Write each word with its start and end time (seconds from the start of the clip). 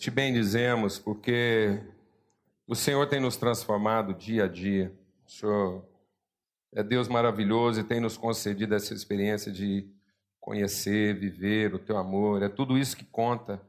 Te 0.00 0.10
bendizemos 0.10 0.98
porque 0.98 1.78
o 2.66 2.74
Senhor 2.74 3.06
tem 3.06 3.20
nos 3.20 3.36
transformado 3.36 4.14
dia 4.14 4.44
a 4.44 4.48
dia. 4.48 4.90
O 5.26 5.30
Senhor 5.30 5.86
é 6.72 6.82
Deus 6.82 7.06
maravilhoso 7.06 7.80
e 7.80 7.84
tem 7.84 8.00
nos 8.00 8.16
concedido 8.16 8.74
essa 8.74 8.94
experiência 8.94 9.52
de 9.52 9.86
conhecer, 10.40 11.18
viver 11.18 11.74
o 11.74 11.78
teu 11.78 11.98
amor. 11.98 12.42
É 12.42 12.48
tudo 12.48 12.78
isso 12.78 12.96
que 12.96 13.04
conta 13.04 13.60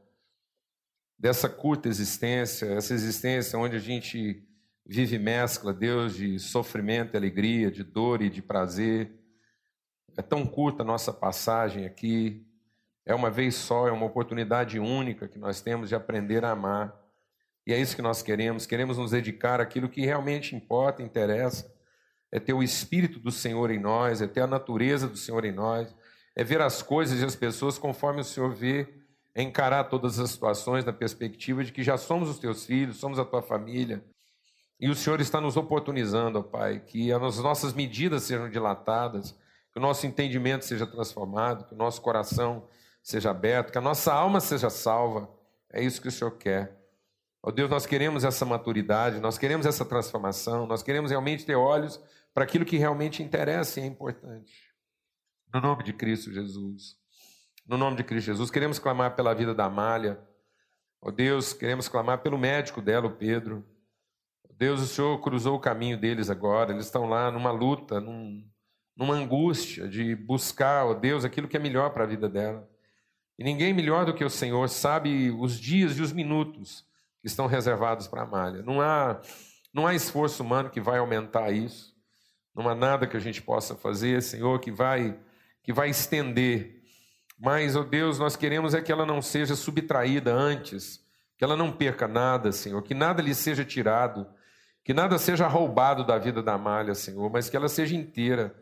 dessa 1.18 1.50
curta 1.50 1.86
existência, 1.86 2.64
essa 2.64 2.94
existência 2.94 3.58
onde 3.58 3.76
a 3.76 3.80
gente 3.80 4.42
vive 4.86 5.18
mescla, 5.18 5.70
Deus, 5.70 6.14
de 6.14 6.38
sofrimento 6.38 7.12
e 7.12 7.18
alegria, 7.18 7.70
de 7.70 7.84
dor 7.84 8.22
e 8.22 8.30
de 8.30 8.40
prazer. 8.40 9.12
É 10.16 10.22
tão 10.22 10.46
curta 10.46 10.82
a 10.82 10.86
nossa 10.86 11.12
passagem 11.12 11.84
aqui, 11.84 12.42
é 13.04 13.14
uma 13.14 13.30
vez 13.30 13.54
só, 13.54 13.88
é 13.88 13.92
uma 13.92 14.06
oportunidade 14.06 14.78
única 14.78 15.26
que 15.26 15.38
nós 15.38 15.60
temos 15.60 15.88
de 15.88 15.94
aprender 15.94 16.44
a 16.44 16.52
amar. 16.52 16.94
E 17.66 17.72
é 17.72 17.78
isso 17.78 17.96
que 17.96 18.02
nós 18.02 18.22
queremos. 18.22 18.66
Queremos 18.66 18.98
nos 18.98 19.10
dedicar 19.10 19.60
àquilo 19.60 19.88
que 19.88 20.04
realmente 20.04 20.54
importa, 20.54 21.02
interessa. 21.02 21.72
É 22.30 22.38
ter 22.38 22.52
o 22.52 22.62
Espírito 22.62 23.18
do 23.18 23.30
Senhor 23.30 23.70
em 23.70 23.78
nós, 23.78 24.22
é 24.22 24.26
ter 24.26 24.40
a 24.40 24.46
natureza 24.46 25.06
do 25.06 25.16
Senhor 25.16 25.44
em 25.44 25.52
nós, 25.52 25.94
é 26.34 26.42
ver 26.42 26.60
as 26.60 26.80
coisas 26.80 27.20
e 27.20 27.24
as 27.24 27.36
pessoas 27.36 27.76
conforme 27.76 28.20
o 28.20 28.24
Senhor 28.24 28.54
vê, 28.54 28.88
é 29.34 29.42
encarar 29.42 29.84
todas 29.84 30.18
as 30.18 30.30
situações 30.30 30.84
na 30.84 30.92
perspectiva 30.92 31.64
de 31.64 31.72
que 31.72 31.82
já 31.82 31.96
somos 31.96 32.28
os 32.28 32.38
teus 32.38 32.64
filhos, 32.64 32.96
somos 32.96 33.18
a 33.18 33.24
tua 33.24 33.42
família. 33.42 34.02
E 34.80 34.88
o 34.88 34.94
Senhor 34.94 35.20
está 35.20 35.40
nos 35.40 35.56
oportunizando, 35.56 36.38
ó 36.38 36.42
Pai, 36.42 36.80
que 36.80 37.12
as 37.12 37.38
nossas 37.38 37.72
medidas 37.72 38.24
sejam 38.24 38.50
dilatadas, 38.50 39.32
que 39.72 39.78
o 39.78 39.80
nosso 39.82 40.06
entendimento 40.06 40.64
seja 40.64 40.86
transformado, 40.86 41.66
que 41.66 41.74
o 41.74 41.76
nosso 41.76 42.00
coração 42.00 42.66
seja 43.02 43.30
aberto, 43.30 43.72
que 43.72 43.78
a 43.78 43.82
nossa 43.82 44.12
alma 44.12 44.40
seja 44.40 44.70
salva. 44.70 45.28
É 45.72 45.82
isso 45.82 46.00
que 46.00 46.08
o 46.08 46.12
Senhor 46.12 46.30
quer. 46.32 46.78
Ó 47.42 47.48
oh 47.48 47.52
Deus, 47.52 47.68
nós 47.68 47.84
queremos 47.84 48.22
essa 48.24 48.44
maturidade, 48.44 49.18
nós 49.18 49.36
queremos 49.36 49.66
essa 49.66 49.84
transformação, 49.84 50.64
nós 50.66 50.82
queremos 50.82 51.10
realmente 51.10 51.44
ter 51.44 51.56
olhos 51.56 52.00
para 52.32 52.44
aquilo 52.44 52.64
que 52.64 52.76
realmente 52.76 53.22
interessa 53.22 53.80
e 53.80 53.82
é 53.82 53.86
importante. 53.86 54.72
No 55.52 55.60
nome 55.60 55.82
de 55.82 55.92
Cristo 55.92 56.32
Jesus. 56.32 56.96
No 57.66 57.76
nome 57.76 57.96
de 57.96 58.04
Cristo 58.04 58.26
Jesus, 58.26 58.50
queremos 58.50 58.78
clamar 58.78 59.16
pela 59.16 59.34
vida 59.34 59.54
da 59.54 59.64
Amália. 59.64 60.20
Ó 61.00 61.08
oh 61.08 61.12
Deus, 61.12 61.52
queremos 61.52 61.88
clamar 61.88 62.22
pelo 62.22 62.38
médico 62.38 62.80
dela, 62.80 63.06
o 63.06 63.16
Pedro. 63.16 63.66
Oh 64.48 64.52
Deus, 64.52 64.80
o 64.80 64.86
Senhor 64.86 65.20
cruzou 65.20 65.56
o 65.56 65.60
caminho 65.60 65.98
deles 65.98 66.30
agora. 66.30 66.72
Eles 66.72 66.86
estão 66.86 67.08
lá 67.08 67.30
numa 67.30 67.50
luta, 67.50 68.00
num, 68.00 68.48
numa 68.96 69.14
angústia 69.14 69.88
de 69.88 70.14
buscar, 70.14 70.86
ó 70.86 70.94
Deus, 70.94 71.24
aquilo 71.24 71.48
que 71.48 71.56
é 71.56 71.60
melhor 71.60 71.90
para 71.90 72.04
a 72.04 72.06
vida 72.06 72.28
dela. 72.28 72.71
E 73.38 73.44
ninguém 73.44 73.72
melhor 73.72 74.04
do 74.04 74.14
que 74.14 74.24
o 74.24 74.30
Senhor 74.30 74.68
sabe 74.68 75.30
os 75.30 75.58
dias 75.58 75.98
e 75.98 76.02
os 76.02 76.12
minutos 76.12 76.84
que 77.20 77.26
estão 77.26 77.46
reservados 77.46 78.06
para 78.06 78.22
a 78.22 78.26
malha. 78.26 78.62
Não 78.62 78.80
há, 78.80 79.20
não 79.72 79.86
há 79.86 79.94
esforço 79.94 80.42
humano 80.42 80.70
que 80.70 80.80
vai 80.80 80.98
aumentar 80.98 81.50
isso. 81.50 81.92
Não 82.54 82.68
há 82.68 82.74
nada 82.74 83.06
que 83.06 83.16
a 83.16 83.20
gente 83.20 83.40
possa 83.40 83.74
fazer, 83.74 84.22
Senhor, 84.22 84.58
que 84.60 84.70
vai 84.70 85.18
que 85.62 85.72
vai 85.72 85.88
estender. 85.90 86.82
Mas, 87.38 87.76
ó 87.76 87.80
oh 87.80 87.84
Deus, 87.84 88.18
nós 88.18 88.36
queremos 88.36 88.74
é 88.74 88.80
que 88.80 88.92
ela 88.92 89.06
não 89.06 89.22
seja 89.22 89.54
subtraída 89.54 90.32
antes, 90.32 91.00
que 91.36 91.44
ela 91.44 91.56
não 91.56 91.72
perca 91.72 92.06
nada, 92.06 92.52
Senhor, 92.52 92.82
que 92.82 92.94
nada 92.94 93.22
lhe 93.22 93.34
seja 93.34 93.64
tirado, 93.64 94.26
que 94.84 94.92
nada 94.92 95.18
seja 95.18 95.46
roubado 95.46 96.04
da 96.04 96.18
vida 96.18 96.42
da 96.42 96.58
malha, 96.58 96.94
Senhor, 96.94 97.30
mas 97.30 97.48
que 97.48 97.56
ela 97.56 97.68
seja 97.68 97.94
inteira 97.94 98.54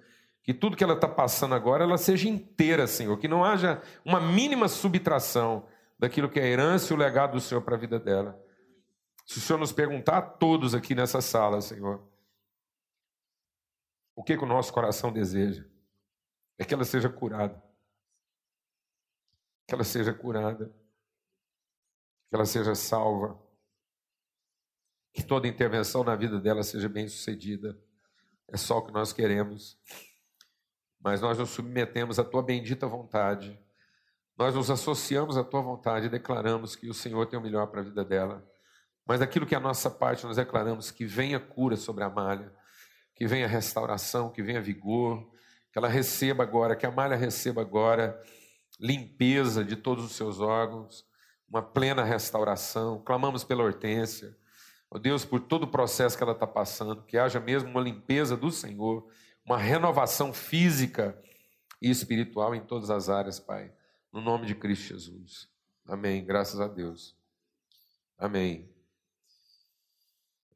que 0.43 0.55
tudo 0.55 0.77
que 0.77 0.83
ela 0.83 0.95
está 0.95 1.09
passando 1.09 1.55
agora, 1.55 1.85
ela 1.85 1.99
seja 1.99 2.29
inteira, 2.29 2.87
Senhor. 2.87 3.17
Que 3.19 3.29
não 3.29 3.45
haja 3.45 3.83
uma 4.05 4.21
mínima 4.21 4.69
subtração 4.69 5.67
daquilo 5.99 6.31
que 6.31 6.41
é 6.41 6.45
a 6.45 6.47
herança 6.47 6.93
e 6.93 6.97
o 6.97 6.99
legado 6.99 7.33
do 7.33 7.41
Senhor 7.41 7.61
para 7.61 7.77
a 7.77 7.79
vida 7.79 7.99
dela. 7.99 8.43
Se 9.27 9.39
o 9.39 9.41
Senhor 9.41 9.59
nos 9.59 9.73
perguntar 9.73 10.19
a 10.19 10.23
todos 10.23 10.75
aqui 10.75 10.95
nessa 10.95 11.21
sala, 11.21 11.61
Senhor, 11.61 12.03
o 14.17 14.25
que, 14.25 14.37
que 14.37 14.45
o 14.45 14.47
nosso 14.47 14.73
coração 14.73 15.13
deseja? 15.13 15.65
É 16.59 16.65
que 16.65 16.75
ela 16.75 16.85
seja 16.85 17.09
curada. 17.09 17.63
Que 19.67 19.75
ela 19.75 19.85
seja 19.85 20.13
curada. 20.13 20.67
Que 22.29 22.35
ela 22.35 22.47
seja 22.47 22.75
salva. 22.75 23.41
Que 25.13 25.23
toda 25.23 25.47
intervenção 25.47 26.03
na 26.03 26.17
vida 26.17 26.41
dela 26.41 26.63
seja 26.63 26.89
bem 26.89 27.09
sucedida. 27.09 27.79
É 28.49 28.57
só 28.57 28.79
o 28.79 28.83
que 28.83 28.93
nós 28.93 29.13
queremos 29.13 29.79
mas 31.01 31.21
nós 31.21 31.39
nos 31.39 31.51
submetemos 31.51 32.19
à 32.19 32.25
tua 32.25 32.43
bendita 32.43 32.87
vontade. 32.87 33.59
Nós 34.37 34.55
nos 34.55 34.71
associamos 34.71 35.37
à 35.37 35.45
tua 35.45 35.63
vontade 35.63 36.07
e 36.07 36.11
declaramos 36.11 36.77
que 36.77 36.89
o 36.89 36.95
Senhor 36.95 37.27
tem 37.27 37.39
o 37.39 37.43
melhor 37.43 37.67
para 37.69 37.81
a 37.81 37.85
vida 37.85 38.05
dela. 38.05 38.47
Mas 39.07 39.21
aquilo 39.21 39.47
que 39.47 39.55
é 39.55 39.59
a 39.59 39.61
nossa 39.61 39.91
parte, 39.91 40.25
nós 40.25 40.37
declaramos 40.37 40.91
que 40.91 41.05
venha 41.05 41.41
cura 41.41 41.77
sobre 41.77 42.05
a 42.05 42.11
malha, 42.11 42.53
que 43.15 43.27
venha 43.27 43.47
restauração, 43.47 44.31
que 44.31 44.43
venha 44.43 44.61
vigor, 44.61 45.27
que 45.73 45.79
ela 45.79 45.89
receba 45.89 46.43
agora, 46.43 46.77
que 46.77 46.87
a 46.87 46.91
malha 46.91 47.17
receba 47.17 47.61
agora 47.63 48.21
limpeza 48.79 49.65
de 49.65 49.77
todos 49.77 50.05
os 50.05 50.13
seus 50.13 50.41
órgãos, 50.41 51.05
uma 51.49 51.63
plena 51.63 52.03
restauração. 52.05 53.03
Clamamos 53.03 53.45
pela 53.45 53.63
hortência, 53.63 54.37
ó 54.91 54.99
Deus, 54.99 55.25
por 55.25 55.41
todo 55.41 55.65
o 55.65 55.71
processo 55.71 56.17
que 56.17 56.23
ela 56.23 56.33
está 56.33 56.47
passando, 56.47 57.03
que 57.03 57.19
haja 57.19 57.41
mesmo 57.41 57.71
uma 57.71 57.81
limpeza 57.81 58.37
do 58.37 58.51
Senhor 58.51 59.07
uma 59.45 59.59
renovação 59.59 60.33
física 60.33 61.19
e 61.81 61.91
espiritual 61.91 62.55
em 62.55 62.61
todas 62.61 62.91
as 62.91 63.09
áreas, 63.09 63.39
Pai. 63.39 63.73
No 64.13 64.21
nome 64.21 64.47
de 64.47 64.55
Cristo 64.55 64.89
Jesus. 64.89 65.49
Amém. 65.87 66.25
Graças 66.25 66.61
a 66.61 66.69
Deus. 66.69 67.17
Amém. 68.19 68.69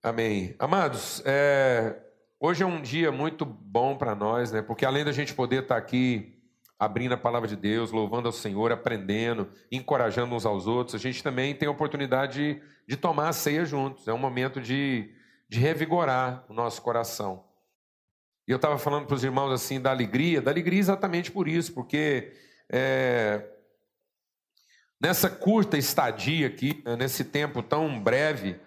Amém. 0.02 0.54
Amados, 0.58 1.22
é, 1.24 1.98
hoje 2.38 2.62
é 2.62 2.66
um 2.66 2.82
dia 2.82 3.10
muito 3.10 3.46
bom 3.46 3.96
para 3.96 4.14
nós, 4.14 4.52
né? 4.52 4.60
Porque 4.60 4.84
além 4.84 5.02
da 5.02 5.12
gente 5.12 5.32
poder 5.32 5.62
estar 5.62 5.76
tá 5.76 5.80
aqui 5.80 6.34
abrindo 6.78 7.14
a 7.14 7.16
palavra 7.16 7.48
de 7.48 7.56
Deus, 7.56 7.90
louvando 7.90 8.28
ao 8.28 8.32
Senhor, 8.32 8.70
aprendendo, 8.70 9.50
encorajando 9.72 10.34
uns 10.34 10.44
aos 10.44 10.66
outros, 10.66 10.94
a 10.94 10.98
gente 10.98 11.22
também 11.22 11.54
tem 11.54 11.66
a 11.66 11.70
oportunidade 11.70 12.34
de, 12.34 12.62
de 12.86 12.96
tomar 12.96 13.30
a 13.30 13.32
ceia 13.32 13.64
juntos. 13.64 14.06
É 14.06 14.12
um 14.12 14.18
momento 14.18 14.60
de, 14.60 15.10
de 15.48 15.58
revigorar 15.58 16.44
o 16.50 16.52
nosso 16.52 16.82
coração. 16.82 17.43
E 18.46 18.52
eu 18.52 18.56
estava 18.56 18.78
falando 18.78 19.06
para 19.06 19.14
os 19.14 19.24
irmãos 19.24 19.50
assim 19.52 19.80
da 19.80 19.90
alegria, 19.90 20.42
da 20.42 20.50
alegria 20.50 20.78
exatamente 20.78 21.30
por 21.30 21.48
isso, 21.48 21.72
porque 21.72 22.32
é, 22.70 23.42
nessa 25.00 25.30
curta 25.30 25.78
estadia 25.78 26.46
aqui, 26.46 26.82
né, 26.84 26.96
nesse 26.96 27.24
tempo 27.24 27.62
tão 27.62 27.98
breve, 27.98 28.60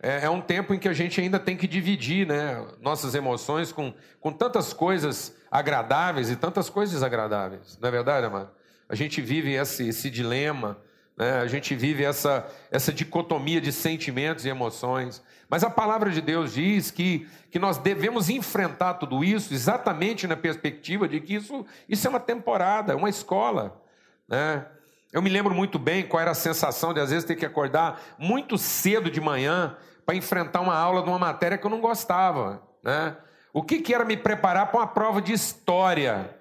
é, 0.00 0.26
é, 0.26 0.30
um 0.30 0.40
tempo 0.40 0.74
em 0.74 0.78
que 0.78 0.88
a 0.88 0.92
gente 0.92 1.20
ainda 1.20 1.38
tem 1.38 1.56
que 1.56 1.66
dividir 1.66 2.26
né, 2.26 2.64
nossas 2.80 3.14
emoções 3.14 3.72
com, 3.72 3.94
com 4.20 4.32
tantas 4.32 4.72
coisas 4.72 5.36
agradáveis 5.50 6.30
e 6.30 6.36
tantas 6.36 6.70
coisas 6.70 6.92
desagradáveis. 6.92 7.78
Não 7.80 7.88
é 7.88 7.92
verdade, 7.92 8.26
amado? 8.26 8.50
A 8.88 8.94
gente 8.94 9.20
vive 9.20 9.54
esse, 9.54 9.88
esse 9.88 10.10
dilema, 10.10 10.78
né? 11.16 11.40
a 11.40 11.46
gente 11.46 11.74
vive 11.74 12.04
essa, 12.04 12.46
essa 12.70 12.92
dicotomia 12.92 13.60
de 13.60 13.72
sentimentos 13.72 14.44
e 14.44 14.48
emoções. 14.48 15.22
Mas 15.48 15.64
a 15.64 15.70
palavra 15.70 16.10
de 16.10 16.20
Deus 16.20 16.52
diz 16.52 16.90
que, 16.90 17.26
que 17.50 17.58
nós 17.58 17.78
devemos 17.78 18.28
enfrentar 18.28 18.94
tudo 18.94 19.24
isso 19.24 19.54
exatamente 19.54 20.26
na 20.26 20.36
perspectiva 20.36 21.08
de 21.08 21.20
que 21.20 21.34
isso, 21.34 21.64
isso 21.88 22.06
é 22.06 22.10
uma 22.10 22.20
temporada, 22.20 22.96
uma 22.96 23.08
escola. 23.08 23.82
Né? 24.28 24.66
Eu 25.12 25.22
me 25.22 25.30
lembro 25.30 25.54
muito 25.54 25.78
bem 25.78 26.06
qual 26.06 26.20
era 26.20 26.32
a 26.32 26.34
sensação 26.34 26.92
de 26.92 27.00
às 27.00 27.10
vezes 27.10 27.24
ter 27.24 27.36
que 27.36 27.46
acordar 27.46 28.00
muito 28.18 28.58
cedo 28.58 29.10
de 29.10 29.20
manhã 29.20 29.76
para 30.04 30.14
enfrentar 30.14 30.60
uma 30.60 30.76
aula 30.76 31.02
de 31.02 31.08
uma 31.08 31.18
matéria 31.18 31.56
que 31.56 31.64
eu 31.64 31.70
não 31.70 31.80
gostava. 31.80 32.62
Né? 32.82 33.16
O 33.52 33.62
que, 33.62 33.80
que 33.80 33.94
era 33.94 34.04
me 34.04 34.16
preparar 34.16 34.66
para 34.66 34.80
uma 34.80 34.86
prova 34.86 35.22
de 35.22 35.32
história? 35.32 36.36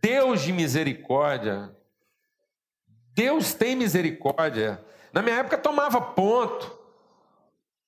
Deus 0.00 0.40
de 0.40 0.52
misericórdia. 0.52 1.70
Deus 3.14 3.54
tem 3.54 3.76
misericórdia. 3.76 4.82
Na 5.12 5.22
minha 5.22 5.36
época 5.36 5.58
tomava 5.58 6.00
ponto. 6.00 6.78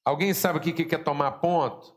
Alguém 0.05 0.35
sabe 0.35 0.59
o 0.59 0.61
que 0.61 0.95
é 0.95 0.99
tomar 0.99 1.33
ponto? 1.33 1.95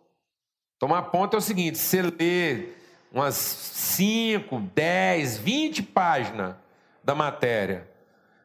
Tomar 0.79 1.03
ponto 1.03 1.35
é 1.35 1.39
o 1.39 1.41
seguinte: 1.41 1.77
você 1.77 2.01
lê 2.01 2.69
umas 3.11 3.35
5, 3.35 4.59
10, 4.73 5.37
20 5.37 5.83
páginas 5.83 6.55
da 7.03 7.13
matéria. 7.15 7.89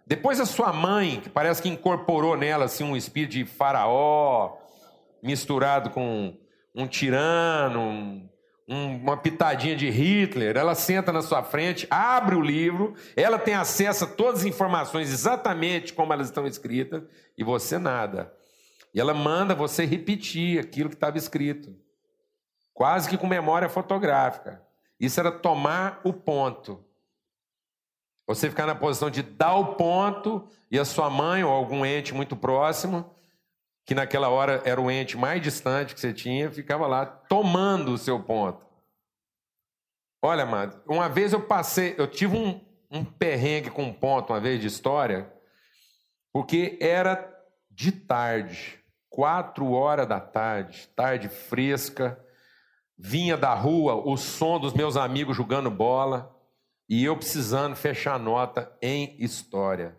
Depois 0.06 0.40
a 0.40 0.46
sua 0.46 0.72
mãe, 0.72 1.20
que 1.20 1.30
parece 1.30 1.62
que 1.62 1.68
incorporou 1.68 2.36
nela 2.36 2.64
assim, 2.64 2.84
um 2.84 2.96
espírito 2.96 3.32
de 3.32 3.44
faraó, 3.44 4.56
misturado 5.22 5.90
com 5.90 6.36
um 6.74 6.86
tirano, 6.86 8.28
uma 8.72 9.16
pitadinha 9.16 9.76
de 9.76 9.90
Hitler, 9.90 10.56
ela 10.56 10.74
senta 10.74 11.12
na 11.12 11.20
sua 11.20 11.42
frente, 11.42 11.86
abre 11.90 12.34
o 12.34 12.40
livro, 12.40 12.94
ela 13.14 13.38
tem 13.38 13.54
acesso 13.54 14.04
a 14.04 14.06
todas 14.06 14.40
as 14.40 14.46
informações 14.46 15.10
exatamente 15.10 15.92
como 15.92 16.12
elas 16.12 16.28
estão 16.28 16.46
escritas, 16.46 17.02
e 17.36 17.44
você 17.44 17.78
nada. 17.78 18.32
E 18.94 19.00
ela 19.00 19.12
manda 19.12 19.54
você 19.54 19.84
repetir 19.84 20.58
aquilo 20.58 20.88
que 20.88 20.94
estava 20.94 21.18
escrito, 21.18 21.74
quase 22.72 23.08
que 23.08 23.18
com 23.18 23.26
memória 23.26 23.68
fotográfica. 23.68 24.62
Isso 24.98 25.20
era 25.20 25.30
tomar 25.30 26.00
o 26.04 26.12
ponto. 26.12 26.84
Você 28.26 28.48
ficar 28.48 28.66
na 28.66 28.74
posição 28.74 29.10
de 29.10 29.22
dar 29.22 29.54
o 29.56 29.74
ponto 29.74 30.48
e 30.70 30.78
a 30.78 30.84
sua 30.84 31.10
mãe 31.10 31.44
ou 31.44 31.52
algum 31.52 31.84
ente 31.84 32.14
muito 32.14 32.36
próximo, 32.36 33.14
que 33.84 33.94
naquela 33.94 34.28
hora 34.28 34.62
era 34.64 34.80
o 34.80 34.90
ente 34.90 35.16
mais 35.16 35.42
distante 35.42 35.94
que 35.94 36.00
você 36.00 36.12
tinha, 36.12 36.50
ficava 36.50 36.86
lá 36.86 37.04
tomando 37.04 37.92
o 37.92 37.98
seu 37.98 38.22
ponto. 38.22 38.64
Olha, 40.22 40.44
amado, 40.44 40.80
uma 40.86 41.08
vez 41.08 41.32
eu 41.32 41.40
passei, 41.40 41.94
eu 41.98 42.06
tive 42.06 42.36
um, 42.36 42.60
um 42.90 43.04
perrengue 43.04 43.70
com 43.70 43.82
um 43.82 43.92
ponto, 43.92 44.32
uma 44.32 44.40
vez 44.40 44.60
de 44.60 44.68
história, 44.68 45.32
porque 46.32 46.78
era 46.80 47.28
de 47.68 47.90
tarde, 47.90 48.78
quatro 49.08 49.72
horas 49.72 50.06
da 50.06 50.20
tarde, 50.20 50.88
tarde 50.94 51.28
fresca, 51.28 52.24
vinha 52.96 53.36
da 53.36 53.52
rua 53.52 53.94
o 53.94 54.16
som 54.16 54.60
dos 54.60 54.74
meus 54.74 54.96
amigos 54.96 55.36
jogando 55.36 55.70
bola 55.70 56.32
e 56.88 57.04
eu 57.04 57.16
precisando 57.16 57.74
fechar 57.74 58.18
nota 58.18 58.72
em 58.80 59.16
história. 59.18 59.98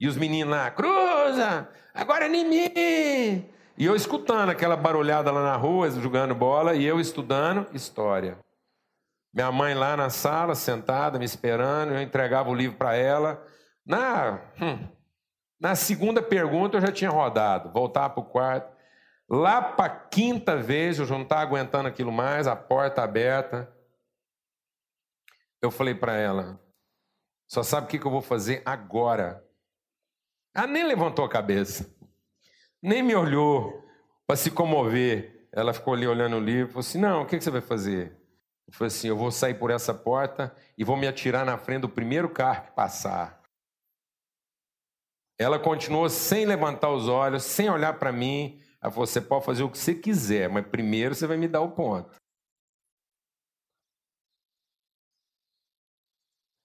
E 0.00 0.08
os 0.08 0.16
meninos 0.16 0.54
lá, 0.54 0.70
agora 1.94 2.26
é 2.26 2.28
em 2.28 2.44
mim. 2.44 3.48
E 3.78 3.84
eu 3.84 3.94
escutando 3.94 4.50
aquela 4.50 4.76
barulhada 4.76 5.30
lá 5.30 5.42
na 5.42 5.56
rua, 5.56 5.90
jogando 5.90 6.34
bola, 6.34 6.74
e 6.74 6.84
eu 6.84 6.98
estudando 6.98 7.66
história. 7.74 8.38
Minha 9.32 9.52
mãe 9.52 9.74
lá 9.74 9.96
na 9.96 10.08
sala, 10.08 10.54
sentada, 10.54 11.18
me 11.18 11.24
esperando, 11.24 11.92
eu 11.92 12.00
entregava 12.00 12.48
o 12.48 12.54
livro 12.54 12.78
para 12.78 12.96
ela. 12.96 13.46
Na, 13.84 14.40
hum, 14.60 14.88
na 15.60 15.74
segunda 15.74 16.22
pergunta 16.22 16.78
eu 16.78 16.80
já 16.80 16.90
tinha 16.90 17.10
rodado, 17.10 17.70
voltar 17.70 18.08
para 18.10 18.20
o 18.20 18.24
quarto. 18.24 18.74
Lá 19.28 19.60
para 19.60 19.92
a 19.92 19.96
quinta 19.96 20.56
vez, 20.56 20.98
eu 20.98 21.04
já 21.04 21.14
não 21.14 21.24
estava 21.24 21.42
aguentando 21.42 21.88
aquilo 21.88 22.12
mais, 22.12 22.46
a 22.46 22.56
porta 22.56 23.02
aberta. 23.02 23.70
Eu 25.60 25.70
falei 25.70 25.94
para 25.94 26.16
ela: 26.16 26.60
só 27.46 27.62
sabe 27.62 27.86
o 27.86 27.90
que, 27.90 27.98
que 27.98 28.06
eu 28.06 28.10
vou 28.10 28.22
fazer 28.22 28.62
agora? 28.64 29.45
Ela 30.56 30.66
nem 30.68 30.86
levantou 30.86 31.22
a 31.22 31.28
cabeça, 31.28 31.94
nem 32.80 33.02
me 33.02 33.14
olhou 33.14 33.86
para 34.26 34.36
se 34.36 34.50
comover. 34.50 35.46
Ela 35.52 35.74
ficou 35.74 35.92
ali 35.92 36.06
olhando 36.06 36.36
o 36.36 36.40
livro 36.40 36.70
e 36.70 36.72
falou 36.72 36.80
assim: 36.80 36.98
Não, 36.98 37.22
o 37.22 37.26
que, 37.26 37.36
que 37.36 37.44
você 37.44 37.50
vai 37.50 37.60
fazer? 37.60 38.16
Eu 38.66 38.72
falei 38.72 38.88
assim: 38.88 39.08
Eu 39.08 39.18
vou 39.18 39.30
sair 39.30 39.52
por 39.52 39.70
essa 39.70 39.92
porta 39.92 40.56
e 40.78 40.82
vou 40.82 40.96
me 40.96 41.06
atirar 41.06 41.44
na 41.44 41.58
frente 41.58 41.82
do 41.82 41.90
primeiro 41.90 42.30
carro 42.30 42.68
que 42.68 42.72
passar. 42.72 43.42
Ela 45.38 45.58
continuou 45.58 46.08
sem 46.08 46.46
levantar 46.46 46.88
os 46.88 47.06
olhos, 47.06 47.42
sem 47.42 47.68
olhar 47.68 47.98
para 47.98 48.10
mim. 48.10 48.58
Ela 48.80 48.90
falou: 48.90 49.06
Você 49.06 49.20
pode 49.20 49.44
fazer 49.44 49.62
o 49.62 49.70
que 49.70 49.76
você 49.76 49.94
quiser, 49.94 50.48
mas 50.48 50.66
primeiro 50.66 51.14
você 51.14 51.26
vai 51.26 51.36
me 51.36 51.48
dar 51.48 51.60
o 51.60 51.72
ponto. 51.72 52.16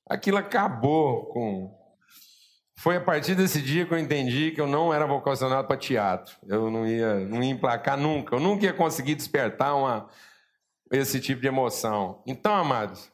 Aquilo 0.08 0.38
acabou 0.38 1.26
com. 1.26 1.81
Foi 2.82 2.96
a 2.96 3.02
partir 3.02 3.36
desse 3.36 3.62
dia 3.62 3.86
que 3.86 3.94
eu 3.94 4.00
entendi 4.00 4.50
que 4.50 4.60
eu 4.60 4.66
não 4.66 4.92
era 4.92 5.06
vocacionado 5.06 5.68
para 5.68 5.78
teatro. 5.78 6.36
Eu 6.48 6.72
não 6.72 6.88
ia, 6.88 7.20
não 7.20 7.44
ia 7.44 7.52
emplacar 7.52 7.96
nunca. 7.96 8.36
Eu 8.36 8.40
nunca 8.40 8.66
ia 8.66 8.74
conseguir 8.74 9.14
despertar 9.14 9.76
uma, 9.76 10.10
esse 10.92 11.20
tipo 11.20 11.40
de 11.40 11.48
emoção. 11.48 12.24
Então, 12.26 12.52
amados, 12.56 13.12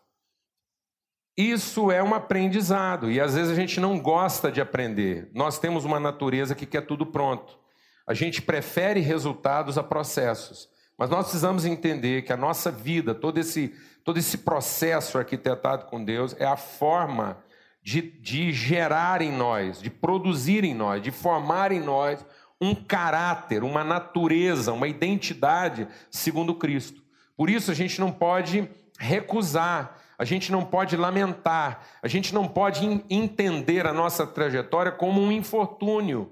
isso 1.35 1.91
é 1.91 2.01
um 2.01 2.15
aprendizado 2.15 3.11
e 3.11 3.19
às 3.19 3.35
vezes 3.35 3.51
a 3.51 3.55
gente 3.55 3.77
não 3.81 3.99
gosta 3.99 4.49
de 4.49 4.61
aprender. 4.61 5.29
Nós 5.33 5.59
temos 5.59 5.83
uma 5.83 5.99
natureza 5.99 6.55
que 6.55 6.65
quer 6.65 6.85
tudo 6.85 7.05
pronto. 7.05 7.59
A 8.07 8.13
gente 8.13 8.41
prefere 8.41 9.01
resultados 9.01 9.77
a 9.77 9.83
processos. 9.83 10.69
Mas 10.97 11.09
nós 11.09 11.23
precisamos 11.23 11.65
entender 11.65 12.21
que 12.21 12.31
a 12.31 12.37
nossa 12.37 12.71
vida, 12.71 13.13
todo 13.13 13.37
esse, 13.37 13.75
todo 14.05 14.17
esse 14.17 14.37
processo 14.37 15.17
arquitetado 15.17 15.87
com 15.87 16.01
Deus, 16.01 16.33
é 16.39 16.45
a 16.45 16.55
forma 16.55 17.45
de, 17.87 18.01
de 18.01 18.51
gerar 18.51 19.21
em 19.21 19.31
nós, 19.31 19.81
de 19.81 19.89
produzir 19.89 20.65
em 20.65 20.73
nós, 20.73 21.01
de 21.01 21.09
formar 21.09 21.71
em 21.71 21.79
nós 21.79 22.25
um 22.59 22.75
caráter, 22.75 23.63
uma 23.63 23.81
natureza, 23.81 24.73
uma 24.73 24.89
identidade 24.89 25.87
segundo 26.11 26.53
Cristo. 26.53 27.01
Por 27.37 27.49
isso 27.49 27.71
a 27.71 27.73
gente 27.73 27.97
não 28.01 28.11
pode 28.11 28.69
recusar 28.99 29.95
a 30.19 30.25
gente 30.25 30.51
não 30.51 30.65
pode 30.65 30.97
lamentar, 30.97 31.83
a 32.01 32.07
gente 32.07 32.33
não 32.33 32.47
pode 32.47 33.03
entender 33.07 33.85
a 33.85 33.93
nossa 33.93 34.25
trajetória 34.25 34.91
como 34.91 35.21
um 35.21 35.31
infortúnio, 35.31 36.31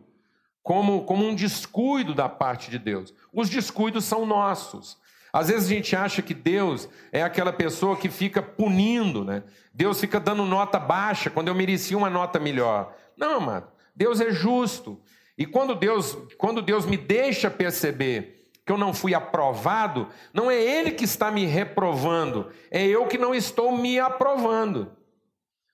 como, 0.63 1.04
como 1.04 1.24
um 1.24 1.36
descuido 1.36 2.16
da 2.16 2.28
parte 2.28 2.72
de 2.72 2.80
Deus. 2.80 3.13
Os 3.31 3.48
descuidos 3.48 4.04
são 4.04 4.25
nossos. 4.25 4.98
Às 5.35 5.49
vezes 5.49 5.69
a 5.69 5.73
gente 5.73 5.93
acha 5.93 6.21
que 6.21 6.33
Deus 6.33 6.87
é 7.11 7.21
aquela 7.21 7.51
pessoa 7.51 7.97
que 7.97 8.07
fica 8.07 8.41
punindo, 8.41 9.25
né? 9.25 9.43
Deus 9.73 9.99
fica 9.99 10.17
dando 10.17 10.45
nota 10.45 10.79
baixa 10.79 11.29
quando 11.29 11.49
eu 11.49 11.53
merecia 11.53 11.97
uma 11.97 12.09
nota 12.09 12.39
melhor. 12.39 12.95
Não, 13.17 13.39
amado. 13.39 13.67
Deus 13.93 14.21
é 14.21 14.31
justo. 14.31 14.97
E 15.37 15.45
quando 15.45 15.75
Deus, 15.75 16.17
quando 16.37 16.61
Deus 16.61 16.85
me 16.85 16.95
deixa 16.95 17.51
perceber 17.51 18.45
que 18.65 18.71
eu 18.71 18.77
não 18.77 18.93
fui 18.93 19.13
aprovado, 19.13 20.07
não 20.33 20.49
é 20.49 20.55
Ele 20.55 20.91
que 20.91 21.03
está 21.03 21.29
me 21.29 21.43
reprovando, 21.43 22.49
é 22.71 22.87
eu 22.87 23.05
que 23.05 23.17
não 23.17 23.35
estou 23.35 23.77
me 23.77 23.99
aprovando. 23.99 24.89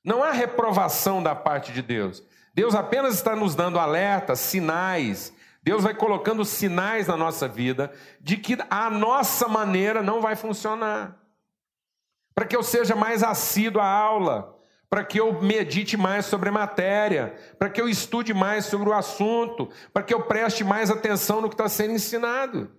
Não 0.03 0.23
há 0.23 0.31
reprovação 0.31 1.21
da 1.21 1.35
parte 1.35 1.71
de 1.71 1.83
Deus. 1.83 2.23
Deus 2.51 2.73
apenas 2.73 3.13
está 3.13 3.35
nos 3.35 3.53
dando 3.53 3.77
alertas, 3.77 4.39
sinais. 4.39 5.31
Deus 5.63 5.83
vai 5.83 5.93
colocando 5.93 6.43
sinais 6.43 7.07
na 7.07 7.15
nossa 7.15 7.47
vida 7.47 7.91
de 8.19 8.37
que 8.37 8.57
a 8.69 8.89
nossa 8.89 9.47
maneira 9.47 10.01
não 10.01 10.21
vai 10.21 10.35
funcionar. 10.35 11.17
Para 12.33 12.45
que 12.45 12.55
eu 12.55 12.63
seja 12.63 12.95
mais 12.95 13.21
assíduo 13.21 13.81
à 13.81 13.87
aula, 13.87 14.57
para 14.89 15.03
que 15.03 15.19
eu 15.19 15.41
medite 15.41 15.95
mais 15.95 16.25
sobre 16.25 16.49
a 16.49 16.51
matéria, 16.51 17.35
para 17.59 17.69
que 17.69 17.79
eu 17.79 17.87
estude 17.87 18.33
mais 18.33 18.65
sobre 18.65 18.89
o 18.89 18.93
assunto, 18.93 19.69
para 19.93 20.03
que 20.03 20.13
eu 20.13 20.23
preste 20.23 20.63
mais 20.63 20.89
atenção 20.89 21.41
no 21.41 21.49
que 21.49 21.53
está 21.53 21.69
sendo 21.69 21.93
ensinado 21.93 22.71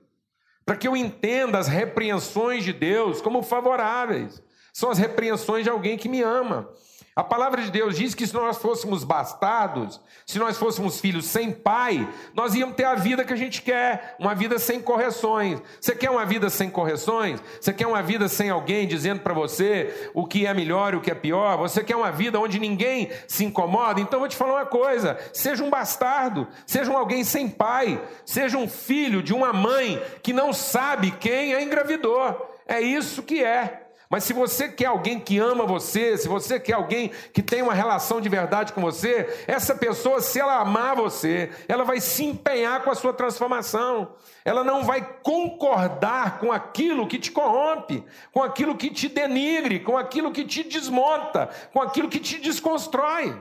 para 0.64 0.76
que 0.76 0.86
eu 0.86 0.96
entenda 0.96 1.58
as 1.58 1.68
repreensões 1.68 2.64
de 2.64 2.72
Deus 2.72 3.20
como 3.20 3.42
favoráveis. 3.42 4.42
São 4.72 4.90
as 4.90 4.98
repreensões 4.98 5.64
de 5.64 5.70
alguém 5.70 5.98
que 5.98 6.08
me 6.08 6.22
ama. 6.22 6.68
A 7.14 7.22
palavra 7.22 7.60
de 7.60 7.70
Deus 7.70 7.94
diz 7.94 8.14
que 8.14 8.26
se 8.26 8.32
nós 8.32 8.56
fôssemos 8.56 9.04
bastardos, 9.04 10.00
se 10.24 10.38
nós 10.38 10.56
fôssemos 10.56 10.98
filhos 10.98 11.26
sem 11.26 11.52
pai, 11.52 12.08
nós 12.32 12.54
íamos 12.54 12.74
ter 12.74 12.84
a 12.84 12.94
vida 12.94 13.22
que 13.22 13.34
a 13.34 13.36
gente 13.36 13.60
quer, 13.60 14.16
uma 14.18 14.34
vida 14.34 14.58
sem 14.58 14.80
correções. 14.80 15.60
Você 15.78 15.94
quer 15.94 16.10
uma 16.10 16.24
vida 16.24 16.48
sem 16.48 16.70
correções? 16.70 17.38
Você 17.60 17.70
quer 17.70 17.86
uma 17.86 18.02
vida 18.02 18.28
sem 18.28 18.48
alguém 18.48 18.88
dizendo 18.88 19.20
para 19.20 19.34
você 19.34 20.10
o 20.14 20.26
que 20.26 20.46
é 20.46 20.54
melhor 20.54 20.94
e 20.94 20.96
o 20.96 21.02
que 21.02 21.10
é 21.10 21.14
pior? 21.14 21.58
Você 21.58 21.84
quer 21.84 21.96
uma 21.96 22.10
vida 22.10 22.40
onde 22.40 22.58
ninguém 22.58 23.10
se 23.28 23.44
incomoda? 23.44 24.00
Então 24.00 24.20
vou 24.20 24.28
te 24.28 24.36
falar 24.36 24.54
uma 24.54 24.66
coisa: 24.66 25.18
seja 25.34 25.62
um 25.62 25.68
bastardo, 25.68 26.48
seja 26.66 26.90
um 26.90 26.96
alguém 26.96 27.24
sem 27.24 27.46
pai, 27.46 28.02
seja 28.24 28.56
um 28.56 28.66
filho 28.66 29.22
de 29.22 29.34
uma 29.34 29.52
mãe 29.52 30.02
que 30.22 30.32
não 30.32 30.50
sabe 30.50 31.10
quem 31.10 31.54
a 31.54 31.60
engravidou. 31.60 32.48
É 32.66 32.80
isso 32.80 33.22
que 33.22 33.44
é. 33.44 33.81
Mas 34.12 34.24
se 34.24 34.34
você 34.34 34.68
quer 34.68 34.88
alguém 34.88 35.18
que 35.18 35.38
ama 35.38 35.64
você, 35.64 36.18
se 36.18 36.28
você 36.28 36.60
quer 36.60 36.74
alguém 36.74 37.10
que 37.32 37.42
tem 37.42 37.62
uma 37.62 37.72
relação 37.72 38.20
de 38.20 38.28
verdade 38.28 38.74
com 38.74 38.82
você, 38.82 39.42
essa 39.46 39.74
pessoa, 39.74 40.20
se 40.20 40.38
ela 40.38 40.60
amar 40.60 40.94
você, 40.94 41.50
ela 41.66 41.82
vai 41.82 41.98
se 41.98 42.22
empenhar 42.22 42.84
com 42.84 42.90
a 42.90 42.94
sua 42.94 43.14
transformação. 43.14 44.14
Ela 44.44 44.62
não 44.62 44.84
vai 44.84 45.00
concordar 45.22 46.40
com 46.40 46.52
aquilo 46.52 47.08
que 47.08 47.18
te 47.18 47.30
corrompe, 47.30 48.04
com 48.34 48.42
aquilo 48.42 48.76
que 48.76 48.90
te 48.90 49.08
denigre, 49.08 49.80
com 49.80 49.96
aquilo 49.96 50.30
que 50.30 50.44
te 50.44 50.62
desmonta, 50.62 51.48
com 51.72 51.80
aquilo 51.80 52.10
que 52.10 52.20
te 52.20 52.38
desconstrói. 52.38 53.40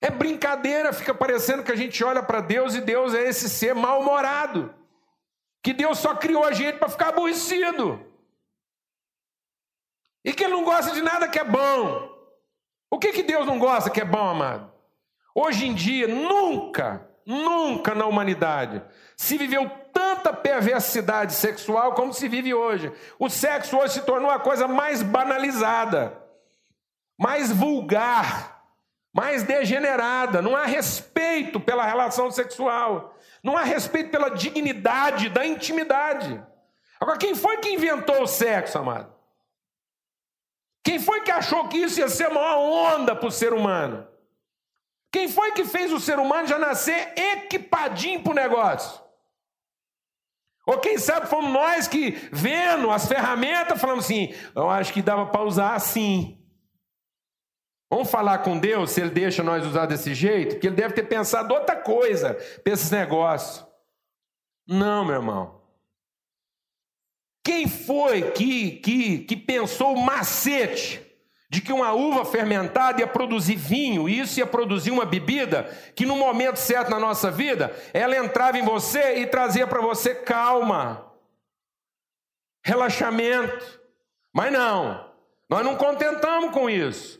É 0.00 0.10
brincadeira, 0.10 0.92
fica 0.92 1.12
parecendo 1.12 1.64
que 1.64 1.72
a 1.72 1.76
gente 1.76 2.04
olha 2.04 2.22
para 2.22 2.40
Deus 2.40 2.76
e 2.76 2.80
Deus 2.80 3.12
é 3.14 3.28
esse 3.28 3.48
ser 3.48 3.74
mal-humorado. 3.74 4.72
Que 5.60 5.72
Deus 5.72 5.98
só 5.98 6.14
criou 6.14 6.44
a 6.44 6.52
gente 6.52 6.78
para 6.78 6.88
ficar 6.88 7.08
aborrecido. 7.08 8.06
E 10.24 10.32
que 10.32 10.44
ele 10.44 10.52
não 10.52 10.64
gosta 10.64 10.92
de 10.92 11.02
nada 11.02 11.28
que 11.28 11.38
é 11.38 11.44
bom. 11.44 12.08
O 12.90 12.98
que, 12.98 13.12
que 13.12 13.22
Deus 13.22 13.46
não 13.46 13.58
gosta 13.58 13.90
que 13.90 14.00
é 14.00 14.04
bom, 14.04 14.28
amado? 14.28 14.72
Hoje 15.34 15.66
em 15.66 15.74
dia, 15.74 16.08
nunca, 16.08 17.06
nunca 17.24 17.94
na 17.94 18.06
humanidade 18.06 18.82
se 19.16 19.36
viveu 19.36 19.70
tanta 19.92 20.32
perversidade 20.32 21.32
sexual 21.32 21.92
como 21.92 22.12
se 22.12 22.28
vive 22.28 22.54
hoje. 22.54 22.92
O 23.18 23.28
sexo 23.28 23.76
hoje 23.76 23.94
se 23.94 24.02
tornou 24.02 24.30
a 24.30 24.38
coisa 24.38 24.66
mais 24.66 25.02
banalizada, 25.02 26.16
mais 27.18 27.52
vulgar, 27.52 28.64
mais 29.12 29.42
degenerada. 29.42 30.40
Não 30.40 30.56
há 30.56 30.64
respeito 30.64 31.60
pela 31.60 31.84
relação 31.84 32.30
sexual, 32.30 33.14
não 33.42 33.56
há 33.56 33.62
respeito 33.62 34.10
pela 34.10 34.30
dignidade 34.30 35.28
da 35.28 35.44
intimidade. 35.46 36.42
Agora, 37.00 37.18
quem 37.18 37.34
foi 37.34 37.58
que 37.58 37.70
inventou 37.70 38.22
o 38.22 38.26
sexo, 38.26 38.78
amado? 38.78 39.17
Quem 40.88 40.98
foi 40.98 41.20
que 41.20 41.30
achou 41.30 41.68
que 41.68 41.76
isso 41.76 42.00
ia 42.00 42.08
ser 42.08 42.28
a 42.28 42.30
maior 42.30 42.94
onda 42.94 43.14
para 43.14 43.28
o 43.28 43.30
ser 43.30 43.52
humano? 43.52 44.08
Quem 45.12 45.28
foi 45.28 45.52
que 45.52 45.66
fez 45.66 45.92
o 45.92 46.00
ser 46.00 46.18
humano 46.18 46.48
já 46.48 46.58
nascer 46.58 47.12
equipadinho 47.14 48.22
para 48.22 48.32
o 48.32 48.34
negócio? 48.34 48.98
Ou 50.66 50.78
quem 50.78 50.96
sabe 50.96 51.26
fomos 51.26 51.52
nós 51.52 51.86
que, 51.86 52.12
vendo 52.32 52.90
as 52.90 53.06
ferramentas, 53.06 53.78
falamos 53.78 54.06
assim: 54.06 54.34
eu 54.56 54.70
acho 54.70 54.90
que 54.94 55.02
dava 55.02 55.26
para 55.26 55.42
usar 55.42 55.74
assim. 55.74 56.42
Vamos 57.90 58.10
falar 58.10 58.38
com 58.38 58.58
Deus 58.58 58.90
se 58.90 59.02
Ele 59.02 59.10
deixa 59.10 59.42
nós 59.42 59.66
usar 59.66 59.84
desse 59.84 60.14
jeito? 60.14 60.54
Porque 60.54 60.68
Ele 60.68 60.76
deve 60.76 60.94
ter 60.94 61.06
pensado 61.06 61.52
outra 61.52 61.76
coisa 61.76 62.32
para 62.64 62.72
esses 62.72 62.90
negócios. 62.90 63.62
Não, 64.66 65.04
meu 65.04 65.16
irmão. 65.16 65.57
Quem 67.48 67.66
foi 67.66 68.30
que, 68.32 68.72
que, 68.72 69.20
que 69.20 69.34
pensou 69.34 69.94
o 69.94 70.00
macete 70.02 71.00
de 71.48 71.62
que 71.62 71.72
uma 71.72 71.94
uva 71.94 72.22
fermentada 72.26 73.00
ia 73.00 73.06
produzir 73.06 73.56
vinho, 73.56 74.06
e 74.06 74.20
isso 74.20 74.38
ia 74.38 74.46
produzir 74.46 74.90
uma 74.90 75.06
bebida 75.06 75.64
que 75.96 76.04
no 76.04 76.14
momento 76.14 76.58
certo 76.58 76.90
na 76.90 77.00
nossa 77.00 77.30
vida, 77.30 77.74
ela 77.94 78.14
entrava 78.14 78.58
em 78.58 78.62
você 78.62 79.20
e 79.20 79.26
trazia 79.26 79.66
para 79.66 79.80
você 79.80 80.14
calma, 80.14 81.10
relaxamento. 82.62 83.80
Mas 84.30 84.52
não, 84.52 85.10
nós 85.48 85.64
não 85.64 85.74
contentamos 85.74 86.50
com 86.50 86.68
isso. 86.68 87.18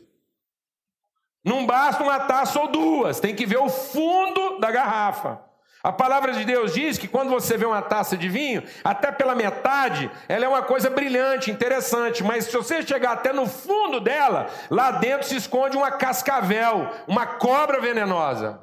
Não 1.43 1.65
basta 1.65 2.03
uma 2.03 2.19
taça 2.19 2.59
ou 2.59 2.67
duas, 2.67 3.19
tem 3.19 3.35
que 3.35 3.47
ver 3.47 3.57
o 3.57 3.67
fundo 3.67 4.59
da 4.59 4.69
garrafa. 4.69 5.48
A 5.81 5.93
palavra 5.93 6.33
de 6.33 6.43
Deus 6.43 6.73
diz 6.73 6.97
que 6.97 7.07
quando 7.07 7.29
você 7.29 7.55
vê 7.55 7.65
uma 7.65 7.81
taça 7.81 8.17
de 8.17 8.27
vinho, 8.27 8.61
até 8.83 9.13
pela 9.13 9.33
metade, 9.33 10.11
ela 10.27 10.43
é 10.43 10.47
uma 10.47 10.61
coisa 10.61 10.89
brilhante, 10.89 11.49
interessante, 11.49 12.21
mas 12.21 12.45
se 12.45 12.51
você 12.51 12.85
chegar 12.85 13.13
até 13.13 13.31
no 13.31 13.47
fundo 13.47 14.01
dela, 14.01 14.49
lá 14.69 14.91
dentro 14.91 15.27
se 15.27 15.37
esconde 15.37 15.77
uma 15.77 15.91
cascavel, 15.91 16.89
uma 17.07 17.25
cobra 17.25 17.79
venenosa. 17.79 18.61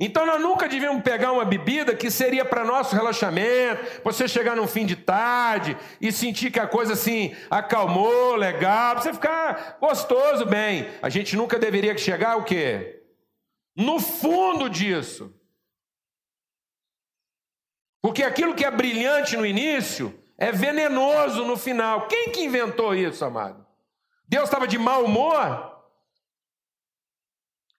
Então 0.00 0.24
nós 0.24 0.40
nunca 0.40 0.68
devíamos 0.68 1.02
pegar 1.02 1.32
uma 1.32 1.44
bebida 1.44 1.94
que 1.94 2.10
seria 2.10 2.44
para 2.44 2.64
nosso 2.64 2.94
relaxamento, 2.94 4.00
você 4.02 4.26
chegar 4.26 4.56
num 4.56 4.66
fim 4.66 4.86
de 4.86 4.96
tarde 4.96 5.76
e 6.00 6.10
sentir 6.12 6.50
que 6.50 6.60
a 6.60 6.68
coisa 6.68 6.94
assim 6.94 7.36
acalmou, 7.50 8.36
legal, 8.36 8.92
para 8.92 9.02
você 9.02 9.12
ficar 9.12 9.76
gostoso, 9.80 10.46
bem. 10.46 10.88
A 11.02 11.10
gente 11.10 11.36
nunca 11.36 11.58
deveria 11.58 11.98
chegar 11.98 12.36
o 12.36 12.44
quê? 12.44 12.97
No 13.78 14.00
fundo 14.00 14.68
disso. 14.68 15.32
Porque 18.02 18.24
aquilo 18.24 18.56
que 18.56 18.64
é 18.64 18.70
brilhante 18.72 19.36
no 19.36 19.46
início 19.46 20.20
é 20.36 20.50
venenoso 20.50 21.44
no 21.44 21.56
final. 21.56 22.08
Quem 22.08 22.30
que 22.30 22.42
inventou 22.42 22.92
isso, 22.92 23.24
amado? 23.24 23.64
Deus 24.28 24.44
estava 24.44 24.66
de 24.66 24.76
mau 24.76 25.04
humor? 25.04 25.76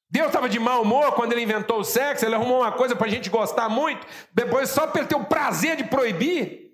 Deus 0.09 0.27
estava 0.27 0.47
de 0.47 0.57
mau 0.57 0.83
humor 0.83 1.15
quando 1.15 1.33
ele 1.33 1.43
inventou 1.43 1.81
o 1.81 1.83
sexo, 1.83 2.25
ele 2.25 2.33
arrumou 2.33 2.61
uma 2.61 2.71
coisa 2.71 2.95
para 2.95 3.05
a 3.05 3.09
gente 3.09 3.29
gostar 3.29 3.67
muito, 3.67 4.07
depois 4.33 4.69
só 4.69 4.87
para 4.87 5.05
ter 5.05 5.15
o 5.15 5.25
prazer 5.25 5.75
de 5.75 5.83
proibir. 5.83 6.68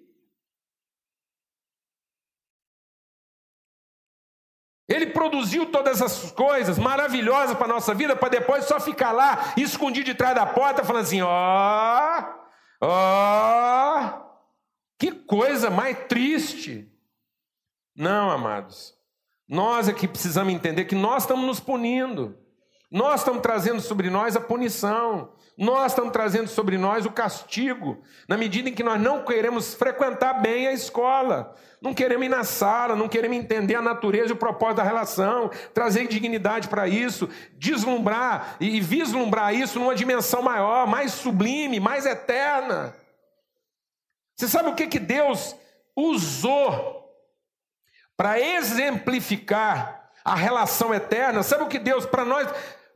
Ele 4.88 5.08
produziu 5.08 5.66
todas 5.66 6.00
essas 6.00 6.32
coisas 6.32 6.78
maravilhosas 6.78 7.58
para 7.58 7.66
a 7.66 7.74
nossa 7.76 7.94
vida, 7.94 8.16
para 8.16 8.30
depois 8.30 8.66
só 8.66 8.80
ficar 8.80 9.12
lá, 9.12 9.54
escondido 9.58 10.06
de 10.06 10.14
trás 10.14 10.36
da 10.36 10.46
porta, 10.46 10.84
falando 10.84 11.04
assim: 11.04 11.22
ó, 11.22 12.20
oh, 12.82 12.86
ó, 12.86 14.00
oh, 14.00 14.26
que 15.00 15.12
coisa 15.12 15.72
mais 15.72 15.98
triste. 16.08 16.92
Não, 17.96 18.30
amados, 18.30 18.94
nós 19.48 19.90
aqui 19.90 20.08
precisamos 20.08 20.54
entender 20.54 20.86
que 20.86 20.96
nós 20.96 21.24
estamos 21.24 21.46
nos 21.46 21.60
punindo. 21.60 22.38
Nós 22.96 23.20
estamos 23.20 23.42
trazendo 23.42 23.82
sobre 23.82 24.10
nós 24.10 24.38
a 24.38 24.40
punição, 24.40 25.34
nós 25.58 25.92
estamos 25.92 26.14
trazendo 26.14 26.48
sobre 26.48 26.78
nós 26.78 27.06
o 27.06 27.12
castigo, 27.12 28.02
na 28.26 28.38
medida 28.38 28.70
em 28.70 28.74
que 28.74 28.84
nós 28.84 29.02
não 29.02 29.26
queremos 29.26 29.74
frequentar 29.74 30.36
bem 30.36 30.68
a 30.68 30.72
escola, 30.72 31.54
não 31.82 31.94
queremos 31.94 32.26
ir 32.26 32.30
na 32.30 32.46
sala, 32.46 32.96
não 32.96 33.10
queremos 33.10 33.36
entender 33.36 33.76
a 33.76 33.82
natureza 33.82 34.30
e 34.30 34.32
o 34.32 34.38
propósito 34.38 34.78
da 34.78 34.84
relação, 34.84 35.52
trazer 35.74 36.08
dignidade 36.08 36.70
para 36.70 36.88
isso, 36.88 37.28
deslumbrar 37.56 38.56
e 38.62 38.80
vislumbrar 38.80 39.54
isso 39.54 39.78
numa 39.78 39.94
dimensão 39.94 40.42
maior, 40.42 40.88
mais 40.88 41.12
sublime, 41.12 41.82
mais 41.82 42.06
eterna. 42.06 42.96
Você 44.38 44.48
sabe 44.48 44.70
o 44.70 44.74
que, 44.74 44.88
que 44.88 45.00
Deus 45.00 45.54
usou 45.94 47.14
para 48.16 48.40
exemplificar 48.40 50.12
a 50.24 50.34
relação 50.34 50.94
eterna? 50.94 51.44
Sabe 51.44 51.66
o 51.66 51.68
que 51.68 51.78
Deus, 51.78 52.06
para 52.06 52.24
nós, 52.24 52.48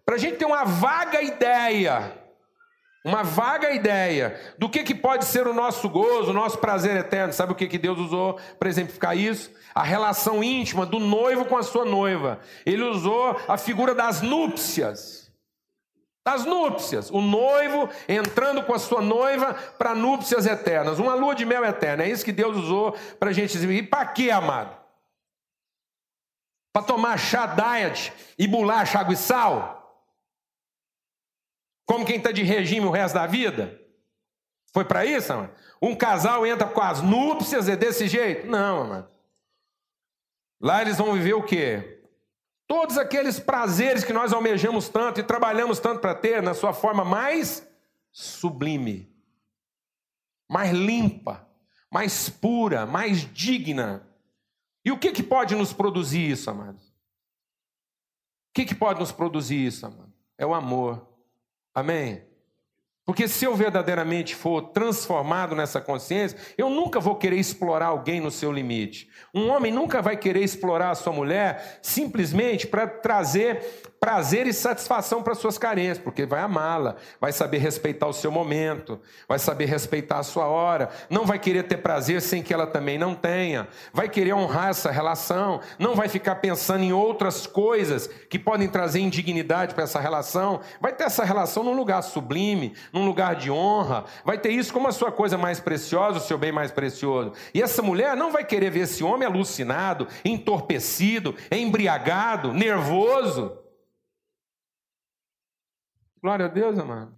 para 0.10 0.16
a 0.16 0.20
gente 0.20 0.38
ter 0.38 0.46
uma 0.46 0.64
vaga 0.64 1.22
ideia, 1.22 2.12
uma 3.06 3.22
vaga 3.22 3.70
ideia 3.70 4.42
do 4.58 4.68
que, 4.68 4.82
que 4.82 4.96
pode 4.96 5.24
ser 5.24 5.46
o 5.46 5.54
nosso 5.54 5.88
gozo, 5.88 6.32
o 6.32 6.34
nosso 6.34 6.58
prazer 6.58 6.98
eterno. 6.98 7.32
Sabe 7.32 7.52
o 7.52 7.56
que, 7.56 7.68
que 7.68 7.78
Deus 7.78 8.00
usou 8.00 8.40
para 8.58 8.70
exemplificar 8.70 9.16
isso? 9.16 9.52
A 9.76 9.84
relação 9.84 10.44
íntima 10.44 10.84
do 10.84 10.98
noivo 10.98 11.46
com 11.46 11.56
a 11.56 11.62
sua 11.62 11.86
noiva. 11.86 12.40
Ele 12.66 12.82
usou 12.82 13.40
a 13.48 13.56
figura 13.56 13.94
das 13.94 14.24
núpcias. 14.24 15.32
Das 16.26 16.44
núpcias. 16.44 17.12
O 17.12 17.22
noivo 17.22 17.88
entrando 18.08 18.64
com 18.64 18.74
a 18.74 18.80
sua 18.80 19.04
noiva 19.04 19.54
para 19.78 19.94
núpcias 19.94 20.48
eternas. 20.48 20.98
Uma 20.98 21.14
lua 21.14 21.36
de 21.36 21.46
mel 21.46 21.64
eterna. 21.64 22.04
É 22.04 22.10
isso 22.10 22.26
que 22.26 22.32
Deus 22.32 22.58
usou 22.58 22.94
para 23.20 23.30
a 23.30 23.34
gente 23.34 23.52
dizer. 23.52 23.72
E 23.72 23.84
para 23.84 24.08
quê, 24.08 24.32
amado? 24.32 24.76
Para 26.74 26.82
tomar 26.82 27.16
chá 27.20 27.46
diet 27.46 28.12
e 28.40 28.48
bolacha, 28.48 28.98
água 28.98 29.14
e 29.14 29.16
sal? 29.16 29.79
Como 31.90 32.06
quem 32.06 32.18
está 32.18 32.32
de 32.32 32.44
regime 32.44 32.86
o 32.86 32.92
resto 32.92 33.16
da 33.16 33.26
vida? 33.26 33.82
Foi 34.72 34.86
para 34.86 35.08
isso, 35.08 35.34
mano? 35.34 35.52
Um 35.82 35.96
casal 35.96 36.46
entra 36.46 36.68
com 36.68 36.82
as 36.82 37.02
núpcias, 37.02 37.68
é 37.68 37.76
desse 37.76 38.08
jeito? 38.08 38.46
Não, 38.46 38.88
mano. 38.88 39.08
Lá 40.62 40.84
eles 40.84 41.00
vão 41.00 41.14
viver 41.14 41.34
o 41.34 41.42
quê? 41.42 42.04
Todos 42.68 42.96
aqueles 42.96 43.40
prazeres 43.40 44.04
que 44.04 44.14
nós 44.14 44.32
almejamos 44.32 44.88
tanto 44.88 45.20
e 45.20 45.24
trabalhamos 45.24 45.80
tanto 45.80 46.00
para 46.00 46.14
ter 46.14 46.44
na 46.44 46.54
sua 46.54 46.74
forma 46.74 47.04
mais 47.04 47.68
sublime, 48.12 49.12
mais 50.48 50.72
limpa, 50.72 51.50
mais 51.92 52.30
pura, 52.30 52.86
mais 52.86 53.22
digna. 53.34 54.08
E 54.86 54.92
o 54.92 55.00
que, 55.00 55.12
que 55.12 55.24
pode 55.24 55.56
nos 55.56 55.74
produzir 55.74 56.30
isso, 56.30 56.52
amados? 56.52 56.84
O 56.84 58.54
que, 58.54 58.64
que 58.64 58.76
pode 58.76 59.00
nos 59.00 59.12
produzir 59.12 59.66
isso, 59.66 59.88
amado? 59.88 60.14
É 60.38 60.46
o 60.46 60.54
amor. 60.54 61.09
Amém? 61.74 62.24
Porque 63.10 63.28
se 63.28 63.44
eu 63.44 63.56
verdadeiramente 63.56 64.36
for 64.36 64.62
transformado 64.70 65.56
nessa 65.56 65.82
consciência, 65.82 66.38
eu 66.56 66.70
nunca 66.70 67.00
vou 67.00 67.16
querer 67.16 67.38
explorar 67.38 67.88
alguém 67.88 68.22
no 68.22 68.30
seu 68.30 68.52
limite. 68.52 69.10
Um 69.34 69.50
homem 69.50 69.72
nunca 69.72 70.00
vai 70.00 70.16
querer 70.16 70.44
explorar 70.44 70.92
a 70.92 70.96
sua 70.96 71.12
mulher 71.12 71.80
simplesmente 71.82 72.68
para 72.68 72.88
trazer 72.88 73.89
prazer 74.00 74.48
e 74.48 74.54
satisfação 74.54 75.22
para 75.22 75.36
suas 75.36 75.58
carências, 75.58 75.98
porque 75.98 76.26
vai 76.26 76.42
amá-la, 76.42 76.96
vai 77.20 77.32
saber 77.32 77.58
respeitar 77.58 78.08
o 78.08 78.14
seu 78.14 78.32
momento, 78.32 79.00
vai 79.28 79.38
saber 79.38 79.66
respeitar 79.66 80.20
a 80.20 80.24
sua 80.24 80.48
hora, 80.48 80.90
não 81.10 81.26
vai 81.26 81.38
querer 81.38 81.64
ter 81.64 81.78
prazer 81.78 82.22
sem 82.22 82.42
que 82.42 82.54
ela 82.54 82.66
também 82.66 82.98
não 82.98 83.14
tenha, 83.14 83.68
vai 83.94 84.08
querer 84.08 84.34
honrar 84.34 84.70
essa 84.70 84.90
relação, 84.90 85.60
não 85.78 85.96
vai 85.96 86.08
ficar 86.08 86.36
pensando 86.36 86.84
em 86.84 86.94
outras 86.94 87.46
coisas 87.46 88.08
que 88.30 88.40
podem 88.40 88.70
trazer 88.70 89.02
indignidade 89.02 89.74
para 89.74 89.84
essa 89.84 90.00
relação, 90.00 90.62
vai 90.80 90.94
ter 90.94 91.04
essa 91.04 91.26
relação 91.26 91.64
num 91.64 91.76
lugar 91.76 92.02
sublime, 92.02 92.74
num 92.94 93.06
lugar 93.06 93.36
de 93.36 93.52
honra, 93.52 94.06
vai 94.24 94.38
ter 94.38 94.52
isso 94.52 94.72
como 94.72 94.88
a 94.88 94.94
sua 94.94 95.12
coisa 95.12 95.38
mais 95.38 95.60
preciosa, 95.60 96.20
o 96.20 96.22
seu 96.22 96.38
bem 96.38 96.52
mais 96.52 96.72
precioso. 96.72 97.34
E 97.54 97.62
essa 97.62 97.82
mulher 97.82 98.16
não 98.16 98.32
vai 98.32 98.46
querer 98.46 98.70
ver 98.70 98.82
esse 98.82 99.04
homem 99.04 99.28
alucinado, 99.28 100.08
entorpecido, 100.24 101.36
embriagado, 101.52 102.54
nervoso. 102.54 103.59
Glória 106.22 106.46
a 106.46 106.50
Deus, 106.50 106.78
amado. 106.78 107.16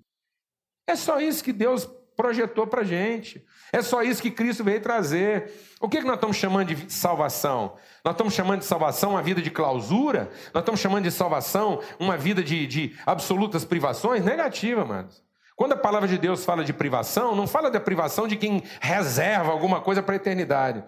É 0.87 0.95
só 0.95 1.19
isso 1.19 1.43
que 1.43 1.53
Deus 1.53 1.89
projetou 2.15 2.67
para 2.67 2.83
gente. 2.83 3.43
É 3.71 3.81
só 3.81 4.03
isso 4.03 4.21
que 4.21 4.29
Cristo 4.29 4.63
veio 4.63 4.81
trazer. 4.81 5.51
O 5.79 5.89
que, 5.89 5.99
que 5.99 6.05
nós 6.05 6.15
estamos 6.15 6.37
chamando 6.37 6.67
de 6.73 6.91
salvação? 6.91 7.75
Nós 8.03 8.13
estamos 8.13 8.33
chamando 8.33 8.59
de 8.59 8.65
salvação 8.65 9.11
uma 9.11 9.23
vida 9.23 9.41
de 9.41 9.49
clausura? 9.49 10.29
Nós 10.53 10.61
estamos 10.61 10.79
chamando 10.79 11.03
de 11.03 11.11
salvação 11.11 11.81
uma 11.99 12.17
vida 12.17 12.43
de, 12.43 12.67
de 12.67 12.95
absolutas 13.05 13.65
privações? 13.65 14.23
Negativa, 14.23 14.81
amados. 14.81 15.23
Quando 15.55 15.73
a 15.73 15.77
palavra 15.77 16.07
de 16.07 16.17
Deus 16.17 16.43
fala 16.43 16.63
de 16.63 16.73
privação, 16.73 17.35
não 17.35 17.47
fala 17.47 17.69
da 17.69 17.79
privação 17.79 18.27
de 18.27 18.35
quem 18.35 18.63
reserva 18.79 19.51
alguma 19.51 19.79
coisa 19.81 20.01
para 20.01 20.15
a 20.15 20.17
eternidade. 20.17 20.83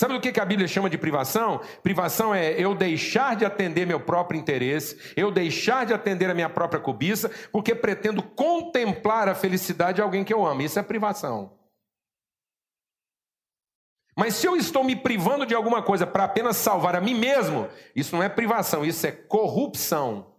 Sabe 0.00 0.14
o 0.14 0.20
que 0.22 0.40
a 0.40 0.46
Bíblia 0.46 0.66
chama 0.66 0.88
de 0.88 0.96
privação? 0.96 1.58
Privação 1.82 2.34
é 2.34 2.58
eu 2.58 2.74
deixar 2.74 3.36
de 3.36 3.44
atender 3.44 3.86
meu 3.86 4.00
próprio 4.00 4.40
interesse, 4.40 5.12
eu 5.14 5.30
deixar 5.30 5.84
de 5.84 5.92
atender 5.92 6.30
a 6.30 6.34
minha 6.34 6.48
própria 6.48 6.80
cobiça, 6.80 7.28
porque 7.52 7.74
pretendo 7.74 8.22
contemplar 8.22 9.28
a 9.28 9.34
felicidade 9.34 9.96
de 9.96 10.00
alguém 10.00 10.24
que 10.24 10.32
eu 10.32 10.46
amo. 10.46 10.62
Isso 10.62 10.78
é 10.78 10.82
privação. 10.82 11.54
Mas 14.16 14.36
se 14.36 14.46
eu 14.46 14.56
estou 14.56 14.82
me 14.82 14.96
privando 14.96 15.44
de 15.44 15.54
alguma 15.54 15.82
coisa 15.82 16.06
para 16.06 16.24
apenas 16.24 16.56
salvar 16.56 16.96
a 16.96 17.00
mim 17.02 17.14
mesmo, 17.14 17.68
isso 17.94 18.16
não 18.16 18.22
é 18.22 18.28
privação, 18.30 18.86
isso 18.86 19.06
é 19.06 19.12
corrupção. 19.12 20.34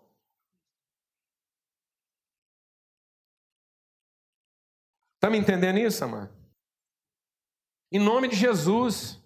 Está 5.17 5.29
me 5.29 5.37
entendendo 5.37 5.77
isso, 5.77 6.03
amado? 6.03 6.35
Em 7.91 7.99
nome 7.99 8.27
de 8.27 8.35
Jesus. 8.35 9.20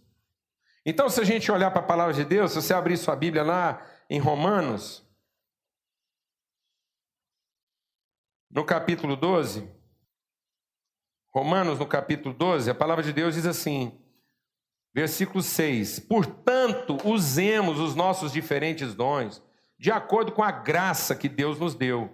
Então, 0.86 1.10
se 1.10 1.20
a 1.20 1.24
gente 1.24 1.52
olhar 1.52 1.72
para 1.72 1.80
a 1.80 1.86
palavra 1.86 2.14
de 2.14 2.24
Deus, 2.24 2.52
se 2.52 2.62
você 2.62 2.74
abrir 2.74 2.96
sua 2.96 3.16
Bíblia 3.16 3.44
lá 3.44 3.84
em 4.08 4.20
Romanos, 4.20 5.04
no 8.52 8.64
capítulo 8.64 9.16
12, 9.16 9.68
Romanos, 11.34 11.80
no 11.80 11.88
capítulo 11.88 12.36
12, 12.36 12.70
a 12.70 12.76
palavra 12.76 13.04
de 13.04 13.12
Deus 13.12 13.34
diz 13.34 13.48
assim, 13.48 14.00
versículo 14.94 15.42
6: 15.42 16.00
Portanto, 16.00 16.98
usemos 17.04 17.80
os 17.80 17.96
nossos 17.96 18.32
diferentes 18.32 18.94
dons 18.94 19.44
de 19.78 19.92
acordo 19.92 20.32
com 20.32 20.42
a 20.42 20.52
graça 20.52 21.16
que 21.16 21.28
Deus 21.28 21.60
nos 21.60 21.76
deu. 21.76 22.10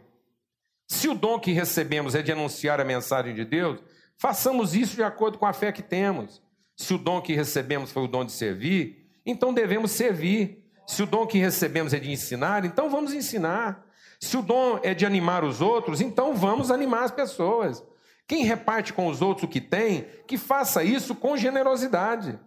Se 0.87 1.07
o 1.07 1.13
dom 1.13 1.39
que 1.39 1.51
recebemos 1.51 2.15
é 2.15 2.21
de 2.21 2.31
anunciar 2.31 2.81
a 2.81 2.85
mensagem 2.85 3.35
de 3.35 3.45
Deus, 3.45 3.83
façamos 4.17 4.73
isso 4.73 4.95
de 4.95 5.03
acordo 5.03 5.37
com 5.37 5.45
a 5.45 5.53
fé 5.53 5.71
que 5.71 5.83
temos. 5.83 6.41
Se 6.75 6.93
o 6.93 6.97
dom 6.97 7.21
que 7.21 7.33
recebemos 7.33 7.91
foi 7.91 8.03
o 8.03 8.07
dom 8.07 8.25
de 8.25 8.31
servir, 8.31 9.09
então 9.25 9.53
devemos 9.53 9.91
servir. 9.91 10.63
Se 10.87 11.03
o 11.03 11.05
dom 11.05 11.25
que 11.25 11.37
recebemos 11.37 11.93
é 11.93 11.99
de 11.99 12.11
ensinar, 12.11 12.65
então 12.65 12.89
vamos 12.89 13.13
ensinar. 13.13 13.85
Se 14.19 14.37
o 14.37 14.41
dom 14.41 14.79
é 14.83 14.93
de 14.93 15.05
animar 15.05 15.43
os 15.43 15.61
outros, 15.61 16.01
então 16.01 16.35
vamos 16.35 16.69
animar 16.69 17.03
as 17.03 17.11
pessoas. 17.11 17.83
Quem 18.27 18.43
reparte 18.45 18.93
com 18.93 19.07
os 19.07 19.21
outros 19.21 19.43
o 19.43 19.47
que 19.47 19.59
tem, 19.59 20.07
que 20.27 20.37
faça 20.37 20.83
isso 20.83 21.15
com 21.15 21.35
generosidade. 21.35 22.39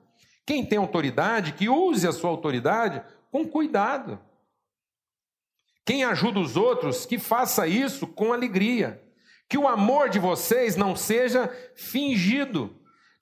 Quem 0.46 0.64
tem 0.64 0.78
autoridade, 0.78 1.52
que 1.52 1.68
use 1.68 2.06
a 2.06 2.12
sua 2.12 2.30
autoridade 2.30 3.02
com 3.30 3.46
cuidado. 3.46 4.20
Quem 5.84 6.04
ajuda 6.04 6.40
os 6.40 6.56
outros, 6.56 7.04
que 7.04 7.18
faça 7.18 7.66
isso 7.66 8.06
com 8.06 8.32
alegria. 8.32 9.02
Que 9.48 9.58
o 9.58 9.68
amor 9.68 10.08
de 10.08 10.18
vocês 10.18 10.76
não 10.76 10.96
seja 10.96 11.48
fingido. 11.74 12.74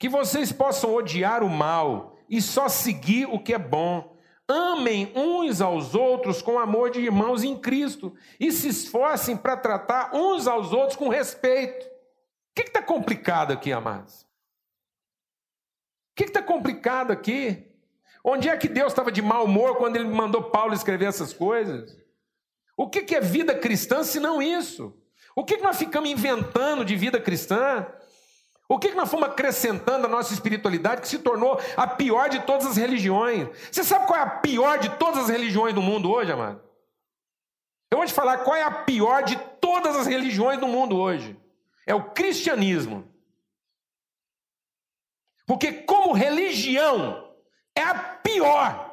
Que 0.03 0.09
vocês 0.09 0.51
possam 0.51 0.93
odiar 0.93 1.45
o 1.45 1.49
mal 1.49 2.17
e 2.29 2.43
só 2.43 2.69
seguir 2.69 3.27
o 3.27 3.39
que 3.39 3.55
é 3.55 3.59
bom. 3.59 4.17
Amem 4.49 5.13
uns 5.15 5.61
aos 5.61 5.95
outros 5.95 6.43
com 6.43 6.59
amor 6.59 6.91
de 6.91 6.99
irmãos 6.99 7.45
em 7.45 7.57
Cristo 7.57 8.13
e 8.41 8.51
se 8.51 8.67
esforcem 8.67 9.37
para 9.37 9.57
tratar 9.57 10.13
uns 10.13 10.49
aos 10.49 10.73
outros 10.73 10.97
com 10.97 11.09
respeito. 11.09 11.87
O 11.87 11.91
que 12.57 12.63
está 12.63 12.83
complicado 12.83 13.53
aqui, 13.53 13.71
amados? 13.73 14.23
O 14.23 14.27
que 16.17 16.25
está 16.25 16.43
complicado 16.43 17.13
aqui? 17.13 17.71
Onde 18.25 18.49
é 18.49 18.57
que 18.57 18.67
Deus 18.67 18.91
estava 18.93 19.13
de 19.13 19.23
mau 19.23 19.45
humor 19.45 19.77
quando 19.77 19.95
ele 19.95 20.09
mandou 20.09 20.51
Paulo 20.51 20.75
escrever 20.75 21.05
essas 21.05 21.33
coisas? 21.33 21.97
O 22.77 22.91
que, 22.91 23.03
que 23.03 23.15
é 23.15 23.21
vida 23.21 23.55
cristã 23.55 24.03
se 24.03 24.19
não 24.19 24.43
isso? 24.43 25.01
O 25.37 25.45
que, 25.45 25.59
que 25.59 25.63
nós 25.63 25.79
ficamos 25.79 26.11
inventando 26.11 26.85
de 26.85 26.97
vida 26.97 27.21
cristã? 27.21 27.87
O 28.69 28.79
que, 28.79 28.89
que 28.89 28.95
nós 28.95 29.11
fomos 29.11 29.29
acrescentando 29.29 30.07
à 30.07 30.09
nossa 30.09 30.33
espiritualidade 30.33 31.03
que 31.03 31.09
se 31.09 31.19
tornou 31.19 31.61
a 31.77 31.87
pior 31.87 32.29
de 32.29 32.41
todas 32.41 32.67
as 32.67 32.77
religiões? 32.77 33.49
Você 33.71 33.85
sabe 33.85 34.07
qual 34.07 34.19
é 34.19 34.23
a 34.23 34.31
pior 34.31 34.79
de 34.79 34.89
todas 34.97 35.25
as 35.25 35.29
religiões 35.29 35.75
do 35.75 35.83
mundo 35.83 36.11
hoje, 36.11 36.33
amado? 36.33 36.63
Eu 37.91 37.99
vou 37.99 38.07
te 38.07 38.13
falar 38.15 38.39
qual 38.39 38.57
é 38.57 38.63
a 38.63 38.71
pior 38.71 39.23
de 39.23 39.37
todas 39.61 39.95
as 39.97 40.07
religiões 40.07 40.59
do 40.59 40.67
mundo 40.67 40.97
hoje 40.97 41.37
é 41.87 41.95
o 41.95 42.11
cristianismo. 42.11 43.09
Porque, 45.47 45.73
como 45.73 46.13
religião, 46.13 47.35
é 47.75 47.83
a 47.83 47.95
pior. 47.95 48.92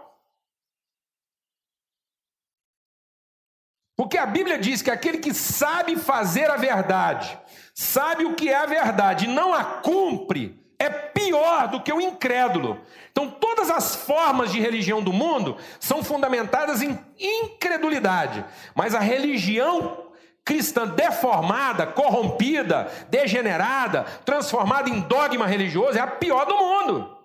Porque 4.00 4.18
a 4.18 4.26
Bíblia 4.26 4.58
diz 4.58 4.82
que 4.82 4.90
aquele 4.90 5.18
que 5.18 5.34
sabe 5.34 5.98
fazer 5.98 6.50
a 6.50 6.56
verdade, 6.56 7.38
sabe 7.74 8.24
o 8.24 8.34
que 8.34 8.48
é 8.48 8.56
a 8.56 8.66
verdade 8.66 9.26
e 9.26 9.28
não 9.28 9.54
a 9.54 9.62
cumpre, 9.62 10.58
é 10.80 10.90
pior 10.90 11.68
do 11.68 11.82
que 11.82 11.92
o 11.92 12.00
incrédulo. 12.00 12.80
Então, 13.12 13.30
todas 13.30 13.70
as 13.70 13.96
formas 13.96 14.54
de 14.54 14.60
religião 14.62 15.04
do 15.04 15.12
mundo 15.12 15.58
são 15.82 16.02
fundamentadas 16.02 16.82
em 16.82 16.98
incredulidade, 17.20 18.46
mas 18.74 18.96
a 18.96 19.02
religião 19.02 20.06
cristã 20.46 20.88
deformada, 20.88 21.86
corrompida, 21.86 22.90
degenerada, 23.10 24.06
transformada 24.24 24.90
em 24.90 25.02
dogma 25.02 25.46
religioso, 25.46 25.98
é 25.98 26.02
a 26.02 26.08
pior 26.08 26.46
do 26.46 26.56
mundo. 26.56 27.19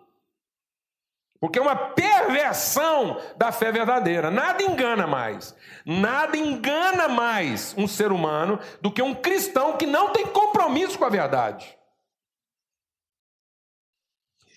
Porque 1.45 1.59
é 1.59 1.63
uma 1.63 1.77
perversão 1.77 3.21
da 3.37 3.53
fé 3.53 3.71
verdadeira. 3.71 4.31
Nada 4.31 4.63
engana 4.63 5.07
mais. 5.07 5.55
Nada 5.85 6.39
engana 6.39 7.07
mais 7.07 7.75
um 7.77 7.87
ser 7.87 8.13
humano 8.13 8.59
do 8.81 8.91
que 8.91 9.03
um 9.03 9.15
cristão 9.15 9.77
que 9.77 9.85
não 9.85 10.11
tem 10.11 10.27
compromisso 10.27 10.99
com 10.99 11.05
a 11.05 11.11
verdade. 11.11 11.79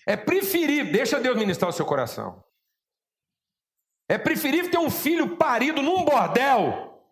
É 0.06 0.16
preferível, 0.16 0.90
deixa 0.90 1.20
Deus 1.20 1.36
ministrar 1.36 1.68
o 1.68 1.74
seu 1.74 1.84
coração. 1.84 2.42
É 4.08 4.16
preferível 4.16 4.70
ter 4.70 4.78
um 4.78 4.88
filho 4.88 5.36
parido 5.36 5.82
num 5.82 6.06
bordel 6.06 7.04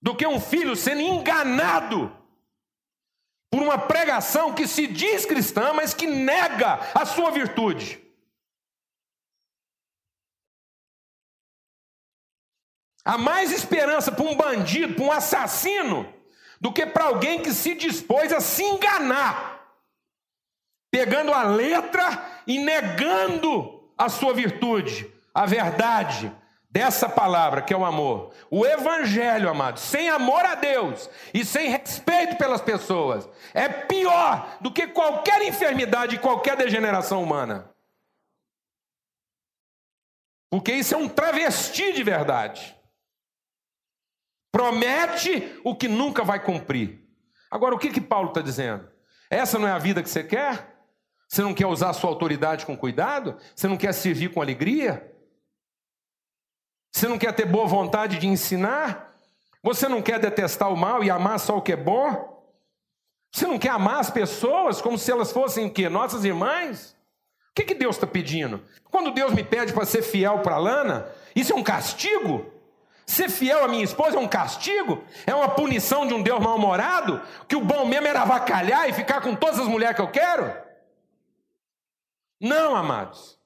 do 0.00 0.14
que 0.14 0.24
um 0.24 0.38
filho 0.38 0.76
sendo 0.76 1.00
enganado 1.00 2.15
por 3.56 3.62
uma 3.62 3.78
pregação 3.78 4.52
que 4.52 4.68
se 4.68 4.86
diz 4.86 5.24
cristã, 5.24 5.72
mas 5.72 5.94
que 5.94 6.06
nega 6.06 6.78
a 6.94 7.06
sua 7.06 7.30
virtude. 7.30 7.98
Há 13.02 13.16
mais 13.16 13.50
esperança 13.50 14.12
para 14.12 14.26
um 14.26 14.36
bandido, 14.36 14.92
para 14.92 15.04
um 15.04 15.10
assassino, 15.10 16.06
do 16.60 16.70
que 16.70 16.84
para 16.84 17.04
alguém 17.04 17.40
que 17.40 17.50
se 17.50 17.74
dispôs 17.74 18.30
a 18.30 18.42
se 18.42 18.62
enganar, 18.62 19.66
pegando 20.90 21.32
a 21.32 21.42
letra 21.42 22.42
e 22.46 22.58
negando 22.58 23.90
a 23.96 24.10
sua 24.10 24.34
virtude, 24.34 25.10
a 25.32 25.46
verdade, 25.46 26.30
dessa 26.76 27.08
palavra 27.08 27.62
que 27.62 27.72
é 27.72 27.76
o 27.76 27.86
amor, 27.86 28.34
o 28.50 28.66
evangelho, 28.66 29.48
amado, 29.48 29.80
sem 29.80 30.10
amor 30.10 30.44
a 30.44 30.54
Deus 30.54 31.08
e 31.32 31.42
sem 31.42 31.70
respeito 31.70 32.36
pelas 32.36 32.60
pessoas, 32.60 33.26
é 33.54 33.66
pior 33.66 34.58
do 34.60 34.70
que 34.70 34.86
qualquer 34.86 35.40
enfermidade 35.40 36.16
e 36.16 36.18
qualquer 36.18 36.54
degeneração 36.54 37.22
humana. 37.22 37.74
Porque 40.50 40.70
isso 40.70 40.94
é 40.94 40.98
um 40.98 41.08
travesti 41.08 41.94
de 41.94 42.02
verdade. 42.02 42.76
Promete 44.52 45.58
o 45.64 45.74
que 45.74 45.88
nunca 45.88 46.24
vai 46.24 46.44
cumprir. 46.44 47.02
Agora, 47.50 47.74
o 47.74 47.78
que, 47.78 47.88
que 47.88 48.02
Paulo 48.02 48.28
está 48.28 48.42
dizendo? 48.42 48.86
Essa 49.30 49.58
não 49.58 49.66
é 49.66 49.72
a 49.72 49.78
vida 49.78 50.02
que 50.02 50.10
você 50.10 50.22
quer? 50.22 50.76
Você 51.26 51.40
não 51.40 51.54
quer 51.54 51.66
usar 51.66 51.88
a 51.88 51.94
sua 51.94 52.10
autoridade 52.10 52.66
com 52.66 52.76
cuidado? 52.76 53.38
Você 53.54 53.66
não 53.66 53.78
quer 53.78 53.94
servir 53.94 54.30
com 54.30 54.42
alegria? 54.42 55.15
Você 56.96 57.06
não 57.06 57.18
quer 57.18 57.30
ter 57.34 57.44
boa 57.44 57.66
vontade 57.66 58.18
de 58.18 58.26
ensinar? 58.26 59.12
Você 59.62 59.86
não 59.86 60.00
quer 60.00 60.18
detestar 60.18 60.72
o 60.72 60.76
mal 60.78 61.04
e 61.04 61.10
amar 61.10 61.38
só 61.38 61.58
o 61.58 61.60
que 61.60 61.72
é 61.72 61.76
bom? 61.76 62.42
Você 63.30 63.46
não 63.46 63.58
quer 63.58 63.68
amar 63.68 64.00
as 64.00 64.08
pessoas 64.08 64.80
como 64.80 64.96
se 64.96 65.12
elas 65.12 65.30
fossem 65.30 65.66
o 65.66 65.70
quê? 65.70 65.90
Nossas 65.90 66.24
irmãs? 66.24 66.96
O 67.50 67.54
que, 67.54 67.64
que 67.64 67.74
Deus 67.74 67.96
está 67.96 68.06
pedindo? 68.06 68.62
Quando 68.90 69.10
Deus 69.10 69.34
me 69.34 69.44
pede 69.44 69.74
para 69.74 69.84
ser 69.84 70.00
fiel 70.00 70.38
para 70.38 70.56
Lana, 70.56 71.06
isso 71.34 71.52
é 71.52 71.56
um 71.56 71.62
castigo? 71.62 72.50
Ser 73.04 73.28
fiel 73.28 73.62
à 73.62 73.68
minha 73.68 73.84
esposa 73.84 74.16
é 74.16 74.18
um 74.18 74.26
castigo? 74.26 75.04
É 75.26 75.34
uma 75.34 75.50
punição 75.50 76.06
de 76.06 76.14
um 76.14 76.22
Deus 76.22 76.40
mal-humorado? 76.40 77.20
Que 77.46 77.56
o 77.56 77.60
bom 77.60 77.84
mesmo 77.84 78.06
era 78.06 78.22
avacalhar 78.22 78.88
e 78.88 78.94
ficar 78.94 79.20
com 79.20 79.34
todas 79.34 79.60
as 79.60 79.68
mulheres 79.68 79.96
que 79.96 80.00
eu 80.00 80.10
quero? 80.10 80.50
Não, 82.40 82.74
amados. 82.74 83.36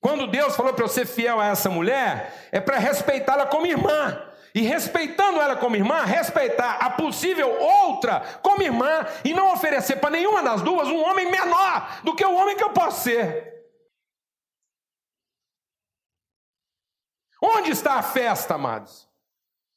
Quando 0.00 0.26
Deus 0.26 0.56
falou 0.56 0.72
para 0.72 0.84
eu 0.84 0.88
ser 0.88 1.06
fiel 1.06 1.38
a 1.38 1.48
essa 1.48 1.68
mulher, 1.68 2.48
é 2.50 2.58
para 2.58 2.78
respeitá-la 2.78 3.46
como 3.46 3.66
irmã. 3.66 4.26
E 4.54 4.62
respeitando 4.62 5.40
ela 5.40 5.54
como 5.54 5.76
irmã, 5.76 6.02
respeitar 6.02 6.78
a 6.80 6.90
possível 6.90 7.48
outra 7.60 8.20
como 8.42 8.62
irmã 8.62 9.06
e 9.24 9.32
não 9.32 9.52
oferecer 9.52 9.96
para 9.96 10.10
nenhuma 10.10 10.42
das 10.42 10.60
duas 10.60 10.88
um 10.88 11.00
homem 11.04 11.30
menor 11.30 12.00
do 12.02 12.16
que 12.16 12.24
o 12.24 12.34
homem 12.34 12.56
que 12.56 12.64
eu 12.64 12.70
posso 12.70 13.04
ser. 13.04 13.50
Onde 17.40 17.70
está 17.70 17.94
a 17.94 18.02
festa, 18.02 18.54
amados? 18.54 19.08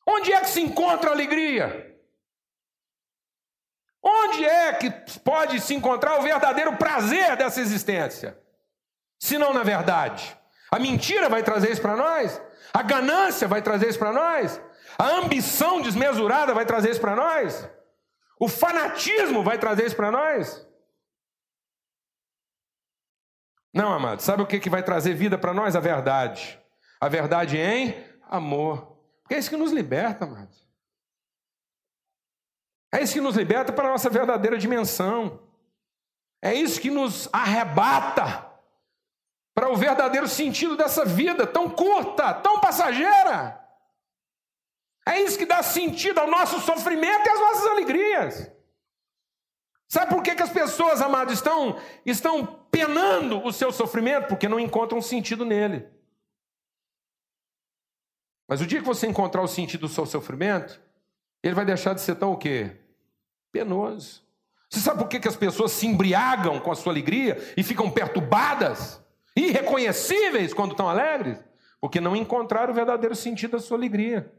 Onde 0.08 0.34
é 0.34 0.42
que 0.42 0.50
se 0.50 0.62
encontra 0.62 1.12
a 1.12 1.14
alegria? 1.14 1.96
Onde 4.02 4.44
é 4.44 4.74
que 4.74 4.90
pode 5.20 5.62
se 5.62 5.74
encontrar 5.74 6.20
o 6.20 6.24
verdadeiro 6.24 6.76
prazer 6.78 7.38
dessa 7.38 7.62
existência? 7.62 8.43
Se 9.24 9.38
não 9.38 9.54
na 9.54 9.64
verdade? 9.64 10.38
A 10.70 10.78
mentira 10.78 11.30
vai 11.30 11.42
trazer 11.42 11.72
isso 11.72 11.82
para 11.82 11.96
nós? 11.96 12.42
A 12.74 12.82
ganância 12.82 13.48
vai 13.48 13.62
trazer 13.62 13.88
isso 13.88 13.98
para 13.98 14.12
nós? 14.12 14.60
A 15.00 15.12
ambição 15.12 15.82
desmesurada 15.82 16.54
vai 16.54 16.66
trazer 16.66 16.92
isso 16.92 17.00
para 17.00 17.16
nós? 17.16 17.66
O 18.38 18.50
fanatismo 18.50 19.42
vai 19.42 19.58
trazer 19.58 19.86
isso 19.86 19.96
para 19.96 20.12
nós? 20.12 20.68
Não, 23.74 23.94
amado, 23.94 24.20
sabe 24.20 24.44
o 24.44 24.46
que, 24.46 24.60
que 24.60 24.70
vai 24.70 24.84
trazer 24.84 25.14
vida 25.14 25.38
para 25.38 25.54
nós? 25.54 25.74
A 25.78 25.80
verdade. 25.80 26.62
A 27.00 27.08
verdade 27.08 27.58
em 27.58 27.96
amor. 28.30 28.98
Porque 29.22 29.36
é 29.36 29.40
isso 29.40 29.50
que 29.50 29.56
nos 29.56 29.72
liberta, 29.72 30.26
amado. 30.26 30.54
É 32.92 33.02
isso 33.02 33.14
que 33.14 33.22
nos 33.22 33.38
liberta 33.38 33.72
para 33.72 33.88
a 33.88 33.92
nossa 33.92 34.10
verdadeira 34.10 34.58
dimensão. 34.58 35.48
É 36.42 36.54
isso 36.54 36.82
que 36.82 36.92
nos 36.92 37.30
arrebata 37.32 38.52
para 39.54 39.70
o 39.70 39.76
verdadeiro 39.76 40.28
sentido 40.28 40.76
dessa 40.76 41.06
vida 41.06 41.46
tão 41.46 41.70
curta, 41.70 42.34
tão 42.34 42.60
passageira. 42.60 43.60
É 45.06 45.22
isso 45.22 45.38
que 45.38 45.46
dá 45.46 45.62
sentido 45.62 46.20
ao 46.20 46.28
nosso 46.30 46.60
sofrimento 46.62 47.28
e 47.28 47.30
às 47.30 47.40
nossas 47.40 47.68
alegrias. 47.68 48.52
Sabe 49.88 50.14
por 50.14 50.24
que, 50.24 50.34
que 50.34 50.42
as 50.42 50.50
pessoas, 50.50 51.02
amados, 51.02 51.36
estão, 51.36 51.80
estão 52.06 52.46
penando 52.72 53.46
o 53.46 53.54
seu 53.54 53.72
sofrimento? 53.72 54.28
Porque 54.28 54.48
não 54.48 54.60
encontram 54.60 55.02
sentido 55.02 55.46
nele. 55.46 55.88
Mas 58.48 58.62
o 58.62 58.66
dia 58.66 58.80
que 58.80 58.86
você 58.86 59.06
encontrar 59.06 59.42
o 59.42 59.48
sentido 59.48 59.82
do 59.82 59.88
seu 59.88 60.06
sofrimento, 60.06 60.82
ele 61.44 61.54
vai 61.54 61.66
deixar 61.66 61.94
de 61.94 62.02
ser 62.02 62.16
tão 62.16 62.32
o 62.32 62.38
quê? 62.38 62.76
Penoso. 63.52 64.24
Você 64.70 64.80
sabe 64.80 65.00
por 65.00 65.08
que, 65.08 65.20
que 65.20 65.28
as 65.28 65.36
pessoas 65.36 65.72
se 65.72 65.86
embriagam 65.86 66.60
com 66.60 66.72
a 66.72 66.76
sua 66.76 66.92
alegria 66.92 67.38
e 67.56 67.62
ficam 67.62 67.92
perturbadas, 67.92 69.03
irreconhecíveis 69.36 70.54
quando 70.54 70.72
estão 70.72 70.90
alegres? 70.90 71.40
Porque 71.80 72.00
não 72.00 72.16
encontraram 72.16 72.72
o 72.72 72.76
verdadeiro 72.76 73.16
sentido 73.16 73.52
da 73.52 73.60
sua 73.60 73.78
alegria. 73.78 74.34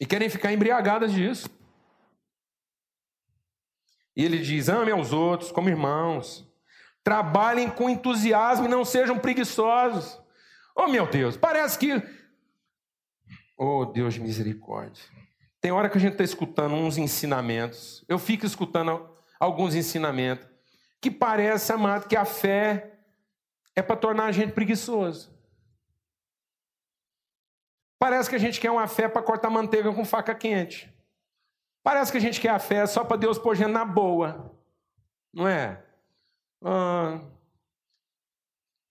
E 0.00 0.06
querem 0.06 0.28
ficar 0.30 0.52
embriagadas 0.52 1.12
disso. 1.12 1.48
E 4.16 4.24
ele 4.24 4.38
diz: 4.38 4.68
amem 4.68 4.92
aos 4.92 5.12
outros 5.12 5.52
como 5.52 5.68
irmãos. 5.68 6.46
Trabalhem 7.02 7.70
com 7.70 7.88
entusiasmo 7.88 8.66
e 8.66 8.68
não 8.68 8.84
sejam 8.84 9.18
preguiçosos. 9.18 10.20
Oh, 10.74 10.88
meu 10.88 11.06
Deus, 11.06 11.36
parece 11.36 11.78
que. 11.78 12.02
Oh, 13.56 13.84
Deus 13.86 14.14
de 14.14 14.20
misericórdia. 14.20 15.02
Tem 15.60 15.70
hora 15.70 15.88
que 15.90 15.98
a 15.98 16.00
gente 16.00 16.12
está 16.12 16.24
escutando 16.24 16.74
uns 16.74 16.96
ensinamentos. 16.96 18.04
Eu 18.08 18.18
fico 18.18 18.46
escutando 18.46 19.08
alguns 19.38 19.74
ensinamentos 19.74 20.49
que 21.00 21.10
parece, 21.10 21.72
amado, 21.72 22.06
que 22.06 22.16
a 22.16 22.24
fé 22.24 22.98
é 23.74 23.82
para 23.82 23.96
tornar 23.96 24.26
a 24.26 24.32
gente 24.32 24.52
preguiçoso. 24.52 25.30
Parece 27.98 28.30
que 28.30 28.36
a 28.36 28.38
gente 28.38 28.60
quer 28.60 28.70
uma 28.70 28.86
fé 28.86 29.08
para 29.08 29.22
cortar 29.22 29.50
manteiga 29.50 29.92
com 29.92 30.04
faca 30.04 30.34
quente. 30.34 30.92
Parece 31.82 32.12
que 32.12 32.18
a 32.18 32.20
gente 32.20 32.40
quer 32.40 32.50
a 32.50 32.58
fé 32.58 32.86
só 32.86 33.04
para 33.04 33.16
Deus 33.16 33.38
pôr 33.38 33.54
gente 33.54 33.70
na 33.70 33.84
boa. 33.84 34.54
Não 35.32 35.46
é? 35.46 35.82
Estou 36.60 36.72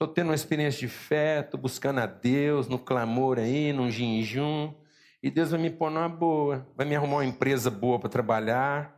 ah, 0.02 0.14
tendo 0.14 0.30
uma 0.30 0.36
experiência 0.36 0.80
de 0.80 0.88
fé, 0.88 1.42
estou 1.42 1.60
buscando 1.60 2.00
a 2.00 2.06
Deus 2.06 2.68
no 2.68 2.80
clamor 2.80 3.38
aí, 3.38 3.74
no 3.74 3.92
jejum. 3.92 4.74
E 5.22 5.30
Deus 5.30 5.52
vai 5.52 5.60
me 5.60 5.70
pôr 5.70 5.92
numa 5.92 6.10
boa. 6.10 6.68
Vai 6.76 6.86
me 6.86 6.96
arrumar 6.96 7.18
uma 7.18 7.26
empresa 7.26 7.70
boa 7.70 8.00
para 8.00 8.10
trabalhar. 8.10 8.96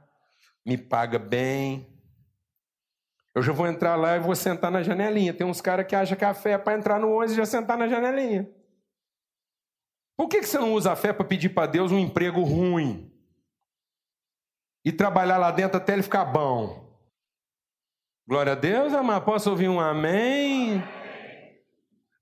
Me 0.65 0.77
paga 0.77 1.17
bem. 1.17 1.87
Eu 3.33 3.41
já 3.41 3.53
vou 3.53 3.65
entrar 3.65 3.95
lá 3.95 4.15
e 4.15 4.19
vou 4.19 4.35
sentar 4.35 4.69
na 4.69 4.83
janelinha. 4.83 5.33
Tem 5.33 5.47
uns 5.47 5.61
caras 5.61 5.87
que 5.87 5.95
acham 5.95 6.17
que 6.17 6.25
a 6.25 6.33
fé 6.33 6.51
é 6.51 6.57
para 6.57 6.77
entrar 6.77 6.99
no 6.99 7.11
ônibus 7.11 7.31
e 7.31 7.37
já 7.37 7.45
sentar 7.45 7.77
na 7.77 7.87
janelinha. 7.87 8.49
Por 10.17 10.27
que 10.27 10.43
você 10.43 10.57
não 10.59 10.73
usa 10.73 10.91
a 10.91 10.95
fé 10.95 11.13
para 11.13 11.25
pedir 11.25 11.49
para 11.49 11.67
Deus 11.67 11.91
um 11.91 11.99
emprego 11.99 12.41
ruim? 12.41 13.11
E 14.83 14.91
trabalhar 14.91 15.37
lá 15.37 15.51
dentro 15.51 15.77
até 15.77 15.93
ele 15.93 16.03
ficar 16.03 16.25
bom? 16.25 16.91
Glória 18.27 18.51
a 18.51 18.55
Deus, 18.55 18.93
amado. 18.93 19.23
Posso 19.23 19.49
ouvir 19.49 19.69
um 19.69 19.79
amém? 19.79 20.83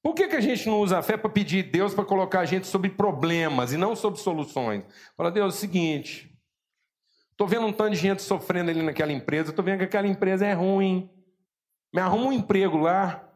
Por 0.01 0.13
que, 0.13 0.27
que 0.27 0.35
a 0.35 0.41
gente 0.41 0.67
não 0.67 0.79
usa 0.79 0.99
a 0.99 1.01
fé 1.01 1.17
para 1.17 1.29
pedir 1.29 1.63
Deus 1.63 1.93
para 1.93 2.05
colocar 2.05 2.41
a 2.41 2.45
gente 2.45 2.67
sobre 2.67 2.89
problemas 2.89 3.73
e 3.73 3.77
não 3.77 3.95
sobre 3.95 4.19
soluções? 4.19 4.83
Fala, 5.17 5.31
Deus, 5.31 5.53
é 5.53 5.57
o 5.57 5.59
seguinte. 5.59 6.28
Estou 7.39 7.47
vendo 7.47 7.67
um 7.67 7.71
tanto 7.71 7.91
de 7.91 7.95
gente 7.95 8.21
sofrendo 8.21 8.69
ali 8.69 8.83
naquela 8.83 9.13
empresa, 9.13 9.51
estou 9.51 9.63
vendo 9.63 9.77
que 9.77 9.85
aquela 9.85 10.05
empresa 10.05 10.45
é 10.45 10.51
ruim. 10.51 11.09
Me 11.93 12.01
arruma 12.01 12.25
um 12.25 12.33
emprego 12.33 12.75
lá. 12.75 13.33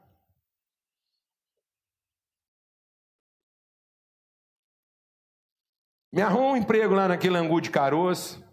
Me 6.12 6.22
arruma 6.22 6.48
um 6.48 6.58
emprego 6.58 6.94
lá 6.94 7.08
naquele 7.08 7.38
angu 7.38 7.62
de 7.62 7.72
caroço. 7.72 8.44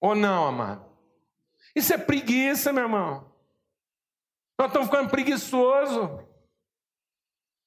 Ou 0.00 0.14
não, 0.14 0.46
amado? 0.46 0.88
Isso 1.74 1.92
é 1.92 1.98
preguiça, 1.98 2.72
meu 2.72 2.84
irmão. 2.84 3.34
Nós 4.56 4.68
estamos 4.68 4.86
ficando 4.86 5.10
preguiçosos. 5.10 6.24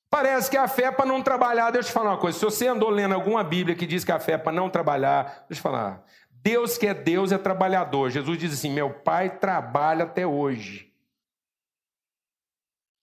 Parece 0.10 0.50
que 0.50 0.58
a 0.58 0.68
fé 0.68 0.86
é 0.86 0.92
para 0.92 1.06
não 1.06 1.22
trabalhar. 1.22 1.70
Deixa 1.70 1.88
eu 1.88 1.92
te 1.92 1.94
falar 1.94 2.12
uma 2.12 2.18
coisa. 2.18 2.38
Se 2.38 2.44
você 2.44 2.68
andou 2.68 2.90
lendo 2.90 3.14
alguma 3.14 3.44
Bíblia 3.44 3.76
que 3.76 3.86
diz 3.86 4.04
que 4.04 4.12
a 4.12 4.20
fé 4.20 4.34
é 4.34 4.38
para 4.38 4.52
não 4.52 4.70
trabalhar, 4.70 5.24
deixa 5.24 5.52
eu 5.52 5.56
te 5.56 5.62
falar. 5.62 6.04
Deus 6.32 6.78
que 6.78 6.88
é 6.88 6.94
Deus 6.94 7.32
é 7.32 7.38
trabalhador. 7.38 8.10
Jesus 8.10 8.38
diz 8.38 8.54
assim: 8.54 8.72
Meu 8.72 8.92
pai 8.92 9.38
trabalha 9.38 10.06
até 10.06 10.26
hoje. 10.26 10.92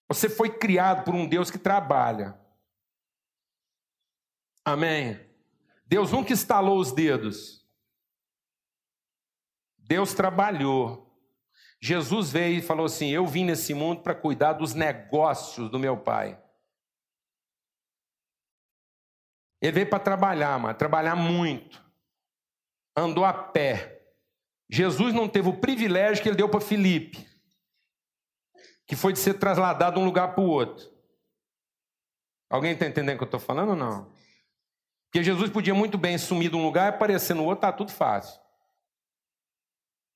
Você 0.08 0.28
foi 0.28 0.50
criado 0.50 1.04
por 1.04 1.14
um 1.14 1.26
Deus 1.26 1.50
que 1.50 1.58
trabalha. 1.58 2.36
Amém. 4.64 5.20
Deus 5.86 6.10
nunca 6.10 6.32
estalou 6.32 6.78
os 6.80 6.90
dedos. 6.90 7.64
Deus 9.78 10.12
trabalhou. 10.12 11.06
Jesus 11.80 12.32
veio 12.32 12.58
e 12.58 12.62
falou 12.62 12.86
assim: 12.86 13.10
Eu 13.10 13.26
vim 13.26 13.44
nesse 13.44 13.74
mundo 13.74 14.02
para 14.02 14.14
cuidar 14.14 14.54
dos 14.54 14.74
negócios 14.74 15.70
do 15.70 15.78
meu 15.78 15.96
pai. 15.96 16.40
Ele 19.60 19.72
veio 19.72 19.88
para 19.88 19.98
trabalhar, 19.98 20.58
mas 20.58 20.76
trabalhar 20.76 21.16
muito. 21.16 21.82
Andou 22.96 23.24
a 23.24 23.32
pé. 23.32 24.02
Jesus 24.68 25.14
não 25.14 25.28
teve 25.28 25.48
o 25.48 25.56
privilégio 25.56 26.22
que 26.22 26.28
ele 26.28 26.36
deu 26.36 26.48
para 26.48 26.60
Filipe, 26.60 27.26
que 28.86 28.96
foi 28.96 29.12
de 29.12 29.18
ser 29.18 29.34
trasladado 29.34 29.96
de 29.96 30.02
um 30.02 30.04
lugar 30.04 30.34
para 30.34 30.42
o 30.42 30.48
outro. 30.48 30.90
Alguém 32.50 32.72
está 32.72 32.86
entendendo 32.86 33.14
o 33.14 33.18
que 33.18 33.24
eu 33.24 33.26
estou 33.26 33.40
falando 33.40 33.70
ou 33.70 33.76
não? 33.76 34.10
Porque 35.06 35.22
Jesus 35.22 35.50
podia 35.50 35.74
muito 35.74 35.96
bem 35.96 36.18
sumir 36.18 36.50
de 36.50 36.56
um 36.56 36.64
lugar 36.64 36.86
e 36.86 36.88
aparecer 36.94 37.34
no 37.34 37.44
outro, 37.44 37.62
tá 37.62 37.72
tudo 37.72 37.92
fácil. 37.92 38.40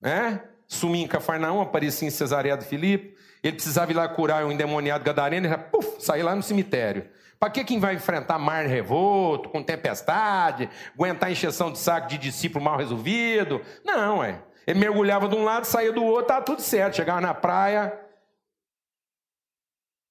Né? 0.01 0.49
Sumir 0.67 1.03
em 1.03 1.09
Cafarnaum, 1.09 1.61
aparecia 1.61 2.07
em 2.07 2.11
Cesareia 2.11 2.57
de 2.57 2.65
Filipe. 2.65 3.17
Ele 3.43 3.55
precisava 3.55 3.91
ir 3.91 3.95
lá 3.95 4.09
curar 4.09 4.45
um 4.45 4.53
endemoniado 4.53 5.03
gadareno, 5.03 5.47
e 5.47 5.51
já, 5.51 5.59
puf, 5.59 6.01
sair 6.03 6.23
lá 6.23 6.35
no 6.35 6.43
cemitério. 6.43 7.11
Para 7.41 7.51
que 7.51 7.65
quem 7.65 7.81
vai 7.81 7.95
enfrentar 7.95 8.39
mar 8.39 8.67
revolto, 8.67 9.49
com 9.49 9.63
tempestade, 9.63 10.69
aguentar 10.95 11.33
encheção 11.33 11.73
de 11.73 11.79
saco 11.79 12.07
de 12.07 12.19
discípulo 12.19 12.63
mal 12.63 12.77
resolvido? 12.77 13.63
Não, 13.83 14.23
é. 14.23 14.43
Ele 14.67 14.79
mergulhava 14.79 15.27
de 15.27 15.35
um 15.35 15.43
lado, 15.43 15.65
saía 15.65 15.91
do 15.91 16.05
outro, 16.05 16.27
tá 16.27 16.43
tudo 16.43 16.61
certo. 16.61 16.97
Chegava 16.97 17.21
na 17.21 17.33
praia. 17.33 17.99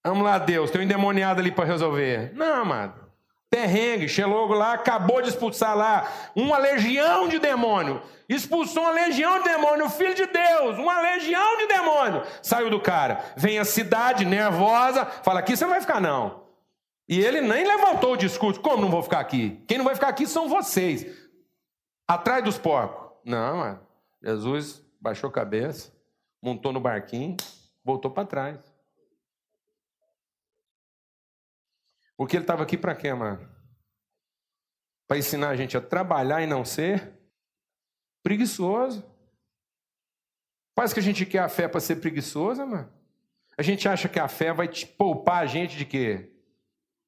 Vamos 0.03 0.23
lá, 0.23 0.39
Deus, 0.39 0.71
tem 0.71 0.81
um 0.81 0.83
endemoniado 0.83 1.39
ali 1.39 1.51
para 1.51 1.65
resolver. 1.65 2.33
Não, 2.33 2.63
amado 2.63 3.09
perrengue, 3.49 4.07
chegou 4.07 4.47
lá, 4.49 4.73
acabou 4.73 5.21
de 5.21 5.29
expulsar 5.29 5.75
lá 5.75 6.07
uma 6.35 6.57
legião 6.57 7.27
de 7.27 7.39
demônio. 7.39 8.01
Expulsou 8.27 8.83
uma 8.83 8.91
legião 8.91 9.39
de 9.39 9.45
demônio, 9.45 9.87
o 9.87 9.89
filho 9.89 10.13
de 10.13 10.27
Deus, 10.27 10.77
uma 10.77 11.01
legião 11.01 11.57
de 11.57 11.67
demônio. 11.67 12.21
Saiu 12.43 12.69
do 12.69 12.79
cara. 12.79 13.19
Vem 13.35 13.57
a 13.57 13.65
cidade 13.65 14.23
nervosa, 14.23 15.03
fala: 15.23 15.39
aqui 15.39 15.57
você 15.57 15.63
não 15.63 15.71
vai 15.71 15.81
ficar, 15.81 15.99
não. 15.99 16.38
E 17.09 17.19
ele 17.19 17.41
nem 17.41 17.65
levantou 17.65 18.13
o 18.13 18.17
discurso: 18.17 18.61
como 18.61 18.83
não 18.83 18.91
vou 18.91 19.01
ficar 19.01 19.19
aqui? 19.19 19.63
Quem 19.67 19.79
não 19.79 19.85
vai 19.85 19.95
ficar 19.95 20.09
aqui 20.09 20.27
são 20.27 20.47
vocês. 20.47 21.07
Atrás 22.07 22.43
dos 22.43 22.59
porcos. 22.59 23.17
Não. 23.25 23.81
Jesus 24.21 24.85
baixou 25.01 25.29
a 25.29 25.33
cabeça, 25.33 25.91
montou 26.41 26.71
no 26.71 26.79
barquinho, 26.79 27.35
voltou 27.83 28.11
para 28.11 28.27
trás. 28.27 28.59
Porque 32.15 32.35
ele 32.35 32.43
estava 32.43 32.61
aqui 32.61 32.77
para 32.77 32.93
quê, 32.93 33.11
mano? 33.11 33.49
Para 35.07 35.17
ensinar 35.17 35.49
a 35.49 35.55
gente 35.55 35.75
a 35.75 35.81
trabalhar 35.81 36.43
e 36.43 36.47
não 36.47 36.63
ser 36.63 37.11
preguiçoso. 38.21 39.03
Faz 40.75 40.93
que 40.93 40.99
a 40.99 41.03
gente 41.03 41.25
quer 41.25 41.39
a 41.39 41.49
fé 41.49 41.67
para 41.67 41.79
ser 41.79 41.95
preguiçosa, 41.95 42.65
mano. 42.65 42.93
A 43.57 43.63
gente 43.63 43.87
acha 43.87 44.07
que 44.07 44.19
a 44.19 44.27
fé 44.27 44.53
vai 44.53 44.67
te 44.67 44.85
poupar 44.85 45.41
a 45.41 45.45
gente 45.47 45.75
de 45.75 45.85
quê? 45.85 46.38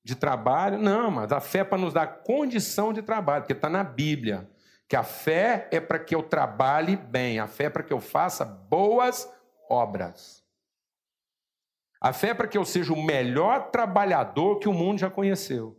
De 0.04 0.16
trabalho? 0.16 0.78
Não, 0.78 1.12
mas 1.12 1.32
a 1.32 1.40
fé 1.40 1.60
é 1.60 1.64
para 1.64 1.78
nos 1.78 1.94
dar 1.94 2.08
condição 2.08 2.92
de 2.92 3.02
trabalho, 3.02 3.44
porque 3.44 3.54
está 3.54 3.70
na 3.70 3.84
Bíblia. 3.84 4.50
Que 4.88 4.96
a 4.96 5.04
fé 5.04 5.68
é 5.72 5.80
para 5.80 6.00
que 6.00 6.14
eu 6.14 6.24
trabalhe 6.24 6.96
bem, 6.96 7.40
a 7.40 7.48
fé 7.48 7.66
é 7.66 7.70
para 7.70 7.84
que 7.84 7.94
eu 7.94 8.00
faça 8.00 8.44
boas 8.44 9.32
obras. 9.70 10.44
A 12.02 12.12
fé 12.12 12.30
é 12.30 12.34
para 12.34 12.48
que 12.48 12.58
eu 12.58 12.66
seja 12.66 12.92
o 12.92 13.02
melhor 13.02 13.70
trabalhador 13.70 14.58
que 14.58 14.68
o 14.68 14.74
mundo 14.74 15.00
já 15.00 15.10
conheceu. 15.10 15.78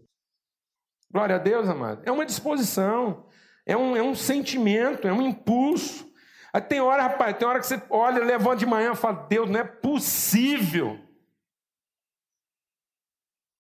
Glória 1.13 1.35
a 1.35 1.39
Deus, 1.39 1.69
amado. 1.69 2.01
É 2.05 2.13
uma 2.13 2.25
disposição, 2.25 3.27
é 3.67 3.77
um, 3.77 3.97
é 3.97 4.03
um 4.03 4.15
sentimento, 4.15 5.07
é 5.07 5.13
um 5.13 5.21
impulso. 5.21 6.11
Aí 6.53 6.61
tem 6.61 6.81
hora, 6.81 7.03
rapaz, 7.03 7.37
tem 7.37 7.47
hora 7.47 7.59
que 7.59 7.67
você 7.67 7.83
olha, 7.91 8.25
levanta 8.25 8.57
de 8.57 8.67
manhã 8.67 8.93
e 8.93 8.97
fala: 8.97 9.27
Deus, 9.29 9.51
não 9.51 9.61
é 9.61 9.65
possível. 9.65 10.99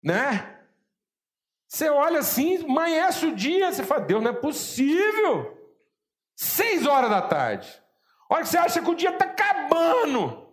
Né? 0.04 0.58
Você 1.68 1.90
olha 1.90 2.20
assim, 2.20 2.64
amanhece 2.64 3.26
o 3.26 3.36
dia, 3.36 3.72
você 3.72 3.84
fala: 3.84 4.06
Deus, 4.06 4.24
não 4.24 4.32
é 4.32 4.34
possível. 4.34 5.56
Seis 6.36 6.86
horas 6.86 7.10
da 7.10 7.22
tarde. 7.22 7.82
A 8.30 8.36
hora 8.36 8.44
que 8.44 8.50
você 8.50 8.58
acha 8.58 8.82
que 8.82 8.90
o 8.90 8.96
dia 8.96 9.10
está 9.10 9.26
acabando, 9.26 10.48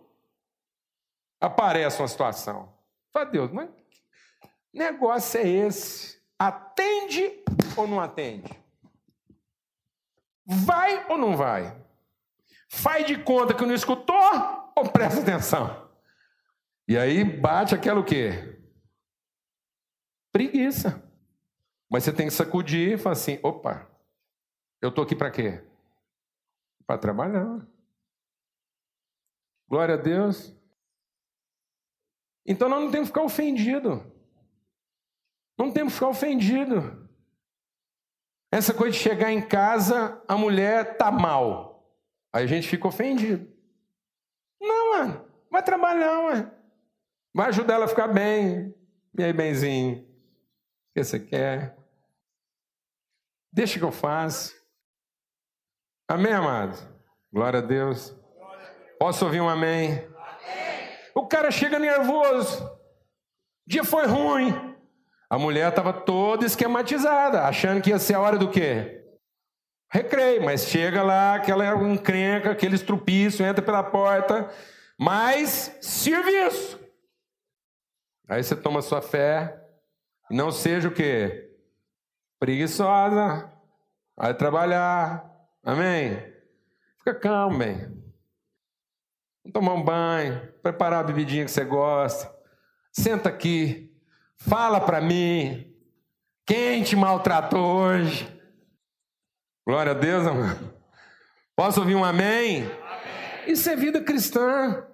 aparece 1.39 2.01
uma 2.01 2.07
situação. 2.07 2.73
Fala, 3.13 3.25
Deus, 3.25 3.51
mas 3.51 3.69
que 3.69 4.77
negócio 4.77 5.39
é 5.39 5.47
esse? 5.47 6.21
Atende 6.37 7.43
ou 7.77 7.87
não 7.87 7.99
atende? 7.99 8.51
Vai 10.45 11.05
ou 11.09 11.17
não 11.17 11.35
vai? 11.35 11.75
Faz 12.69 13.05
de 13.05 13.17
conta 13.17 13.53
que 13.53 13.65
não 13.65 13.73
escutou 13.73 14.71
ou 14.75 14.89
presta 14.89 15.21
atenção? 15.21 15.89
E 16.87 16.97
aí 16.97 17.23
bate 17.23 17.73
aquela 17.73 17.99
o 17.99 18.03
quê? 18.03 18.59
Preguiça. 20.35 21.01
Mas 21.89 22.03
você 22.03 22.11
tem 22.11 22.27
que 22.27 22.33
sacudir 22.33 22.91
e 22.91 22.97
falar 22.97 23.13
assim: 23.13 23.39
opa, 23.41 23.89
eu 24.81 24.89
estou 24.89 25.05
aqui 25.05 25.15
para 25.15 25.31
quê? 25.31 25.63
Para 26.85 26.97
trabalhar. 26.97 27.65
Glória 29.69 29.95
a 29.95 29.97
Deus. 29.97 30.53
Então 32.45 32.67
nós 32.67 32.83
não 32.83 32.91
temos 32.91 33.07
que 33.07 33.13
ficar 33.13 33.23
ofendido. 33.23 34.05
Não 35.57 35.71
temos 35.71 35.93
que 35.93 35.99
ficar 35.99 36.09
ofendido. 36.09 37.09
Essa 38.51 38.73
coisa 38.73 38.91
de 38.91 39.01
chegar 39.01 39.31
em 39.31 39.47
casa, 39.47 40.21
a 40.27 40.35
mulher 40.35 40.97
tá 40.97 41.09
mal. 41.09 41.89
Aí 42.33 42.43
a 42.43 42.47
gente 42.47 42.67
fica 42.67 42.89
ofendido. 42.89 43.49
Não, 44.59 44.97
mano. 44.97 45.31
Vai 45.49 45.63
trabalhar, 45.63 46.25
ué. 46.25 46.51
Vai 47.33 47.47
ajudar 47.47 47.75
ela 47.75 47.85
a 47.85 47.87
ficar 47.87 48.09
bem. 48.09 48.75
E 49.17 49.23
aí, 49.23 49.31
benzinho? 49.31 50.04
Que 50.95 51.03
você 51.03 51.19
quer? 51.19 51.75
Deixa 53.51 53.77
que 53.77 53.83
eu 53.83 53.91
faço. 53.91 54.55
Amém, 56.07 56.31
amado? 56.31 56.77
Glória 57.33 57.59
a 57.59 57.61
Deus. 57.61 58.15
Posso 58.97 59.25
ouvir 59.25 59.41
um 59.41 59.49
amém? 59.49 60.07
O 61.13 61.27
cara 61.27 61.51
chega 61.51 61.77
nervoso. 61.77 62.79
Dia 63.67 63.83
foi 63.83 64.05
ruim. 64.05 64.53
A 65.29 65.37
mulher 65.37 65.67
estava 65.67 65.91
toda 65.91 66.45
esquematizada, 66.45 67.43
achando 67.43 67.81
que 67.81 67.89
ia 67.89 67.99
ser 67.99 68.13
a 68.13 68.21
hora 68.21 68.37
do 68.37 68.49
quê? 68.49 69.03
Recreio, 69.91 70.45
mas 70.45 70.65
chega 70.65 71.03
lá, 71.03 71.35
aquela 71.35 71.75
encrenca, 71.89 72.51
aquele 72.51 72.75
estrupício, 72.75 73.45
entra 73.45 73.61
pela 73.61 73.83
porta, 73.83 74.49
mas 74.97 75.77
serviço. 75.81 76.79
Aí 78.29 78.41
você 78.41 78.55
toma 78.55 78.81
sua 78.81 79.01
fé, 79.01 79.64
não 80.29 80.51
seja 80.51 80.87
o 80.87 80.93
quê? 80.93 81.51
Preguiçosa, 82.39 83.51
vai 84.15 84.33
trabalhar, 84.33 85.29
amém? 85.63 86.17
Fica 86.99 87.15
calmo, 87.15 87.57
bem. 87.57 87.77
Vamos 89.43 89.53
tomar 89.53 89.73
um 89.73 89.83
banho, 89.83 90.53
preparar 90.61 91.01
a 91.01 91.07
bebidinha 91.07 91.45
que 91.45 91.51
você 91.51 91.63
gosta, 91.63 92.33
senta 92.91 93.29
aqui, 93.29 93.85
Fala 94.37 94.79
para 94.79 95.01
mim. 95.01 95.73
Quem 96.45 96.83
te 96.83 96.95
maltratou 96.95 97.65
hoje? 97.65 98.31
Glória 99.65 99.93
a 99.93 99.95
Deus, 99.95 100.27
amado. 100.27 100.73
Posso 101.55 101.79
ouvir 101.79 101.95
um 101.95 102.05
amém? 102.05 102.63
amém? 102.63 102.71
Isso 103.47 103.69
é 103.69 103.75
vida 103.75 104.03
cristã. 104.03 104.85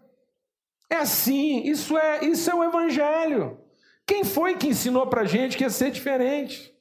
É 0.89 0.97
assim, 0.97 1.63
isso 1.63 1.97
é, 1.97 2.23
isso 2.23 2.49
é 2.49 2.55
o 2.55 2.63
evangelho. 2.63 3.59
Quem 4.11 4.25
foi 4.25 4.57
que 4.57 4.67
ensinou 4.67 5.07
para 5.07 5.23
gente 5.23 5.55
que 5.55 5.63
ia 5.63 5.69
ser 5.69 5.89
diferente? 5.89 6.75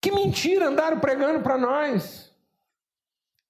Que 0.00 0.12
mentira 0.12 0.68
andaram 0.68 1.00
pregando 1.00 1.40
para 1.40 1.58
nós. 1.58 2.32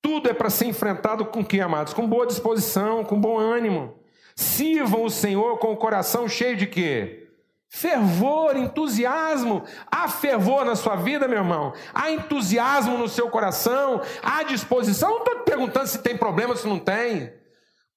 Tudo 0.01 0.31
é 0.31 0.33
para 0.33 0.49
ser 0.49 0.65
enfrentado 0.65 1.27
com 1.27 1.45
que, 1.45 1.61
amados? 1.61 1.93
Com 1.93 2.09
boa 2.09 2.27
disposição, 2.27 3.05
com 3.05 3.21
bom 3.21 3.39
ânimo. 3.39 3.95
Sirvam 4.35 5.05
o 5.05 5.11
Senhor 5.11 5.59
com 5.59 5.71
o 5.71 5.77
coração 5.77 6.27
cheio 6.27 6.57
de 6.57 6.67
quê? 6.67 7.29
Fervor, 7.69 8.57
entusiasmo. 8.57 9.65
Há 9.93 10.09
fervor 10.09 10.65
na 10.65 10.75
sua 10.75 10.97
vida, 10.97 11.29
meu 11.29 11.41
irmão. 11.41 11.75
Há 11.93 12.11
entusiasmo 12.11 12.97
no 12.97 13.07
seu 13.07 13.29
coração. 13.29 14.01
Há 14.23 14.45
disposição. 14.45 15.11
Não 15.11 15.19
estou 15.19 15.41
perguntando 15.41 15.89
se 15.89 15.99
tem 15.99 16.17
problema, 16.17 16.57
se 16.57 16.67
não 16.67 16.79
tem. 16.79 17.35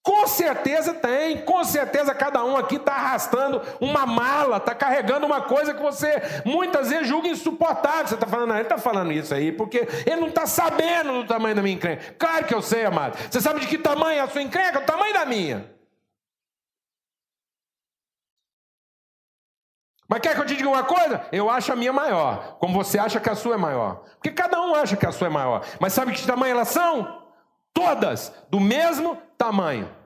Com 0.07 0.25
certeza 0.25 0.93
tem, 0.93 1.43
com 1.43 1.65
certeza 1.65 2.15
cada 2.15 2.41
um 2.41 2.55
aqui 2.55 2.77
está 2.77 2.93
arrastando 2.93 3.61
uma 3.81 4.05
mala, 4.05 4.55
está 4.55 4.73
carregando 4.73 5.25
uma 5.25 5.41
coisa 5.41 5.73
que 5.73 5.81
você 5.81 6.21
muitas 6.45 6.89
vezes 6.89 7.09
julga 7.09 7.27
insuportável. 7.27 8.07
Você 8.07 8.13
está 8.13 8.25
falando, 8.25 8.53
ele 8.53 8.61
está 8.61 8.77
falando 8.77 9.11
isso 9.11 9.33
aí 9.33 9.51
porque 9.51 9.85
ele 10.05 10.21
não 10.21 10.29
está 10.29 10.45
sabendo 10.45 11.11
do 11.11 11.27
tamanho 11.27 11.55
da 11.55 11.61
minha 11.61 11.75
encrenca. 11.75 12.15
Claro 12.17 12.45
que 12.45 12.55
eu 12.55 12.61
sei, 12.61 12.85
amado. 12.85 13.17
Você 13.29 13.41
sabe 13.41 13.59
de 13.59 13.67
que 13.67 13.77
tamanho 13.77 14.19
é 14.19 14.21
a 14.21 14.29
sua 14.29 14.41
encrenca? 14.41 14.79
O 14.79 14.85
tamanho 14.85 15.13
da 15.13 15.25
minha. 15.25 15.69
Mas 20.07 20.21
quer 20.21 20.35
que 20.35 20.39
eu 20.39 20.45
te 20.45 20.55
diga 20.55 20.69
uma 20.69 20.85
coisa? 20.85 21.27
Eu 21.33 21.49
acho 21.49 21.73
a 21.73 21.75
minha 21.75 21.91
maior, 21.91 22.55
como 22.59 22.81
você 22.81 22.97
acha 22.97 23.19
que 23.19 23.29
a 23.29 23.35
sua 23.35 23.55
é 23.55 23.57
maior. 23.57 24.05
Porque 24.13 24.31
cada 24.31 24.61
um 24.61 24.73
acha 24.73 24.95
que 24.95 25.05
a 25.05 25.11
sua 25.11 25.27
é 25.27 25.29
maior. 25.29 25.65
Mas 25.81 25.91
sabe 25.91 26.13
que 26.13 26.25
tamanho 26.25 26.53
elas 26.53 26.69
são? 26.69 27.23
Todas 27.73 28.33
do 28.49 28.61
mesmo 28.61 29.21
tamanho. 29.37 29.96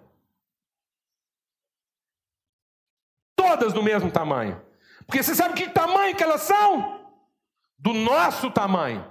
Todas 3.61 3.73
do 3.73 3.83
mesmo 3.83 4.09
tamanho. 4.09 4.59
Porque 5.05 5.21
você 5.21 5.35
sabe 5.35 5.53
que 5.53 5.69
tamanho 5.69 6.15
que 6.15 6.23
elas 6.23 6.41
são? 6.41 6.99
Do 7.77 7.93
nosso 7.93 8.49
tamanho. 8.49 9.05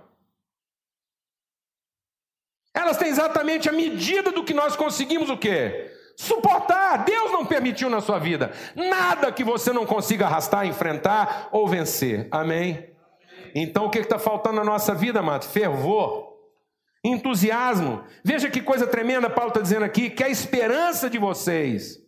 Elas 2.75 2.97
têm 2.97 3.09
exatamente 3.09 3.69
a 3.69 3.73
medida 3.73 4.33
do 4.33 4.43
que 4.43 4.53
nós 4.53 4.75
conseguimos 4.75 5.31
o 5.31 5.37
quê? 5.37 5.95
Suportar. 6.17 7.05
Deus 7.05 7.31
não 7.31 7.47
permitiu 7.47 7.89
na 7.89 8.01
sua 8.01 8.19
vida 8.19 8.53
nada 8.75 9.31
que 9.31 9.45
você 9.45 9.73
não 9.73 9.87
consiga 9.87 10.27
arrastar, 10.27 10.67
enfrentar 10.67 11.49
ou 11.53 11.69
vencer. 11.69 12.27
Amém? 12.33 12.93
Então 13.55 13.87
o 13.87 13.91
que 13.91 14.01
está 14.01 14.19
faltando 14.19 14.57
na 14.57 14.65
nossa 14.65 14.97
vida, 14.97 15.21
amado? 15.21 15.45
Fervor, 15.45 16.37
entusiasmo. 17.05 18.03
Veja 18.25 18.51
que 18.51 18.61
coisa 18.61 18.85
tremenda 18.85 19.31
Paulo 19.31 19.51
está 19.51 19.61
dizendo 19.61 19.85
aqui: 19.85 20.11
que 20.11 20.25
a 20.25 20.29
esperança 20.29 21.09
de 21.09 21.19
vocês 21.19 22.01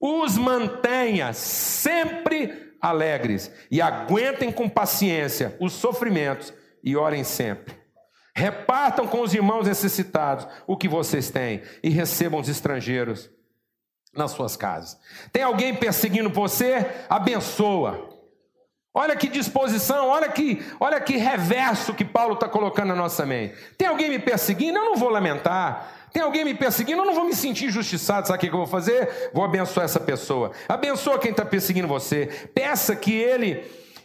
os 0.00 0.38
mantenha 0.38 1.32
sempre 1.32 2.74
alegres 2.80 3.50
e 3.70 3.80
aguentem 3.80 4.52
com 4.52 4.68
paciência 4.68 5.56
os 5.60 5.72
sofrimentos 5.72 6.52
e 6.82 6.96
orem 6.96 7.24
sempre. 7.24 7.76
Repartam 8.34 9.06
com 9.06 9.20
os 9.20 9.34
irmãos 9.34 9.66
necessitados 9.66 10.46
o 10.66 10.76
que 10.76 10.88
vocês 10.88 11.28
têm 11.30 11.62
e 11.82 11.88
recebam 11.88 12.38
os 12.38 12.48
estrangeiros 12.48 13.28
nas 14.14 14.30
suas 14.30 14.56
casas. 14.56 14.98
Tem 15.32 15.42
alguém 15.42 15.74
perseguindo 15.74 16.30
você? 16.30 16.86
Abençoa. 17.08 18.16
Olha 18.94 19.14
que 19.16 19.28
disposição, 19.28 20.08
olha 20.08 20.28
que, 20.28 20.64
olha 20.80 21.00
que 21.00 21.16
reverso 21.16 21.94
que 21.94 22.04
Paulo 22.04 22.34
está 22.34 22.48
colocando 22.48 22.88
na 22.88 22.96
nossa 22.96 23.26
mente. 23.26 23.54
Tem 23.76 23.86
alguém 23.86 24.08
me 24.08 24.18
perseguindo? 24.18 24.78
Eu 24.78 24.84
não 24.84 24.96
vou 24.96 25.08
lamentar. 25.08 25.97
Tem 26.12 26.22
alguém 26.22 26.44
me 26.44 26.54
perseguindo? 26.54 27.02
Eu 27.02 27.06
não 27.06 27.14
vou 27.14 27.24
me 27.24 27.34
sentir 27.34 27.66
injustiçado. 27.66 28.26
Sabe 28.26 28.38
o 28.38 28.40
que 28.40 28.54
eu 28.54 28.58
vou 28.58 28.66
fazer? 28.66 29.30
Vou 29.32 29.44
abençoar 29.44 29.84
essa 29.84 30.00
pessoa. 30.00 30.52
Abençoa 30.68 31.18
quem 31.18 31.30
está 31.30 31.44
perseguindo 31.44 31.88
você. 31.88 32.26
Peça 32.54 32.94
que 32.96 33.12
ele 33.12 33.64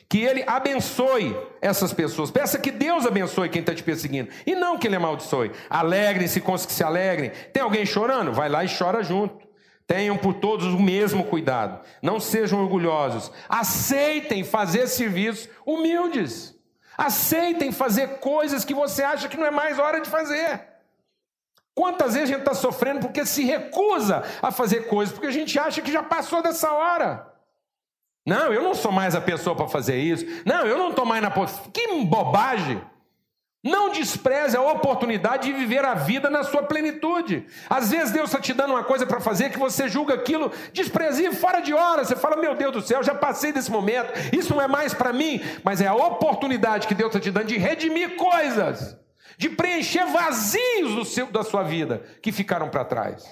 que 0.09 0.19
ele 0.19 0.43
abençoe 0.45 1.35
essas 1.59 1.91
pessoas. 1.91 2.29
Peça 2.29 2.59
que 2.59 2.69
Deus 2.69 3.03
abençoe 3.03 3.49
quem 3.49 3.61
está 3.61 3.73
te 3.73 3.81
perseguindo. 3.81 4.29
E 4.45 4.53
não 4.53 4.77
que 4.77 4.85
ele 4.85 4.95
amaldiçoe. 4.95 5.51
Alegrem-se 5.67 6.39
com 6.39 6.53
os 6.53 6.67
que 6.67 6.71
se 6.71 6.83
alegrem. 6.83 7.31
Tem 7.51 7.63
alguém 7.63 7.83
chorando? 7.83 8.31
Vai 8.31 8.47
lá 8.47 8.63
e 8.63 8.69
chora 8.69 9.01
junto. 9.01 9.47
Tenham 9.87 10.15
por 10.15 10.35
todos 10.35 10.67
o 10.67 10.79
mesmo 10.79 11.23
cuidado. 11.23 11.83
Não 11.99 12.19
sejam 12.19 12.61
orgulhosos. 12.61 13.31
Aceitem 13.49 14.43
fazer 14.43 14.87
serviços 14.87 15.49
humildes. 15.65 16.53
Aceitem 16.95 17.71
fazer 17.71 18.19
coisas 18.19 18.63
que 18.63 18.75
você 18.75 19.01
acha 19.01 19.27
que 19.27 19.35
não 19.35 19.47
é 19.47 19.51
mais 19.51 19.79
hora 19.79 19.99
de 19.99 20.11
fazer. 20.11 20.72
Quantas 21.75 22.13
vezes 22.13 22.29
a 22.29 22.33
gente 22.33 22.41
está 22.41 22.53
sofrendo 22.53 23.01
porque 23.01 23.25
se 23.25 23.43
recusa 23.43 24.23
a 24.41 24.51
fazer 24.51 24.87
coisas, 24.87 25.13
porque 25.13 25.27
a 25.27 25.31
gente 25.31 25.57
acha 25.57 25.81
que 25.81 25.91
já 25.91 26.03
passou 26.03 26.41
dessa 26.41 26.71
hora. 26.71 27.33
Não, 28.25 28.53
eu 28.53 28.61
não 28.61 28.73
sou 28.73 28.91
mais 28.91 29.15
a 29.15 29.21
pessoa 29.21 29.55
para 29.55 29.67
fazer 29.67 29.97
isso. 29.97 30.25
Não, 30.45 30.65
eu 30.65 30.77
não 30.77 30.91
estou 30.91 31.05
mais 31.05 31.21
na. 31.21 31.31
Que 31.73 31.87
bobagem! 32.05 32.81
Não 33.65 33.91
despreze 33.91 34.57
a 34.57 34.61
oportunidade 34.61 35.47
de 35.47 35.53
viver 35.53 35.85
a 35.85 35.93
vida 35.93 36.29
na 36.29 36.43
sua 36.43 36.63
plenitude. 36.63 37.47
Às 37.69 37.91
vezes 37.91 38.11
Deus 38.11 38.25
está 38.25 38.41
te 38.41 38.53
dando 38.53 38.73
uma 38.73 38.83
coisa 38.83 39.05
para 39.05 39.21
fazer 39.21 39.51
que 39.51 39.57
você 39.57 39.87
julga 39.87 40.15
aquilo 40.15 40.51
desprezível, 40.73 41.33
fora 41.33 41.61
de 41.61 41.73
hora. 41.73 42.03
Você 42.03 42.13
fala, 42.13 42.35
meu 42.35 42.55
Deus 42.55 42.73
do 42.73 42.81
céu, 42.81 43.01
já 43.01 43.15
passei 43.15 43.53
desse 43.53 43.71
momento, 43.71 44.11
isso 44.35 44.53
não 44.53 44.61
é 44.61 44.67
mais 44.67 44.93
para 44.93 45.13
mim. 45.13 45.41
Mas 45.63 45.79
é 45.79 45.87
a 45.87 45.95
oportunidade 45.95 46.87
que 46.87 46.93
Deus 46.93 47.07
está 47.07 47.21
te 47.21 47.31
dando 47.31 47.47
de 47.47 47.57
redimir 47.57 48.17
coisas, 48.17 48.97
de 49.37 49.49
preencher 49.49 50.05
vazios 50.05 51.13
seu, 51.13 51.27
da 51.27 51.43
sua 51.43 51.63
vida 51.63 52.03
que 52.21 52.31
ficaram 52.31 52.69
para 52.69 52.85
trás. 52.85 53.25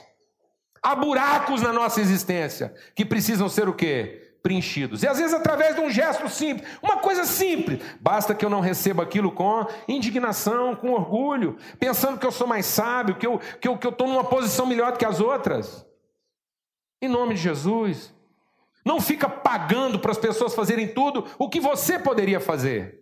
Há 0.82 0.96
buracos 0.96 1.62
na 1.62 1.72
nossa 1.72 2.02
existência 2.02 2.74
que 2.96 3.06
precisam 3.06 3.48
ser 3.48 3.70
o 3.70 3.74
quê? 3.74 4.32
preenchidos. 4.42 5.04
E 5.04 5.08
às 5.08 5.20
vezes 5.20 5.34
através 5.34 5.76
de 5.76 5.82
um 5.82 5.90
gesto 5.90 6.28
simples, 6.28 6.68
uma 6.82 6.98
coisa 6.98 7.26
simples. 7.26 7.80
Basta 8.00 8.34
que 8.34 8.44
eu 8.44 8.50
não 8.50 8.60
receba 8.60 9.04
aquilo 9.04 9.32
com 9.32 9.66
indignação, 9.88 10.76
com 10.76 10.92
orgulho, 10.92 11.58
pensando 11.80 12.18
que 12.18 12.26
eu 12.26 12.32
sou 12.32 12.48
mais 12.48 12.66
sábio, 12.66 13.16
que 13.16 13.28
eu 13.28 13.36
estou 13.36 13.60
que 13.60 13.68
eu, 13.68 13.78
que 13.78 14.04
eu 14.04 14.08
numa 14.08 14.24
posição 14.24 14.66
melhor 14.66 14.92
do 14.92 14.98
que 14.98 15.06
as 15.06 15.20
outras. 15.20 15.86
Em 17.02 17.08
nome 17.08 17.36
de 17.36 17.42
Jesus. 17.42 18.14
Não 18.84 19.00
fica 19.00 19.30
pagando 19.30 20.00
para 20.00 20.12
as 20.12 20.18
pessoas 20.18 20.56
fazerem 20.56 20.88
tudo 20.88 21.28
o 21.38 21.48
que 21.48 21.60
você 21.60 22.00
poderia 22.00 22.40
fazer. 22.40 23.01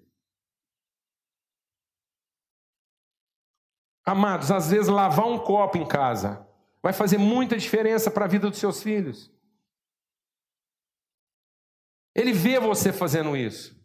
Amados, 4.06 4.52
às 4.52 4.72
vezes 4.72 4.88
lavar 4.88 5.28
um 5.28 5.38
copo 5.38 5.78
em 5.78 5.88
casa 5.88 6.48
vai 6.82 6.94
fazer 6.94 7.18
muita 7.18 7.58
diferença 7.58 8.10
para 8.10 8.26
a 8.26 8.28
vida 8.28 8.50
dos 8.50 8.60
seus 8.60 8.82
filhos. 8.82 9.32
Ele 12.16 12.34
vê 12.34 12.60
você 12.60 12.92
fazendo 12.92 13.36
isso. 13.36 13.78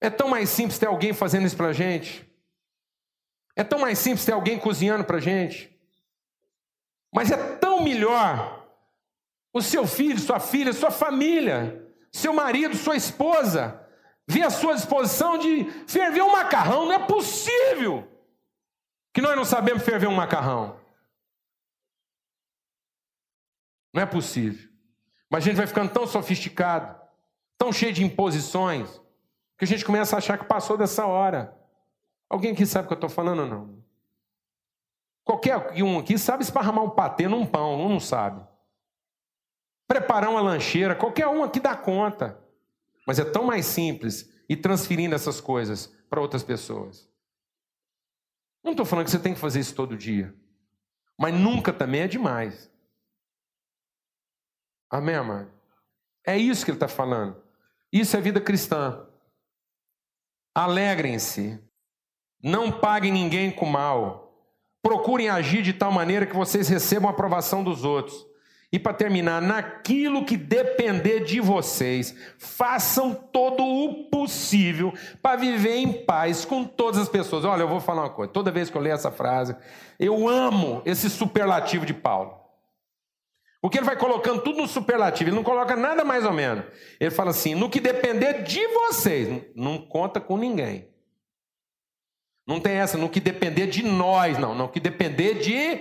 É 0.00 0.10
tão 0.10 0.28
mais 0.28 0.48
simples 0.48 0.78
ter 0.78 0.86
alguém 0.86 1.12
fazendo 1.12 1.46
isso 1.46 1.56
para 1.56 1.68
a 1.68 1.72
gente. 1.72 2.26
É 3.54 3.64
tão 3.64 3.78
mais 3.78 3.98
simples 3.98 4.24
ter 4.24 4.32
alguém 4.32 4.58
cozinhando 4.58 5.04
para 5.04 5.16
a 5.16 5.20
gente. 5.20 5.74
Mas 7.14 7.30
é 7.30 7.56
tão 7.56 7.82
melhor 7.82 8.66
o 9.52 9.62
seu 9.62 9.86
filho, 9.86 10.18
sua 10.18 10.38
filha, 10.38 10.72
sua 10.72 10.90
família, 10.90 11.82
seu 12.12 12.34
marido, 12.34 12.76
sua 12.76 12.94
esposa, 12.94 13.85
ver 14.26 14.42
a 14.42 14.50
sua 14.50 14.74
disposição 14.74 15.38
de 15.38 15.64
ferver 15.86 16.22
um 16.22 16.32
macarrão. 16.32 16.86
Não 16.86 16.92
é 16.92 16.98
possível 16.98 18.06
que 19.12 19.22
nós 19.22 19.36
não 19.36 19.44
sabemos 19.44 19.84
ferver 19.84 20.08
um 20.08 20.14
macarrão. 20.14 20.78
Não 23.94 24.02
é 24.02 24.06
possível. 24.06 24.68
Mas 25.30 25.42
a 25.42 25.46
gente 25.46 25.56
vai 25.56 25.66
ficando 25.66 25.92
tão 25.92 26.06
sofisticado, 26.06 27.00
tão 27.56 27.72
cheio 27.72 27.92
de 27.92 28.04
imposições, 28.04 29.00
que 29.56 29.64
a 29.64 29.66
gente 29.66 29.84
começa 29.84 30.16
a 30.16 30.18
achar 30.18 30.38
que 30.38 30.44
passou 30.44 30.76
dessa 30.76 31.06
hora. 31.06 31.56
Alguém 32.28 32.52
aqui 32.52 32.66
sabe 32.66 32.84
o 32.84 32.88
que 32.88 32.94
eu 32.94 32.96
estou 32.96 33.10
falando 33.10 33.40
ou 33.40 33.46
não? 33.46 33.86
Qualquer 35.24 35.72
um 35.82 35.98
aqui 35.98 36.18
sabe 36.18 36.42
esparramar 36.42 36.84
um 36.84 36.90
patê 36.90 37.26
num 37.26 37.46
pão, 37.46 37.80
um 37.80 37.88
não 37.88 38.00
sabe. 38.00 38.46
Preparar 39.88 40.30
uma 40.30 40.40
lancheira, 40.40 40.94
qualquer 40.94 41.26
um 41.26 41.42
aqui 41.42 41.58
dá 41.58 41.74
conta. 41.76 42.38
Mas 43.06 43.18
é 43.18 43.24
tão 43.24 43.44
mais 43.44 43.64
simples 43.66 44.28
ir 44.48 44.56
transferindo 44.56 45.14
essas 45.14 45.40
coisas 45.40 45.86
para 46.10 46.20
outras 46.20 46.42
pessoas. 46.42 47.08
Não 48.64 48.72
estou 48.72 48.84
falando 48.84 49.04
que 49.04 49.12
você 49.12 49.18
tem 49.18 49.32
que 49.32 49.40
fazer 49.40 49.60
isso 49.60 49.74
todo 49.74 49.96
dia. 49.96 50.34
Mas 51.18 51.32
nunca 51.32 51.72
também 51.72 52.02
é 52.02 52.08
demais. 52.08 52.70
Amém, 54.90 55.14
amado? 55.14 55.50
É 56.26 56.36
isso 56.36 56.64
que 56.64 56.70
ele 56.70 56.76
está 56.76 56.88
falando. 56.88 57.40
Isso 57.92 58.16
é 58.16 58.20
vida 58.20 58.40
cristã. 58.40 59.06
Alegrem-se. 60.54 61.62
Não 62.42 62.80
paguem 62.80 63.12
ninguém 63.12 63.50
com 63.50 63.66
mal. 63.66 64.26
Procurem 64.82 65.28
agir 65.28 65.62
de 65.62 65.72
tal 65.72 65.92
maneira 65.92 66.26
que 66.26 66.36
vocês 66.36 66.68
recebam 66.68 67.08
a 67.08 67.12
aprovação 67.12 67.62
dos 67.62 67.84
outros. 67.84 68.26
E 68.72 68.78
para 68.78 68.92
terminar, 68.92 69.40
naquilo 69.40 70.24
que 70.24 70.36
depender 70.36 71.20
de 71.20 71.40
vocês, 71.40 72.16
façam 72.36 73.14
todo 73.14 73.64
o 73.64 74.10
possível 74.10 74.92
para 75.22 75.36
viver 75.36 75.76
em 75.76 75.92
paz 75.92 76.44
com 76.44 76.64
todas 76.64 77.00
as 77.00 77.08
pessoas. 77.08 77.44
Olha, 77.44 77.62
eu 77.62 77.68
vou 77.68 77.80
falar 77.80 78.02
uma 78.02 78.10
coisa. 78.10 78.32
Toda 78.32 78.50
vez 78.50 78.68
que 78.68 78.76
eu 78.76 78.82
leio 78.82 78.94
essa 78.94 79.10
frase, 79.10 79.56
eu 79.98 80.28
amo 80.28 80.82
esse 80.84 81.08
superlativo 81.08 81.86
de 81.86 81.94
Paulo. 81.94 82.46
Porque 83.62 83.78
ele 83.78 83.86
vai 83.86 83.96
colocando 83.96 84.42
tudo 84.42 84.58
no 84.58 84.68
superlativo, 84.68 85.30
ele 85.30 85.36
não 85.36 85.42
coloca 85.42 85.74
nada 85.74 86.04
mais 86.04 86.24
ou 86.24 86.32
menos. 86.32 86.64
Ele 87.00 87.10
fala 87.10 87.30
assim: 87.30 87.54
no 87.54 87.70
que 87.70 87.80
depender 87.80 88.42
de 88.42 88.66
vocês, 88.68 89.42
não 89.54 89.78
conta 89.78 90.20
com 90.20 90.36
ninguém. 90.36 90.88
Não 92.46 92.60
tem 92.60 92.74
essa, 92.74 92.96
no 92.96 93.08
que 93.08 93.18
depender 93.18 93.66
de 93.66 93.82
nós, 93.82 94.38
não, 94.38 94.54
no 94.54 94.68
que 94.68 94.78
depender 94.78 95.34
de 95.34 95.80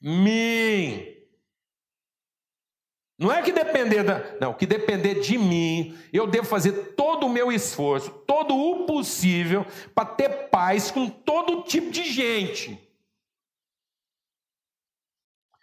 mim. 0.00 1.17
Não 3.18 3.32
é 3.32 3.42
que 3.42 3.50
depender 3.50 4.04
da. 4.04 4.38
Não, 4.40 4.54
que 4.54 4.64
depender 4.64 5.16
de 5.16 5.36
mim, 5.36 5.98
eu 6.12 6.26
devo 6.26 6.46
fazer 6.46 6.94
todo 6.94 7.26
o 7.26 7.30
meu 7.30 7.50
esforço, 7.50 8.10
todo 8.10 8.56
o 8.56 8.86
possível, 8.86 9.66
para 9.92 10.04
ter 10.04 10.48
paz 10.48 10.92
com 10.92 11.10
todo 11.10 11.64
tipo 11.64 11.90
de 11.90 12.04
gente. 12.04 12.78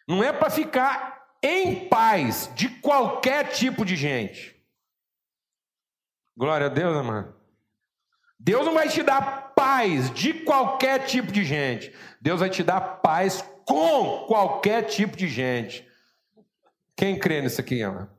Não 0.06 0.22
é 0.22 0.34
para 0.34 0.50
ficar 0.50 1.38
em 1.42 1.88
paz 1.88 2.52
de 2.56 2.70
qualquer 2.82 3.50
tipo 3.50 3.86
de 3.86 3.96
gente. 3.96 4.54
Glória 6.36 6.68
a 6.68 6.70
Deus, 6.70 6.96
amado. 6.98 7.34
Deus 8.38 8.66
não 8.66 8.74
vai 8.74 8.90
te 8.90 9.02
dar 9.02 9.54
paz 9.56 10.14
de 10.14 10.34
qualquer 10.34 11.06
tipo 11.06 11.32
de 11.32 11.46
gente. 11.46 11.94
Deus 12.20 12.42
vai 12.42 12.50
te 12.50 12.62
dar 12.62 12.82
paz 12.82 13.42
com 13.64 14.26
qualquer 14.28 14.84
tipo 14.84 15.16
de 15.16 15.28
gente. 15.30 15.85
Quem 16.96 17.20
crê 17.20 17.42
nisso 17.42 17.60
aqui, 17.60 17.84
amado? 17.84 18.10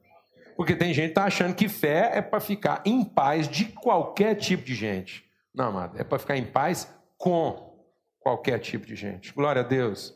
Porque 0.57 0.75
tem 0.75 0.93
gente 0.93 1.07
que 1.07 1.11
está 1.11 1.25
achando 1.25 1.55
que 1.55 1.69
fé 1.69 2.12
é 2.15 2.23
para 2.23 2.41
ficar 2.41 2.83
em 2.85 3.05
paz 3.05 3.47
de 3.49 3.67
qualquer 3.67 4.35
tipo 4.37 4.65
de 4.65 4.75
gente. 4.75 5.25
Não, 5.55 5.69
amado, 5.69 6.01
é 6.01 6.05
para 6.05 6.19
ficar 6.19 6.37
em 6.37 6.47
paz 6.47 6.93
com 7.17 7.75
qualquer 8.21 8.59
tipo 8.59 8.87
de 8.87 8.97
gente. 8.97 9.33
Glória 9.33 9.62
a 9.62 9.65
Deus. 9.65 10.15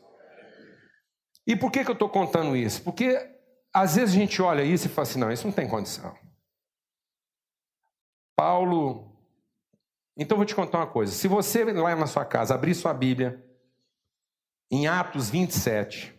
E 1.45 1.55
por 1.55 1.71
que, 1.71 1.83
que 1.83 1.89
eu 1.89 1.93
estou 1.93 2.09
contando 2.09 2.55
isso? 2.55 2.83
Porque 2.83 3.17
às 3.73 3.95
vezes 3.95 4.15
a 4.15 4.17
gente 4.17 4.41
olha 4.41 4.63
isso 4.63 4.87
e 4.87 4.89
fala 4.89 5.07
assim: 5.07 5.19
não, 5.19 5.31
isso 5.31 5.45
não 5.45 5.53
tem 5.53 5.67
condição. 5.67 6.15
Paulo. 8.35 9.09
Então 10.17 10.35
eu 10.35 10.39
vou 10.39 10.45
te 10.45 10.55
contar 10.55 10.79
uma 10.79 10.87
coisa. 10.87 11.11
Se 11.11 11.27
você 11.27 11.63
lá 11.63 11.95
na 11.95 12.05
sua 12.05 12.25
casa 12.25 12.53
abrir 12.53 12.75
sua 12.75 12.93
Bíblia, 12.93 13.43
em 14.69 14.87
Atos 14.87 15.29
27, 15.29 16.13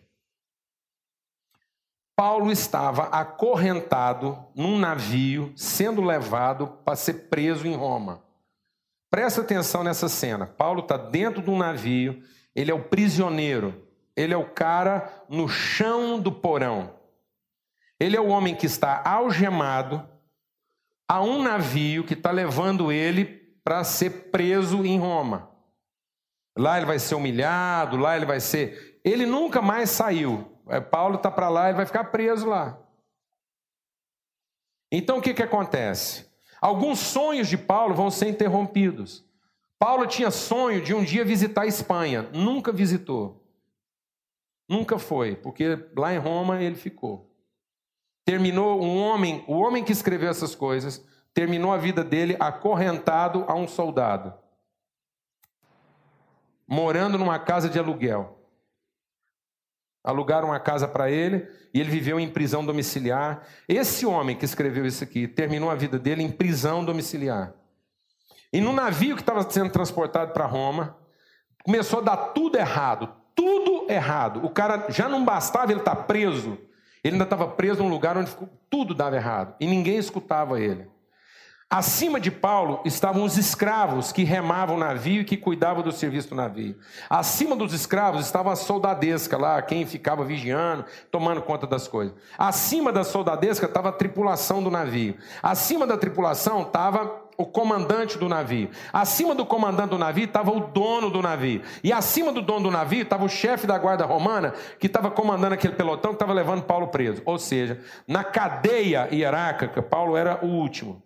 Paulo 2.15 2.51
estava 2.51 3.05
acorrentado 3.05 4.37
num 4.55 4.77
navio, 4.77 5.51
sendo 5.55 6.01
levado 6.01 6.67
para 6.85 6.95
ser 6.95 7.29
preso 7.29 7.65
em 7.65 7.75
Roma. 7.75 8.23
Presta 9.09 9.41
atenção 9.41 9.83
nessa 9.83 10.07
cena. 10.07 10.45
Paulo 10.45 10.81
está 10.81 10.97
dentro 10.97 11.41
de 11.41 11.49
um 11.49 11.57
navio, 11.57 12.21
ele 12.55 12.71
é 12.71 12.73
o 12.73 12.83
prisioneiro. 12.83 13.83
Ele 14.15 14.33
é 14.33 14.37
o 14.37 14.49
cara 14.49 15.11
no 15.27 15.47
chão 15.49 16.19
do 16.19 16.31
porão. 16.31 16.93
Ele 17.99 18.15
é 18.15 18.21
o 18.21 18.27
homem 18.27 18.55
que 18.55 18.65
está 18.65 19.01
algemado 19.03 20.07
a 21.07 21.21
um 21.21 21.41
navio 21.41 22.03
que 22.03 22.13
está 22.13 22.31
levando 22.31 22.91
ele 22.91 23.25
para 23.63 23.83
ser 23.83 24.29
preso 24.31 24.85
em 24.85 24.99
Roma. 24.99 25.49
Lá 26.57 26.77
ele 26.77 26.85
vai 26.85 26.99
ser 26.99 27.15
humilhado, 27.15 27.97
lá 27.97 28.15
ele 28.15 28.25
vai 28.25 28.39
ser. 28.39 28.99
Ele 29.03 29.25
nunca 29.25 29.61
mais 29.61 29.89
saiu. 29.89 30.52
É, 30.67 30.79
Paulo 30.79 31.15
está 31.15 31.29
para 31.29 31.49
lá, 31.49 31.67
ele 31.67 31.77
vai 31.77 31.85
ficar 31.85 32.05
preso 32.05 32.47
lá. 32.47 32.77
Então 34.91 35.17
o 35.17 35.21
que, 35.21 35.33
que 35.33 35.43
acontece? 35.43 36.31
Alguns 36.61 36.99
sonhos 36.99 37.47
de 37.47 37.57
Paulo 37.57 37.93
vão 37.93 38.09
ser 38.09 38.29
interrompidos. 38.29 39.25
Paulo 39.77 40.07
tinha 40.07 40.31
sonho 40.31 40.81
de 40.81 40.93
um 40.93 41.03
dia 41.03 41.25
visitar 41.25 41.63
a 41.63 41.67
Espanha, 41.67 42.29
nunca 42.33 42.71
visitou. 42.71 43.43
Nunca 44.69 44.97
foi, 44.97 45.35
porque 45.35 45.77
lá 45.97 46.13
em 46.13 46.17
Roma 46.17 46.61
ele 46.61 46.75
ficou. 46.75 47.29
Terminou 48.23 48.81
um 48.81 48.97
homem, 48.97 49.43
o 49.47 49.59
homem 49.59 49.83
que 49.83 49.91
escreveu 49.91 50.29
essas 50.29 50.55
coisas, 50.55 51.05
terminou 51.33 51.73
a 51.73 51.77
vida 51.77 52.03
dele 52.03 52.37
acorrentado 52.39 53.43
a 53.47 53.55
um 53.55 53.67
soldado, 53.67 54.33
morando 56.67 57.17
numa 57.17 57.39
casa 57.39 57.69
de 57.69 57.77
aluguel. 57.77 58.42
Alugaram 60.03 60.49
uma 60.49 60.59
casa 60.59 60.87
para 60.87 61.09
ele 61.09 61.47
e 61.73 61.79
ele 61.79 61.89
viveu 61.89 62.19
em 62.19 62.29
prisão 62.29 62.65
domiciliar. 62.65 63.47
Esse 63.67 64.05
homem 64.05 64.35
que 64.35 64.43
escreveu 64.43 64.85
isso 64.85 65.03
aqui 65.03 65.27
terminou 65.27 65.69
a 65.69 65.75
vida 65.75 65.97
dele 65.97 66.21
em 66.21 66.29
prisão 66.29 66.83
domiciliar. 66.83 67.53
E 68.51 68.59
no 68.59 68.73
navio 68.73 69.15
que 69.15 69.21
estava 69.21 69.49
sendo 69.49 69.71
transportado 69.71 70.33
para 70.33 70.45
Roma, 70.45 70.97
começou 71.63 71.99
a 71.99 72.03
dar 72.03 72.17
tudo 72.17 72.57
errado, 72.57 73.09
tudo 73.33 73.89
errado. 73.89 74.45
O 74.45 74.49
cara 74.49 74.87
já 74.89 75.07
não 75.07 75.23
bastava 75.23 75.71
ele 75.71 75.79
estar 75.79 75.95
tá 75.95 76.03
preso, 76.03 76.57
ele 77.03 77.15
ainda 77.15 77.23
estava 77.23 77.47
preso 77.47 77.81
num 77.81 77.89
lugar 77.89 78.17
onde 78.17 78.31
tudo 78.69 78.93
dava 78.93 79.15
errado 79.15 79.55
e 79.59 79.65
ninguém 79.65 79.97
escutava 79.97 80.59
ele. 80.59 80.92
Acima 81.73 82.19
de 82.19 82.29
Paulo 82.29 82.81
estavam 82.85 83.23
os 83.23 83.35
escravos 83.35 84.11
que 84.11 84.23
remavam 84.23 84.75
o 84.75 84.79
navio 84.79 85.21
e 85.21 85.25
que 85.25 85.35
cuidavam 85.35 85.81
do 85.81 85.91
serviço 85.91 86.29
do 86.29 86.35
navio. 86.35 86.75
Acima 87.09 87.55
dos 87.55 87.73
escravos 87.73 88.23
estava 88.23 88.53
a 88.53 88.55
soldadesca 88.55 89.35
lá, 89.39 89.59
quem 89.59 89.83
ficava 89.83 90.23
vigiando, 90.23 90.85
tomando 91.09 91.41
conta 91.41 91.65
das 91.65 91.87
coisas. 91.87 92.13
Acima 92.37 92.91
da 92.91 93.03
soldadesca 93.03 93.65
estava 93.65 93.89
a 93.89 93.91
tripulação 93.91 94.61
do 94.61 94.69
navio. 94.69 95.17
Acima 95.41 95.87
da 95.87 95.97
tripulação 95.97 96.61
estava 96.61 97.23
o 97.39 97.45
comandante 97.47 98.19
do 98.19 98.29
navio. 98.29 98.69
Acima 98.93 99.33
do 99.33 99.43
comandante 99.43 99.89
do 99.89 99.97
navio 99.97 100.25
estava 100.25 100.51
o 100.51 100.67
dono 100.67 101.09
do 101.09 101.23
navio. 101.23 101.63
E 101.83 101.91
acima 101.91 102.31
do 102.31 102.43
dono 102.43 102.65
do 102.65 102.71
navio 102.71 103.01
estava 103.01 103.25
o 103.25 103.29
chefe 103.29 103.65
da 103.65 103.79
guarda 103.79 104.05
romana, 104.05 104.53
que 104.77 104.85
estava 104.85 105.09
comandando 105.09 105.55
aquele 105.55 105.73
pelotão 105.73 106.11
que 106.11 106.17
estava 106.17 106.33
levando 106.33 106.65
Paulo 106.65 106.89
preso. 106.89 107.23
Ou 107.25 107.39
seja, 107.39 107.81
na 108.07 108.23
cadeia 108.23 109.09
hierárquica, 109.11 109.81
Paulo 109.81 110.15
era 110.15 110.37
o 110.45 110.49
último. 110.49 111.01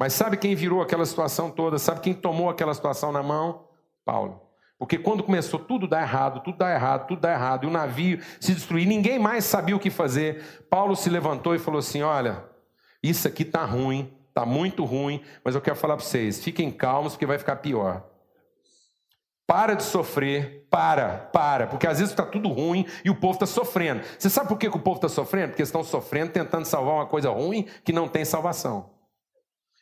Mas 0.00 0.14
sabe 0.14 0.38
quem 0.38 0.54
virou 0.54 0.80
aquela 0.80 1.04
situação 1.04 1.50
toda? 1.50 1.78
Sabe 1.78 2.00
quem 2.00 2.14
tomou 2.14 2.48
aquela 2.48 2.72
situação 2.72 3.12
na 3.12 3.22
mão? 3.22 3.66
Paulo. 4.02 4.40
Porque 4.78 4.96
quando 4.96 5.22
começou 5.22 5.60
tudo 5.60 5.86
dar 5.86 6.00
errado, 6.00 6.40
tudo 6.40 6.56
dar 6.56 6.74
errado, 6.74 7.06
tudo 7.06 7.20
dar 7.20 7.34
errado, 7.34 7.64
e 7.64 7.66
o 7.66 7.70
navio 7.70 8.18
se 8.40 8.54
destruir, 8.54 8.86
ninguém 8.88 9.18
mais 9.18 9.44
sabia 9.44 9.76
o 9.76 9.78
que 9.78 9.90
fazer. 9.90 10.64
Paulo 10.70 10.96
se 10.96 11.10
levantou 11.10 11.54
e 11.54 11.58
falou 11.58 11.80
assim: 11.80 12.00
Olha, 12.00 12.42
isso 13.02 13.28
aqui 13.28 13.42
está 13.42 13.62
ruim, 13.62 14.10
está 14.30 14.46
muito 14.46 14.86
ruim, 14.86 15.22
mas 15.44 15.54
eu 15.54 15.60
quero 15.60 15.76
falar 15.76 15.98
para 15.98 16.06
vocês: 16.06 16.42
fiquem 16.42 16.70
calmos, 16.70 17.12
porque 17.12 17.26
vai 17.26 17.36
ficar 17.36 17.56
pior. 17.56 18.02
Para 19.46 19.74
de 19.74 19.82
sofrer, 19.82 20.66
para, 20.70 21.28
para, 21.30 21.66
porque 21.66 21.86
às 21.86 21.98
vezes 21.98 22.10
está 22.10 22.24
tudo 22.24 22.48
ruim 22.48 22.86
e 23.04 23.10
o 23.10 23.16
povo 23.16 23.34
está 23.34 23.44
sofrendo. 23.44 24.00
Você 24.18 24.30
sabe 24.30 24.48
por 24.48 24.56
que, 24.56 24.70
que 24.70 24.76
o 24.78 24.80
povo 24.80 24.96
está 24.96 25.10
sofrendo? 25.10 25.48
Porque 25.48 25.62
estão 25.62 25.84
sofrendo 25.84 26.32
tentando 26.32 26.64
salvar 26.64 26.94
uma 26.94 27.06
coisa 27.06 27.28
ruim 27.28 27.66
que 27.84 27.92
não 27.92 28.08
tem 28.08 28.24
salvação. 28.24 28.98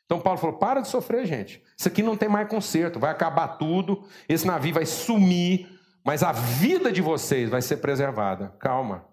Então 0.09 0.19
Paulo 0.19 0.39
falou: 0.39 0.57
para 0.57 0.81
de 0.81 0.89
sofrer, 0.89 1.27
gente. 1.27 1.63
Isso 1.77 1.87
aqui 1.87 2.03
não 2.03 2.17
tem 2.17 2.31
mais 2.31 2.49
conserto, 2.49 2.99
vai 2.99 3.11
acabar 3.11 3.47
tudo, 3.59 4.09
esse 4.27 4.47
navio 4.47 4.73
vai 4.73 4.87
sumir, 4.87 5.69
mas 6.03 6.23
a 6.23 6.33
vida 6.33 6.91
de 6.91 7.03
vocês 7.03 7.51
vai 7.51 7.61
ser 7.61 7.77
preservada. 7.77 8.55
Calma. 8.59 9.05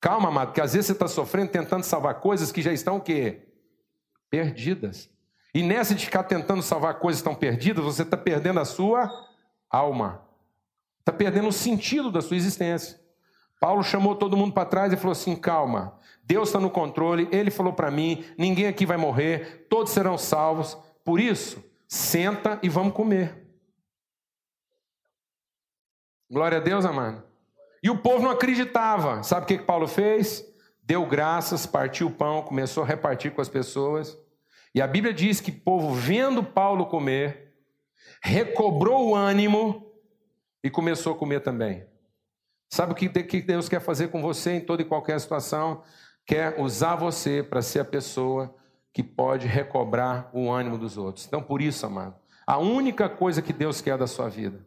Calma, 0.00 0.28
amado, 0.28 0.48
porque 0.48 0.60
às 0.60 0.72
vezes 0.72 0.88
você 0.88 0.92
está 0.92 1.06
sofrendo 1.06 1.52
tentando 1.52 1.84
salvar 1.84 2.20
coisas 2.20 2.50
que 2.50 2.60
já 2.60 2.72
estão 2.72 2.96
o 2.96 3.00
quê? 3.00 3.46
Perdidas. 4.28 5.08
E 5.54 5.62
nessa 5.62 5.94
de 5.94 6.04
ficar 6.04 6.24
tentando 6.24 6.60
salvar 6.60 6.98
coisas 6.98 7.22
que 7.22 7.28
estão 7.28 7.38
perdidas, 7.38 7.84
você 7.84 8.02
está 8.02 8.16
perdendo 8.16 8.58
a 8.58 8.64
sua 8.64 9.08
alma. 9.70 10.26
Está 10.98 11.12
perdendo 11.12 11.46
o 11.46 11.52
sentido 11.52 12.10
da 12.10 12.20
sua 12.20 12.36
existência. 12.36 13.00
Paulo 13.60 13.84
chamou 13.84 14.16
todo 14.16 14.36
mundo 14.36 14.52
para 14.52 14.68
trás 14.68 14.92
e 14.92 14.96
falou 14.96 15.12
assim: 15.12 15.36
calma, 15.36 15.96
Deus 16.26 16.48
está 16.48 16.58
no 16.58 16.70
controle, 16.70 17.28
Ele 17.30 17.50
falou 17.50 17.72
para 17.72 17.90
mim: 17.90 18.24
ninguém 18.38 18.66
aqui 18.66 18.86
vai 18.86 18.96
morrer, 18.96 19.66
todos 19.68 19.92
serão 19.92 20.16
salvos. 20.16 20.76
Por 21.04 21.20
isso, 21.20 21.62
senta 21.86 22.58
e 22.62 22.68
vamos 22.68 22.94
comer. 22.94 23.44
Glória 26.30 26.58
a 26.58 26.60
Deus, 26.60 26.84
amado. 26.84 27.22
E 27.82 27.90
o 27.90 27.98
povo 27.98 28.22
não 28.22 28.30
acreditava. 28.30 29.22
Sabe 29.22 29.44
o 29.44 29.46
que, 29.46 29.58
que 29.58 29.64
Paulo 29.64 29.86
fez? 29.86 30.42
Deu 30.82 31.06
graças, 31.06 31.66
partiu 31.66 32.06
o 32.06 32.10
pão, 32.10 32.42
começou 32.42 32.82
a 32.82 32.86
repartir 32.86 33.32
com 33.32 33.42
as 33.42 33.48
pessoas. 33.48 34.18
E 34.74 34.80
a 34.80 34.86
Bíblia 34.86 35.12
diz 35.12 35.40
que 35.40 35.50
o 35.50 35.60
povo, 35.60 35.94
vendo 35.94 36.42
Paulo 36.42 36.86
comer, 36.86 37.54
recobrou 38.22 39.10
o 39.10 39.14
ânimo 39.14 39.92
e 40.62 40.70
começou 40.70 41.12
a 41.12 41.16
comer 41.16 41.40
também. 41.40 41.86
Sabe 42.70 42.92
o 42.92 42.96
que 42.96 43.08
Deus 43.42 43.68
quer 43.68 43.80
fazer 43.80 44.08
com 44.08 44.20
você 44.20 44.54
em 44.54 44.60
toda 44.60 44.82
e 44.82 44.86
qualquer 44.86 45.20
situação? 45.20 45.82
Quer 46.26 46.60
usar 46.60 46.96
você 46.96 47.42
para 47.42 47.62
ser 47.62 47.80
a 47.80 47.84
pessoa 47.84 48.54
que 48.92 49.02
pode 49.02 49.46
recobrar 49.46 50.30
o 50.32 50.50
ânimo 50.50 50.78
dos 50.78 50.96
outros. 50.96 51.26
Então, 51.26 51.42
por 51.42 51.60
isso, 51.60 51.84
amado, 51.84 52.16
a 52.46 52.58
única 52.58 53.08
coisa 53.08 53.42
que 53.42 53.52
Deus 53.52 53.80
quer 53.80 53.98
da 53.98 54.06
sua 54.06 54.28
vida, 54.28 54.64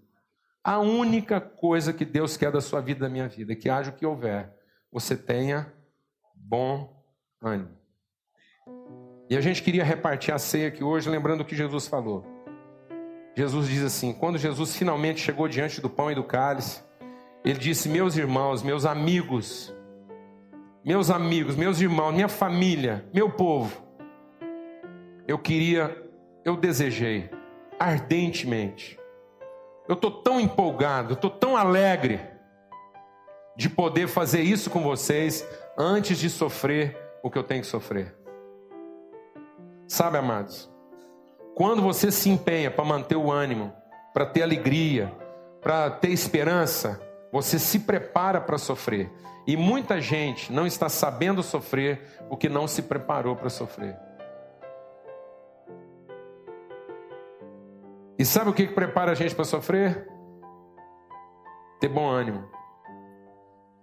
a 0.64 0.80
única 0.80 1.40
coisa 1.40 1.94
que 1.94 2.04
Deus 2.04 2.36
quer 2.36 2.52
da 2.52 2.60
sua 2.60 2.82
vida, 2.82 3.02
da 3.02 3.10
minha 3.10 3.28
vida, 3.28 3.56
que 3.56 3.70
haja 3.70 3.90
o 3.90 3.94
que 3.94 4.06
houver, 4.06 4.54
você 4.92 5.16
tenha 5.16 5.72
bom 6.36 7.04
ânimo. 7.42 7.78
E 9.30 9.38
a 9.38 9.42
gente 9.42 9.64
queria 9.64 9.84
repartir 9.84 10.34
a 10.34 10.40
ceia 10.40 10.68
aqui 10.68 10.84
hoje, 10.84 11.10
lembrando 11.10 11.42
o 11.42 11.46
que 11.46 11.56
Jesus 11.56 11.88
falou. 11.88 12.26
Jesus 13.36 13.68
diz 13.68 13.84
assim: 13.84 14.14
quando 14.14 14.38
Jesus 14.38 14.76
finalmente 14.76 15.22
chegou 15.22 15.48
diante 15.48 15.80
do 15.80 15.90
pão 15.90 16.12
e 16.12 16.16
do 16.16 16.24
cálice, 16.24 16.82
ele 17.46 17.60
disse: 17.60 17.88
Meus 17.88 18.18
irmãos, 18.18 18.64
meus 18.64 18.86
amigos, 18.86 19.74
meus 20.88 21.12
amigos, 21.12 21.58
meus 21.58 21.82
irmãos, 21.82 22.14
minha 22.14 22.30
família, 22.30 23.04
meu 23.14 23.30
povo, 23.30 23.84
eu 25.28 25.38
queria, 25.38 26.02
eu 26.46 26.56
desejei 26.56 27.30
ardentemente. 27.78 28.98
Eu 29.86 29.96
estou 29.96 30.10
tão 30.10 30.40
empolgado, 30.40 31.16
estou 31.16 31.30
tão 31.30 31.58
alegre 31.58 32.22
de 33.58 33.70
poder 33.70 34.08
fazer 34.08 34.40
isso 34.40 34.70
com 34.70 34.82
vocês 34.82 35.46
antes 35.78 36.18
de 36.18 36.30
sofrer 36.30 36.98
o 37.22 37.30
que 37.30 37.38
eu 37.38 37.44
tenho 37.44 37.60
que 37.60 37.68
sofrer. 37.68 38.16
Sabe, 39.90 40.18
amados, 40.18 40.72
quando 41.54 41.82
você 41.82 42.10
se 42.14 42.30
empenha 42.30 42.72
para 42.72 42.86
manter 42.86 43.18
o 43.18 43.30
ânimo, 43.30 43.74
para 44.14 44.26
ter 44.26 44.42
alegria, 44.42 45.14
para 45.62 45.90
ter 45.90 46.12
esperança, 46.12 47.02
você 47.32 47.60
se 47.60 47.80
prepara 47.80 48.40
para 48.40 48.58
sofrer. 48.58 49.12
E 49.46 49.56
muita 49.56 50.02
gente 50.02 50.52
não 50.52 50.68
está 50.68 50.90
sabendo 50.90 51.42
sofrer 51.42 52.02
porque 52.28 52.50
não 52.50 52.68
se 52.68 52.82
preparou 52.82 53.36
para 53.36 53.50
sofrer. 53.50 53.98
E 58.20 58.26
sabe 58.26 58.50
o 58.50 58.54
que 58.54 58.68
prepara 58.68 59.12
a 59.12 59.16
gente 59.16 59.36
para 59.36 59.46
sofrer? 59.46 60.08
Ter 61.80 61.88
bom 61.88 62.10
ânimo. 62.10 62.50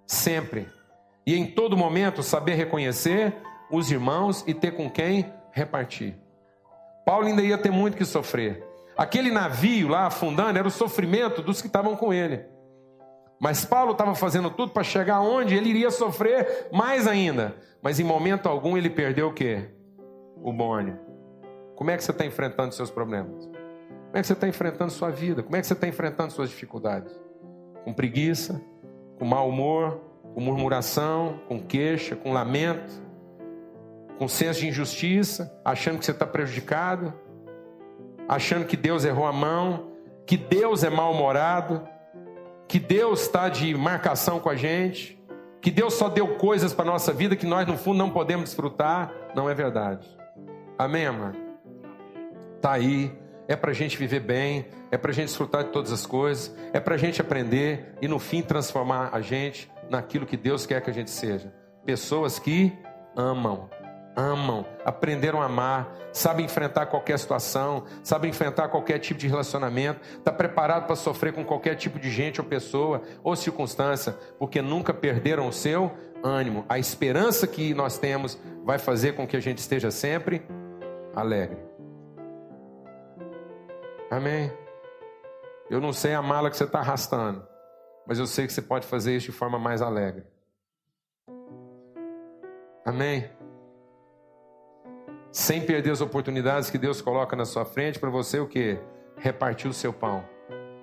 Sempre. 0.07 0.69
E 1.27 1.35
em 1.35 1.47
todo 1.47 1.77
momento 1.77 2.23
saber 2.23 2.55
reconhecer 2.55 3.35
os 3.71 3.91
irmãos 3.91 4.45
e 4.47 4.53
ter 4.53 4.73
com 4.73 4.91
quem 4.91 5.33
repartir. 5.53 6.17
Paulo 7.07 7.27
ainda 7.27 7.43
ia 7.43 7.57
ter 7.57 7.71
muito 7.71 7.97
que 7.97 8.05
sofrer. 8.05 8.63
Aquele 8.97 9.31
navio 9.31 9.89
lá 9.89 10.07
afundando 10.07 10.59
era 10.59 10.69
o 10.69 10.71
sofrimento 10.71 11.41
dos 11.41 11.61
que 11.61 11.69
estavam 11.69 11.97
com 11.97 12.13
ele. 12.13 12.45
Mas 13.41 13.64
Paulo 13.64 13.93
estava 13.93 14.14
fazendo 14.14 14.51
tudo 14.51 14.72
para 14.72 14.82
chegar 14.82 15.20
onde 15.20 15.55
ele 15.55 15.68
iria 15.68 15.91
sofrer 15.91 16.68
mais 16.72 17.07
ainda. 17.07 17.55
Mas 17.82 18.01
em 18.01 18.05
momento 18.05 18.49
algum 18.49 18.76
ele 18.76 18.89
perdeu 18.89 19.28
o 19.28 19.32
quê? 19.35 19.68
O 20.37 20.51
ânimo. 20.72 20.99
Como 21.76 21.91
é 21.91 21.97
que 21.97 22.05
você 22.05 22.12
está 22.12 22.24
enfrentando 22.24 22.74
seus 22.74 22.91
problemas? 22.91 23.47
Como 23.47 24.16
é 24.16 24.20
que 24.20 24.26
você 24.26 24.32
está 24.32 24.47
enfrentando 24.47 24.93
sua 24.93 25.11
vida? 25.11 25.43
Como 25.43 25.57
é 25.57 25.61
que 25.61 25.66
você 25.66 25.72
está 25.72 25.89
enfrentando 25.89 26.32
suas 26.32 26.49
dificuldades? 26.49 27.12
Com 27.85 27.93
preguiça, 27.93 28.62
com 29.18 29.24
mau 29.24 29.49
humor, 29.49 30.01
com 30.35 30.41
murmuração, 30.41 31.41
com 31.49 31.61
queixa, 31.61 32.14
com 32.14 32.32
lamento, 32.32 33.03
com 34.18 34.28
senso 34.28 34.61
de 34.61 34.68
injustiça, 34.68 35.53
achando 35.64 35.99
que 35.99 36.05
você 36.05 36.12
está 36.12 36.26
prejudicado, 36.26 37.12
achando 38.28 38.66
que 38.66 38.76
Deus 38.76 39.05
errou 39.05 39.26
a 39.26 39.32
mão, 39.32 39.93
que 40.26 40.37
Deus 40.37 40.85
é 40.85 40.91
mal-humorado, 40.91 41.87
que 42.69 42.79
Deus 42.79 43.23
está 43.23 43.49
de 43.49 43.75
marcação 43.75 44.41
com 44.41 44.49
a 44.49 44.57
gente, 44.57 45.21
que 45.61 45.71
Deus 45.71 45.95
só 45.95 46.09
deu 46.09 46.37
coisas 46.37 46.73
para 46.73 46.85
a 46.85 46.93
nossa 46.93 47.12
vida 47.12 47.37
que 47.37 47.47
nós, 47.47 47.67
no 47.67 47.77
fundo, 47.77 47.99
não 47.99 48.11
podemos 48.11 48.45
desfrutar, 48.45 49.12
não 49.35 49.49
é 49.49 49.55
verdade. 49.55 50.07
Amém, 50.79 51.07
amado? 51.07 51.39
Está 52.57 52.73
aí, 52.73 53.17
é 53.49 53.57
para 53.57 53.71
a 53.71 53.75
gente 53.75 53.97
viver 53.97 54.21
bem, 54.21 54.67
é 54.91 54.97
para 54.97 55.11
a 55.11 55.15
gente 55.15 55.27
desfrutar 55.27 55.65
de 55.65 55.71
todas 55.71 55.93
as 55.93 56.05
coisas, 56.05 56.55
é 56.73 56.81
para 56.81 56.95
a 56.95 56.99
gente 56.99 57.21
aprender 57.21 57.95
e, 58.03 58.09
no 58.09 58.19
fim, 58.19 58.43
transformar 58.43 59.11
a 59.12 59.21
gente 59.21 59.71
naquilo 59.89 60.27
que 60.27 60.37
Deus 60.37 60.67
quer 60.67 60.81
que 60.81 60.91
a 60.91 60.95
gente 60.95 61.11
seja. 61.11 61.53
Pessoas 61.85 62.39
que 62.39 62.73
amam 63.17 63.69
amam, 64.17 64.65
aprenderam 64.85 65.43
a 65.43 65.47
amar, 65.47 65.93
sabem 66.12 66.45
enfrentar 66.45 66.87
qualquer 66.87 67.19
situação, 67.19 67.85
sabem 68.03 68.31
enfrentar 68.31 68.69
qualquer 68.69 68.99
tipo 68.99 69.19
de 69.19 69.27
relacionamento, 69.27 70.01
está 70.19 70.33
preparado 70.33 70.87
para 70.87 70.97
sofrer 70.97 71.33
com 71.33 71.45
qualquer 71.45 71.75
tipo 71.75 71.99
de 71.99 72.11
gente 72.11 72.41
ou 72.41 72.47
pessoa 72.47 73.03
ou 73.23 73.35
circunstância, 73.35 74.17
porque 74.39 74.62
nunca 74.62 74.95
perderam 74.95 75.49
o 75.49 75.53
seu 75.53 75.93
ânimo. 76.23 76.65
A 76.69 76.79
esperança 76.79 77.47
que 77.47 77.75
nós 77.75 77.99
temos 77.99 78.39
vai 78.65 78.79
fazer 78.79 79.12
com 79.12 79.27
que 79.27 79.37
a 79.37 79.41
gente 79.41 79.59
esteja 79.59 79.91
sempre 79.91 80.47
alegre. 81.15 81.59
Amém? 84.11 84.53
Eu 85.69 85.81
não 85.81 85.93
sei 85.93 86.15
a 86.15 86.23
mala 86.23 86.51
que 86.51 86.57
você 86.57 86.65
está 86.65 86.79
arrastando, 86.79 87.47
mas 88.07 88.19
eu 88.19 88.27
sei 88.27 88.47
que 88.47 88.53
você 88.53 88.62
pode 88.62 88.87
fazer 88.87 89.17
isso 89.17 89.27
de 89.27 89.33
forma 89.33 89.59
mais 89.59 89.83
alegre. 89.83 90.25
Amém? 92.85 93.31
Sem 95.35 95.61
perder 95.61 95.91
as 95.91 96.01
oportunidades 96.01 96.70
que 96.70 96.78
Deus 96.78 97.03
coloca 97.03 97.35
na 97.35 97.45
sua 97.45 97.64
frente 97.64 97.99
para 97.99 98.09
você 98.09 98.39
o 98.39 98.47
que? 98.47 98.78
Repartir 99.16 99.68
o 99.68 99.74
seu 99.74 99.93
pão. 99.93 100.22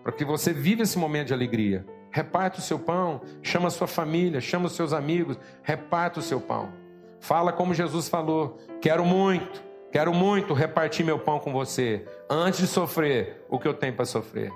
Para 0.03 0.11
que 0.11 0.25
você 0.25 0.51
viva 0.51 0.81
esse 0.81 0.99
momento 0.99 1.27
de 1.27 1.33
alegria. 1.33 1.85
Reparte 2.11 2.59
o 2.59 2.61
seu 2.61 2.77
pão, 2.77 3.21
chama 3.41 3.69
a 3.69 3.71
sua 3.71 3.87
família, 3.87 4.41
chama 4.41 4.65
os 4.65 4.73
seus 4.73 4.91
amigos, 4.91 5.39
reparte 5.63 6.19
o 6.19 6.21
seu 6.21 6.41
pão. 6.41 6.73
Fala 7.21 7.53
como 7.53 7.73
Jesus 7.73 8.09
falou: 8.09 8.57
quero 8.81 9.05
muito, 9.05 9.63
quero 9.89 10.13
muito 10.13 10.53
repartir 10.53 11.05
meu 11.05 11.17
pão 11.17 11.39
com 11.39 11.53
você, 11.53 12.05
antes 12.29 12.59
de 12.59 12.67
sofrer 12.67 13.45
o 13.47 13.57
que 13.57 13.69
eu 13.69 13.73
tenho 13.73 13.93
para 13.93 14.03
sofrer. 14.03 14.51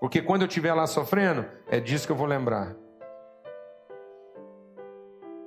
Porque 0.00 0.20
quando 0.20 0.42
eu 0.42 0.48
estiver 0.48 0.74
lá 0.74 0.86
sofrendo, 0.86 1.46
é 1.70 1.80
disso 1.80 2.04
que 2.06 2.12
eu 2.12 2.16
vou 2.16 2.26
lembrar. 2.26 2.76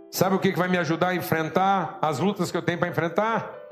Sabe 0.09 0.35
o 0.35 0.39
que 0.39 0.51
vai 0.53 0.67
me 0.67 0.79
ajudar 0.79 1.09
a 1.09 1.15
enfrentar 1.15 1.99
as 2.01 2.17
lutas 2.17 2.49
que 2.49 2.57
eu 2.57 2.63
tenho 2.63 2.79
para 2.79 2.87
enfrentar? 2.87 3.66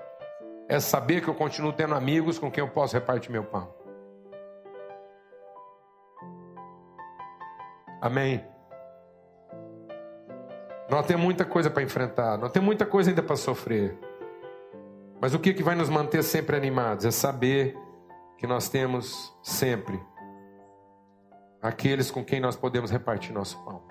É 0.67 0.79
saber 0.79 1.21
que 1.21 1.27
eu 1.27 1.35
continuo 1.35 1.71
tendo 1.71 1.93
amigos 1.93 2.39
com 2.39 2.51
quem 2.51 2.63
eu 2.63 2.69
posso 2.69 2.93
repartir 2.93 3.31
meu 3.31 3.43
pão. 3.43 3.73
Amém. 8.01 8.43
Nós 10.89 11.05
temos 11.05 11.23
muita 11.23 11.43
coisa 11.43 11.69
para 11.69 11.81
enfrentar, 11.81 12.37
nós 12.37 12.51
temos 12.51 12.65
muita 12.65 12.85
coisa 12.85 13.09
ainda 13.09 13.23
para 13.23 13.35
sofrer. 13.35 13.97
Mas 15.19 15.33
o 15.33 15.39
que, 15.39 15.53
que 15.53 15.63
vai 15.63 15.75
nos 15.75 15.89
manter 15.89 16.23
sempre 16.23 16.55
animados? 16.55 17.05
É 17.05 17.11
saber 17.11 17.75
que 18.37 18.45
nós 18.45 18.69
temos 18.69 19.35
sempre 19.41 19.99
aqueles 21.61 22.11
com 22.11 22.23
quem 22.23 22.39
nós 22.39 22.55
podemos 22.55 22.91
repartir 22.91 23.33
nosso 23.33 23.63
pão. 23.63 23.81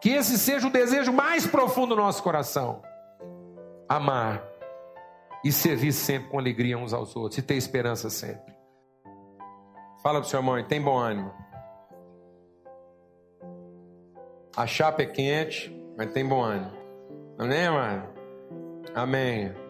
Que 0.00 0.10
esse 0.10 0.38
seja 0.38 0.66
o 0.66 0.70
desejo 0.70 1.12
mais 1.12 1.46
profundo 1.46 1.94
do 1.94 2.00
nosso 2.00 2.22
coração. 2.22 2.82
Amar 3.88 4.49
e 5.44 5.50
servir 5.50 5.92
sempre 5.92 6.28
com 6.28 6.38
alegria 6.38 6.76
uns 6.76 6.92
aos 6.92 7.16
outros 7.16 7.38
e 7.38 7.42
ter 7.42 7.54
esperança 7.54 8.10
sempre. 8.10 8.54
Fala 10.02 10.20
para 10.20 10.28
seu 10.28 10.40
irmão, 10.40 10.62
tem 10.64 10.80
bom 10.80 10.98
ânimo. 10.98 11.32
A 14.56 14.66
chapa 14.66 15.02
é 15.02 15.06
quente, 15.06 15.74
mas 15.96 16.12
tem 16.12 16.26
bom 16.26 16.42
ânimo. 16.42 16.76
Amém, 17.38 17.70
mano? 17.70 18.08
Amém. 18.94 19.69